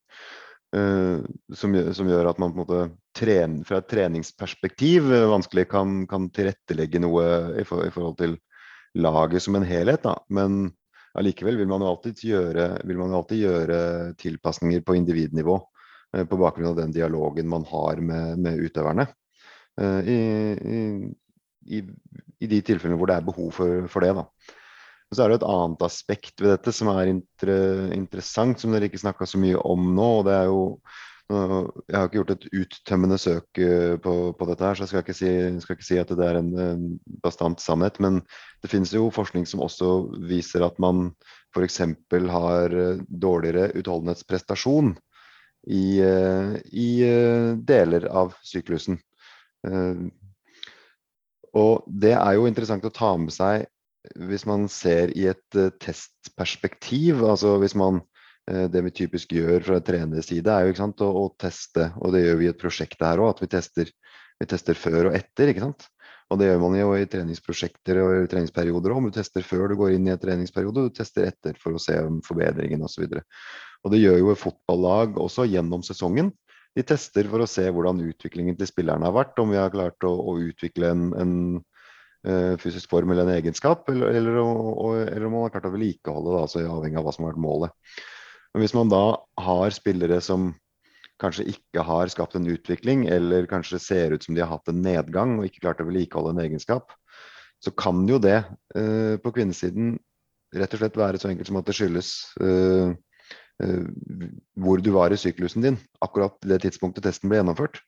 [0.75, 1.21] Uh,
[1.55, 2.79] som, som, gjør at man på en måte
[3.15, 7.27] tren, fra et treningsperspektiv uh, vanskelig kan, kan, tilrettelegge noe
[7.61, 8.35] i, for, i, forhold til
[8.99, 10.03] laget som en helhet.
[10.03, 10.17] Da.
[10.35, 10.73] Men
[11.15, 12.67] allikevel vil man jo alltid gjøre,
[13.05, 13.79] alltid gjøre
[14.19, 19.07] tilpasninger på individnivå uh, på bakgrunn av den dialogen man har med, med utøverne.
[19.75, 20.13] I,
[21.67, 21.79] i,
[22.39, 24.13] i, de tilfellene hvor det er behov for, for det.
[24.15, 24.23] Da.
[25.09, 27.51] Og så er det et annet aspekt ved dette som er inter
[27.93, 30.07] interessant, som dere ikke snakka så mye om nå.
[30.19, 30.61] og det er jo
[31.25, 35.01] jeg har ikke gjort et uttømmende søk eh, på, på dette, her, så jeg skal
[35.01, 35.31] ikke, si,
[35.63, 36.83] skal ikke si at det er en, en,
[37.23, 37.97] bastant sannhet.
[38.03, 38.19] Men
[38.61, 39.89] det finnes jo forskning som også
[40.29, 41.09] viser at man
[41.55, 41.81] f.eks.
[42.29, 44.93] har eh, dårligere utholdenhetsprestasjon
[45.73, 46.89] i, eh, i
[47.65, 49.01] deler av syklusen.
[51.55, 53.65] Og det er jo interessant å ta med seg
[54.29, 58.01] hvis man ser i et uh, testperspektiv, altså hvis man
[58.51, 62.13] uh, Det vi typisk gjør fra treners side, er jo sant, å, å, teste, og
[62.15, 63.91] det gjør vi i et prosjekt her òg, at vi tester,
[64.39, 65.51] vi tester, før og etter.
[65.51, 65.87] ikke sant?
[66.33, 69.09] Og det gjør man jo i treningsprosjekter og i treningsperioder òg.
[69.09, 71.99] Du tester før du går inn i en treningsperiode, du tester etter for å se
[72.01, 73.05] om forbedringen osv.
[73.05, 73.21] Og,
[73.85, 76.33] og det gjør jo et fotballag også gjennom sesongen.
[76.75, 80.03] De tester for å se hvordan utviklingen til spillerne har vært, om vi har klart
[80.03, 81.74] å, å utvikle en, en Eh,
[82.61, 84.37] fysisk form eller en egenskap, eller, eller,
[85.05, 87.43] eller om man har klart å vedlikeholde det, altså avhengig av hva som har vært
[87.43, 87.99] målet.
[88.55, 89.03] Men hvis man da
[89.45, 90.53] har spillere som
[91.21, 94.81] kanskje ikke har skapt en utvikling, eller kanskje ser ut som de har hatt en
[94.83, 96.93] nedgang og ikke klart å vedlikeholde en egenskap,
[97.63, 98.37] så kan jo det
[98.75, 99.95] eh, på kvinnesiden
[100.55, 102.11] rett og slett være så enkelt som at det skyldes
[102.43, 102.95] eh,
[103.63, 103.85] eh,
[104.59, 107.79] hvor du var i syklusen din akkurat det tidspunktet testen ble gjennomført.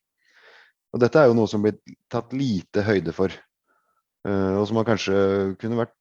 [0.92, 1.76] Og dette er jo noe som blir
[2.12, 3.32] tatt lite høyde for
[4.26, 5.14] og som man kanskje
[5.60, 5.94] kunne vært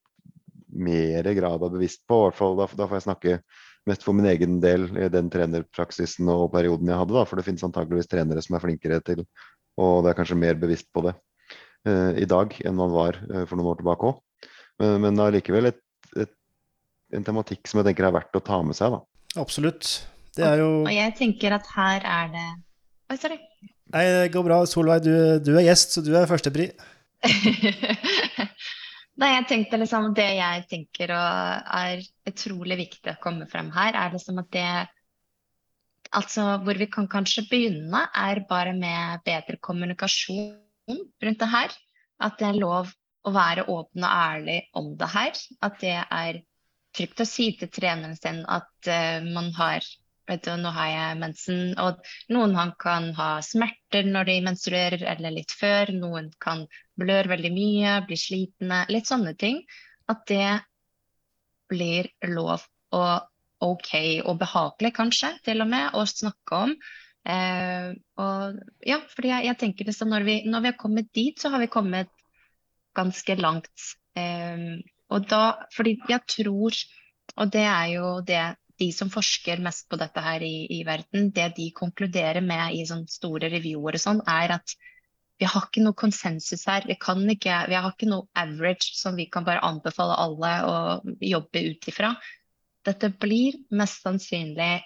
[0.77, 2.23] mer grad av bevisst på.
[2.25, 3.37] hvert fall da, da, får jeg snakke
[3.87, 7.15] mest for min egen del i den trenerpraksisen og perioden jeg hadde.
[7.15, 9.23] Da, for det finnes antakeligvis trenere som er flinkere til,
[9.79, 11.15] og det er kanskje mer bevisst på det
[11.87, 14.21] uh, i dag enn man var uh, for noen år tilbake òg.
[14.81, 15.81] Men, men allikevel et,
[16.19, 16.33] et,
[17.15, 18.93] en tematikk som jeg tenker er verdt å ta med seg.
[18.93, 19.41] da.
[19.41, 19.89] Absolutt.
[20.37, 22.47] Det er jo Og jeg tenker at her er det
[23.07, 23.37] Oi, sorry.
[23.95, 24.57] Nei, det går bra.
[24.67, 26.65] Solveig, du, du er gjest, så du er førstepri.
[29.17, 34.13] Nei, jeg tenkte liksom Det jeg tenker er utrolig viktig å komme frem her, er
[34.13, 34.69] liksom at det
[36.15, 40.55] Altså hvor vi kan kanskje begynne, er bare med bedre kommunikasjon
[40.87, 41.73] rundt det her.
[42.23, 42.93] At det er lov
[43.27, 45.41] å være åpen og ærlig om det her.
[45.67, 46.39] At det er
[46.95, 49.83] trygt å si til treneren sin at uh, man har
[50.27, 51.61] vet du, nå har jeg mensen.
[51.79, 52.01] Og
[52.33, 55.93] noen kan ha smerter når de menstruerer, eller litt før.
[55.95, 56.65] Noen kan
[56.99, 58.83] blør veldig mye, blir slitne.
[58.91, 59.61] Litt sånne ting.
[60.09, 60.59] At det
[61.71, 62.63] blir lov
[62.95, 63.91] og OK
[64.23, 66.75] og behagelig, kanskje, til og med, å snakke om.
[67.27, 67.89] Eh,
[68.21, 71.51] og ja, fordi jeg, jeg tenker liksom når vi, når vi, har kommet dit, så
[71.53, 72.13] har vi kommet
[72.97, 73.89] ganske langt.
[74.17, 74.77] Eh,
[75.13, 75.43] og da,
[75.75, 76.79] fordi jeg tror,
[77.35, 78.45] og det er jo det
[78.77, 82.85] de som forsker mest på dette her i, i verden, det de konkluderer med i
[82.85, 84.75] sånne store reviewer og sånn, er at
[85.37, 86.85] vi har ikke noe konsensus her.
[86.89, 90.77] Vi, ikke, vi, har ikke noe average som vi kan bare anbefale alle å
[91.21, 92.15] jobbe ut ifra.
[92.87, 94.79] Dette blir mest sannsynlig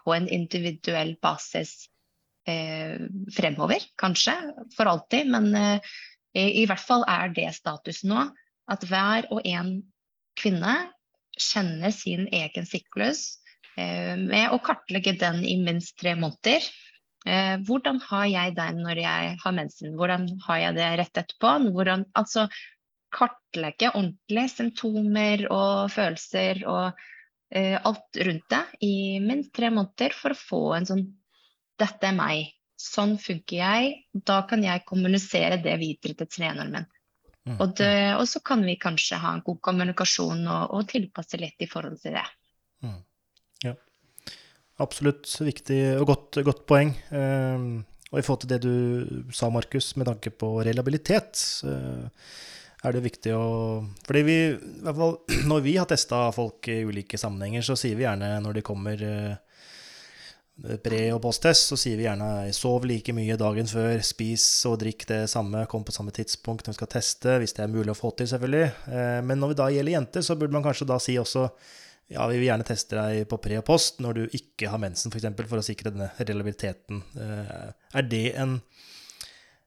[0.00, 1.88] på en individuell basis
[2.48, 2.96] eh,
[3.36, 4.36] fremover, kanskje.
[4.76, 5.28] For alltid.
[5.34, 5.94] Men eh,
[6.34, 8.28] i, hvert fall er det status nå.
[8.70, 9.76] At hver og en
[10.40, 10.76] kvinne
[11.36, 13.26] kjenner sin egen syklus
[13.76, 16.64] eh, med å kartlegge den i minst tre måneder.
[17.24, 19.96] Eh, hvordan har jeg den når jeg har mensen?
[19.96, 21.52] Hvordan har jeg det rett etterpå?
[21.72, 22.48] Hvordan, altså
[23.14, 27.04] kartlegge ordentlig symptomer og følelser og
[27.54, 28.94] eh, alt rundt det i
[29.24, 31.06] minst tre måneder for å få en sånn
[31.74, 32.52] Dette er meg.
[32.78, 33.94] Sånn funker jeg.
[34.14, 36.84] Da kan jeg kommunisere det videre til treneren min.
[37.48, 38.18] Mm, og, det, mm.
[38.20, 41.98] og, så kan vi kanskje ha en god kommunikasjon og, og tilpasse litt i forhold
[41.98, 42.22] til det.
[44.82, 46.94] Absolutt viktig og godt, godt poeng.
[47.14, 51.38] Um, og i forhold til det du sa, Markus, med tanke på reliabilitet,
[52.84, 53.46] er det viktig å
[54.04, 55.16] Fordi vi, i hvert fall
[55.50, 59.00] når vi har testa folk i ulike sammenhenger, så sier vi gjerne når de kommer
[59.00, 64.78] bred- pre- og posttest, så sier vi gjerne sov like mye dagen før, spis og
[64.84, 67.94] drikk det samme, kom på samme tidspunkt når vi skal teste, hvis det er mulig
[67.94, 68.68] å få til, selvfølgelig.
[68.86, 71.48] Eh, Men når det da gjelder jenter, så burde man kanskje da si også
[72.12, 75.08] ja, vi vil gjerne teste deg på pre og post når du ikke har mensen,
[75.08, 77.02] f.eks., for, eksempel, for å sikre denne reliabiliteten.
[77.16, 78.58] Eh, Er det en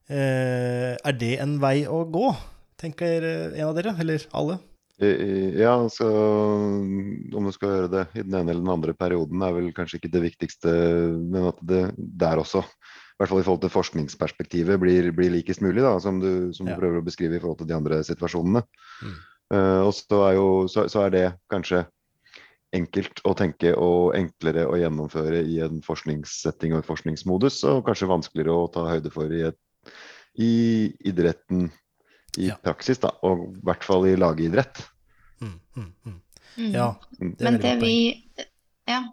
[0.08, 2.30] eh, Er det en vei å gå,
[2.78, 4.58] tenker en av dere, eller alle?
[4.98, 9.52] Ja, altså om du skal gjøre det i den ene eller den andre perioden er
[9.54, 10.72] vel kanskje ikke det viktigste,
[11.22, 15.62] men at det der også, i hvert fall i forhold til forskningsperspektivet, blir, blir likest
[15.62, 16.78] mulig, da, som du, som du Ja.
[16.80, 18.64] prøver å beskrive i forhold til de andre situasjonene.
[19.06, 19.14] Mm.
[19.54, 21.84] Uh, og så er, jo, så, så er det kanskje
[22.76, 28.10] enkelt å tenke og enklere å gjennomføre i en forskningssetting og et forskningsmodus, og kanskje
[28.10, 29.92] vanskeligere å ta høyde for i, et,
[30.36, 30.52] i
[31.08, 31.70] idretten
[32.38, 32.56] i Ja.
[32.62, 34.82] praksis, da, og i hvert fall i lagidrett.
[35.40, 36.20] Mm, mm, mm.
[36.58, 36.72] Mm.
[36.74, 37.36] Ja, Mm.
[37.36, 38.24] det er Men det vi
[38.86, 39.12] Ja.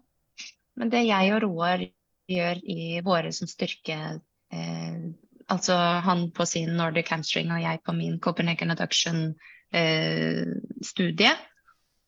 [0.76, 1.86] Men det jeg og Roar
[2.28, 4.22] gjør i våre som styrke
[4.52, 5.02] eh,
[5.48, 9.36] Altså han på sin Nordic hamstring og jeg på min Copenhagen adduction
[9.72, 10.48] eh,
[10.82, 11.30] studie,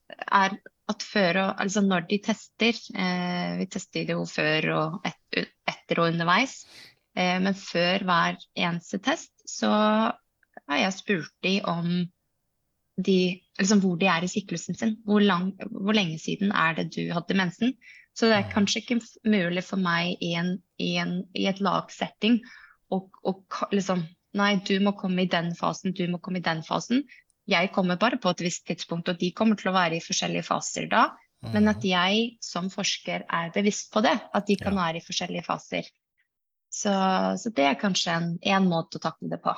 [0.10, 0.57] er
[0.91, 5.47] at før og Altså når de tester eh, Vi tester det jo før og et,
[5.68, 6.61] etter og underveis.
[7.18, 9.72] Eh, men før hver eneste test så
[10.68, 11.89] har jeg spurt de om
[13.05, 13.19] de,
[13.59, 14.97] liksom hvor de er i syklusen sin.
[15.05, 17.76] Hvor, lang, hvor lenge siden er det du hadde mensen?
[18.18, 22.39] Så det er kanskje ikke mulig for meg i, en, i, en, i et lagsetting
[22.89, 23.03] å
[23.72, 24.07] liksom
[24.38, 26.99] Nei, du må komme i den fasen, du må komme i den fasen.
[27.48, 30.44] Jeg kommer bare på et visst tidspunkt, og de kommer til å være i forskjellige
[30.48, 31.10] faser da.
[31.53, 34.88] Men at jeg som forsker er bevisst på det, at de kan Ja.
[34.88, 35.86] være i forskjellige faser.
[36.74, 36.91] Så,
[37.40, 39.53] så det er kanskje en, en måte å takle det på.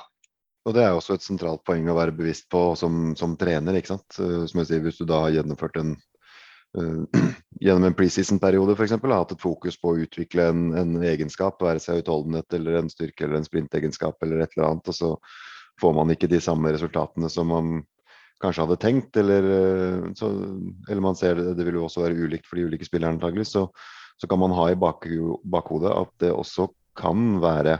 [0.68, 3.74] Og det er også et sentralt poeng å være bevisst på som, som trener.
[3.80, 4.18] ikke sant?
[4.20, 5.94] Eh, Som jeg sier, Hvis du da har gjennomført en
[6.76, 7.04] uh,
[7.64, 8.92] gjennom en preseason-periode f.eks.
[9.00, 12.92] har hatt et fokus på å utvikle en, en egenskap, være seg utholdenhet eller en
[12.92, 15.14] styrke eller en sprintegenskap eller et eller annet, og så
[15.80, 17.80] får man ikke de samme resultatene som man
[18.40, 20.30] kanskje hadde tenkt, eller, eh, så,
[20.88, 23.48] eller man ser det, det vil jo også være ulikt for de ulike spillerne antagelig,
[23.50, 23.66] så,
[24.20, 25.04] så kan man ha i bak,
[25.44, 27.78] bakhodet at det også kan være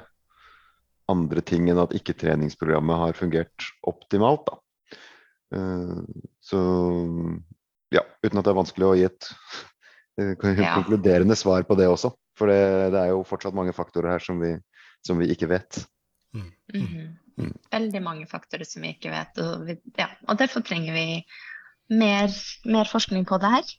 [1.10, 4.46] andre ting enn at ikke treningsprogrammet har fungert optimalt.
[4.46, 4.60] Da.
[5.56, 6.02] Eh,
[6.44, 6.60] Så
[7.90, 9.30] ja, uten at det er vanskelig å gi et
[10.20, 10.76] eh, Ja.
[10.76, 12.12] konkluderende svar på det også.
[12.38, 14.54] For det, det er jo fortsatt mange faktorer her som vi,
[15.04, 15.82] som vi ikke vet.
[16.36, 16.46] Mm.
[16.76, 17.08] Mm.
[17.38, 19.38] Veldig mange faktorer som vi ikke vet.
[19.44, 21.04] Og, vi, ja, og derfor trenger vi
[22.00, 22.32] mer,
[22.64, 23.74] mer forskning på det her.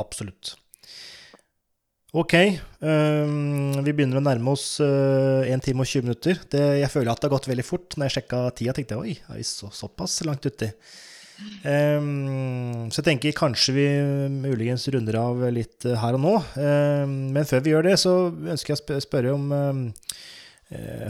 [0.00, 0.56] Absolutt.
[2.14, 2.34] Ok,
[2.78, 6.38] um, vi begynner å nærme oss uh, 1 time og 20 minutter.
[6.52, 7.96] Det, jeg føler at det har gått veldig fort.
[7.98, 10.70] Når jeg sjekka tida, tenkte jeg oi, er vi så, såpass langt uti?
[11.66, 13.86] Um, så jeg tenker kanskje vi
[14.30, 16.34] muligens runder av litt øh, her og nå.
[16.54, 19.82] Um, men før vi gjør det, så ønsker jeg å sp- spørre om eh,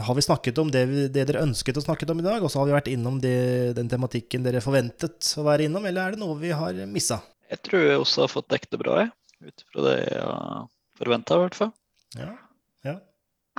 [0.04, 2.42] Har vi snakket om det, vi- det dere ønsket å snakke om i dag?
[2.42, 6.08] Og så har vi vært innom det, den tematikken dere forventet å være innom, eller
[6.08, 7.20] er det noe vi har missa?
[7.50, 9.12] Jeg tror jeg også har fått dekket det bra, jeg.
[9.44, 10.66] Ut fra det jeg har
[10.98, 11.72] forventa, i hvert fall.
[12.16, 12.30] Ja.
[12.88, 12.94] ja.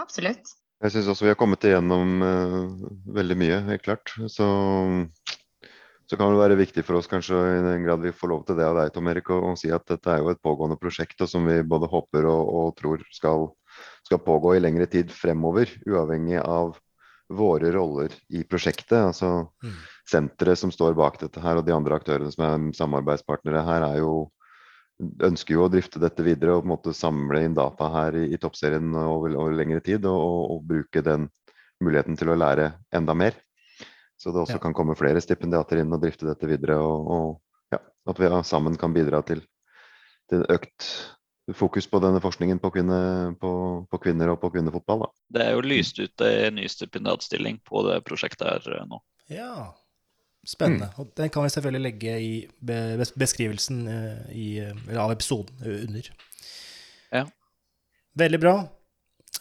[0.02, 0.54] Absolutt.
[0.84, 4.12] Jeg syns også vi har kommet igjennom uh, veldig mye, helt klart.
[4.32, 4.46] Så,
[6.10, 8.58] så kan det være viktig for oss kanskje, i den grad vi får lov til
[8.60, 11.24] det av deg, Tom Erik, å, å si at dette er jo et pågående prosjekt
[11.26, 13.48] og som vi både håper og, og tror skal,
[14.06, 16.76] skal pågå i lengre tid fremover, uavhengig av
[17.34, 19.00] våre roller i prosjektet.
[19.02, 19.74] Altså Mm.
[20.06, 23.98] senteret som står bak dette her, og de andre aktørene som er samarbeidspartnere her, er
[24.04, 24.30] jo
[25.26, 28.30] ønsker jo å drifte dette videre og på en måte samle inn data her i,
[28.32, 31.28] i toppserien over, over lengre tid, og, og, og bruke den
[31.84, 33.36] muligheten til å lære enda mer.
[34.16, 34.64] Så det også Ja.
[34.64, 38.78] kan komme flere stipendiater inn og drifte dette videre, og, og ja, at vi sammen
[38.80, 39.44] kan bidra til,
[40.32, 40.88] til økt
[41.54, 43.00] fokus på denne forskningen på, kvinne,
[43.42, 43.52] på,
[43.92, 45.06] på kvinner og på kvinnefotball.
[45.06, 45.10] Da.
[45.38, 49.02] Det er jo lyst ut en ny stipendiatstilling på det prosjektet her eh, nå.
[49.30, 49.74] Ja,
[50.46, 50.92] spennende.
[51.02, 52.32] Og den kan vi selvfølgelig legge i
[53.18, 56.10] beskrivelsen eh, i, eller av episoden eh, under.
[57.14, 57.26] Ja.
[58.16, 58.56] Veldig bra.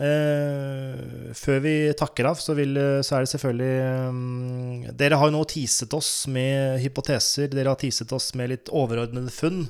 [0.02, 5.36] Eh, før vi takker av, så, vil, så er det selvfølgelig um, Dere har jo
[5.36, 7.52] nå teaset oss med hypoteser.
[7.52, 9.68] Dere har teaset oss med litt overordnede funn.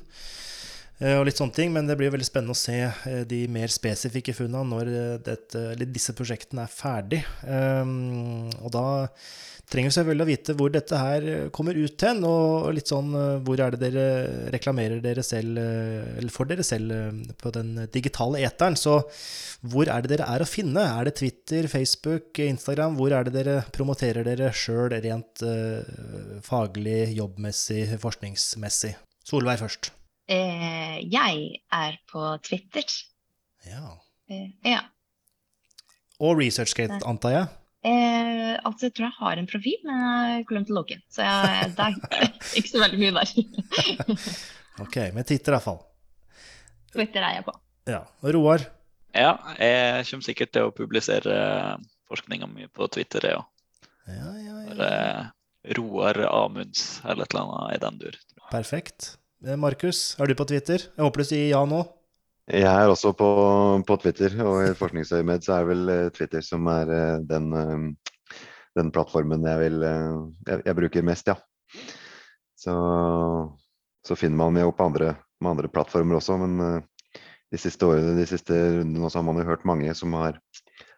[1.05, 3.73] Eh, Og litt sånne ting, Men det blir veldig spennende å se eh, de mer
[3.73, 7.25] spesifikke funnene når eh, dette, disse prosjektene er ferdig.
[7.45, 8.87] Um, og da
[9.71, 13.15] trenger vi selvfølgelig å vite hvor dette her kommer ut hen, og litt sånn
[13.47, 16.93] hvor er det dere reklamerer dere selv, eller for dere selv,
[17.41, 18.77] på den digitale eteren.
[18.77, 18.99] Så
[19.65, 20.85] hvor er det dere er å finne?
[20.85, 23.01] Er det Twitter, Facebook, Instagram?
[23.01, 25.49] Hvor er det dere promoterer dere sjøl rent
[26.45, 28.97] faglig, jobbmessig, forskningsmessig?
[29.25, 29.95] Solveig først.
[30.31, 32.87] Eh, jeg er på Twitter.
[33.69, 34.81] Ja.
[36.25, 37.49] Og ResearchGate, antar jeg?
[37.85, 40.97] Eh, altså, jeg tror jeg har en profil, men jeg har glemt å logge.
[41.13, 42.29] Så jeg, det er
[42.61, 44.23] ikke så veldig mye der.
[44.83, 45.77] Ok, med Twitter iallfall.
[46.91, 47.53] Twitter er jeg på.
[47.87, 48.01] Ja.
[48.25, 48.65] Og Roar?
[49.15, 51.37] Ja, jeg kommer sikkert til å publisere
[52.11, 53.47] forskninga mi på Twitter, jeg òg.
[54.11, 54.89] Ja, ja, ja.
[55.79, 58.19] Roar Amunds eller et eller annet i den dur.
[58.51, 59.15] Perfekt.
[59.45, 60.87] Eh, Markus, er du på Twitter?
[60.89, 61.83] Jeg håper du sier ja nå.
[62.49, 63.29] Jeg er også på,
[63.89, 67.51] på Twitter, og i forskningsøyemed så er vel eh, Twitter som er eh, den,
[68.77, 71.37] den plattformen jeg vil jeg, jeg bruker mest, ja.
[72.65, 72.75] Så,
[74.05, 76.83] så finner man meg jo på andre, med andre plattformer også, men
[77.53, 80.41] de siste årene, de siste rundene også har man jo hørt mange som har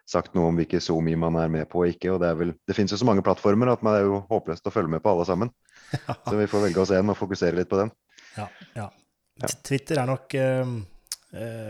[0.07, 2.53] sagt noe om hvilke SoMe man er med på og ikke, og det er vel
[2.63, 5.11] Det finnes jo så mange plattformer at man er jo håpløst å følge med på
[5.11, 5.51] alle sammen.
[6.27, 7.91] Så vi får velge oss en og fokusere litt på den.
[8.37, 8.89] Ja, ja.
[9.63, 11.67] Twitter er nok Jeg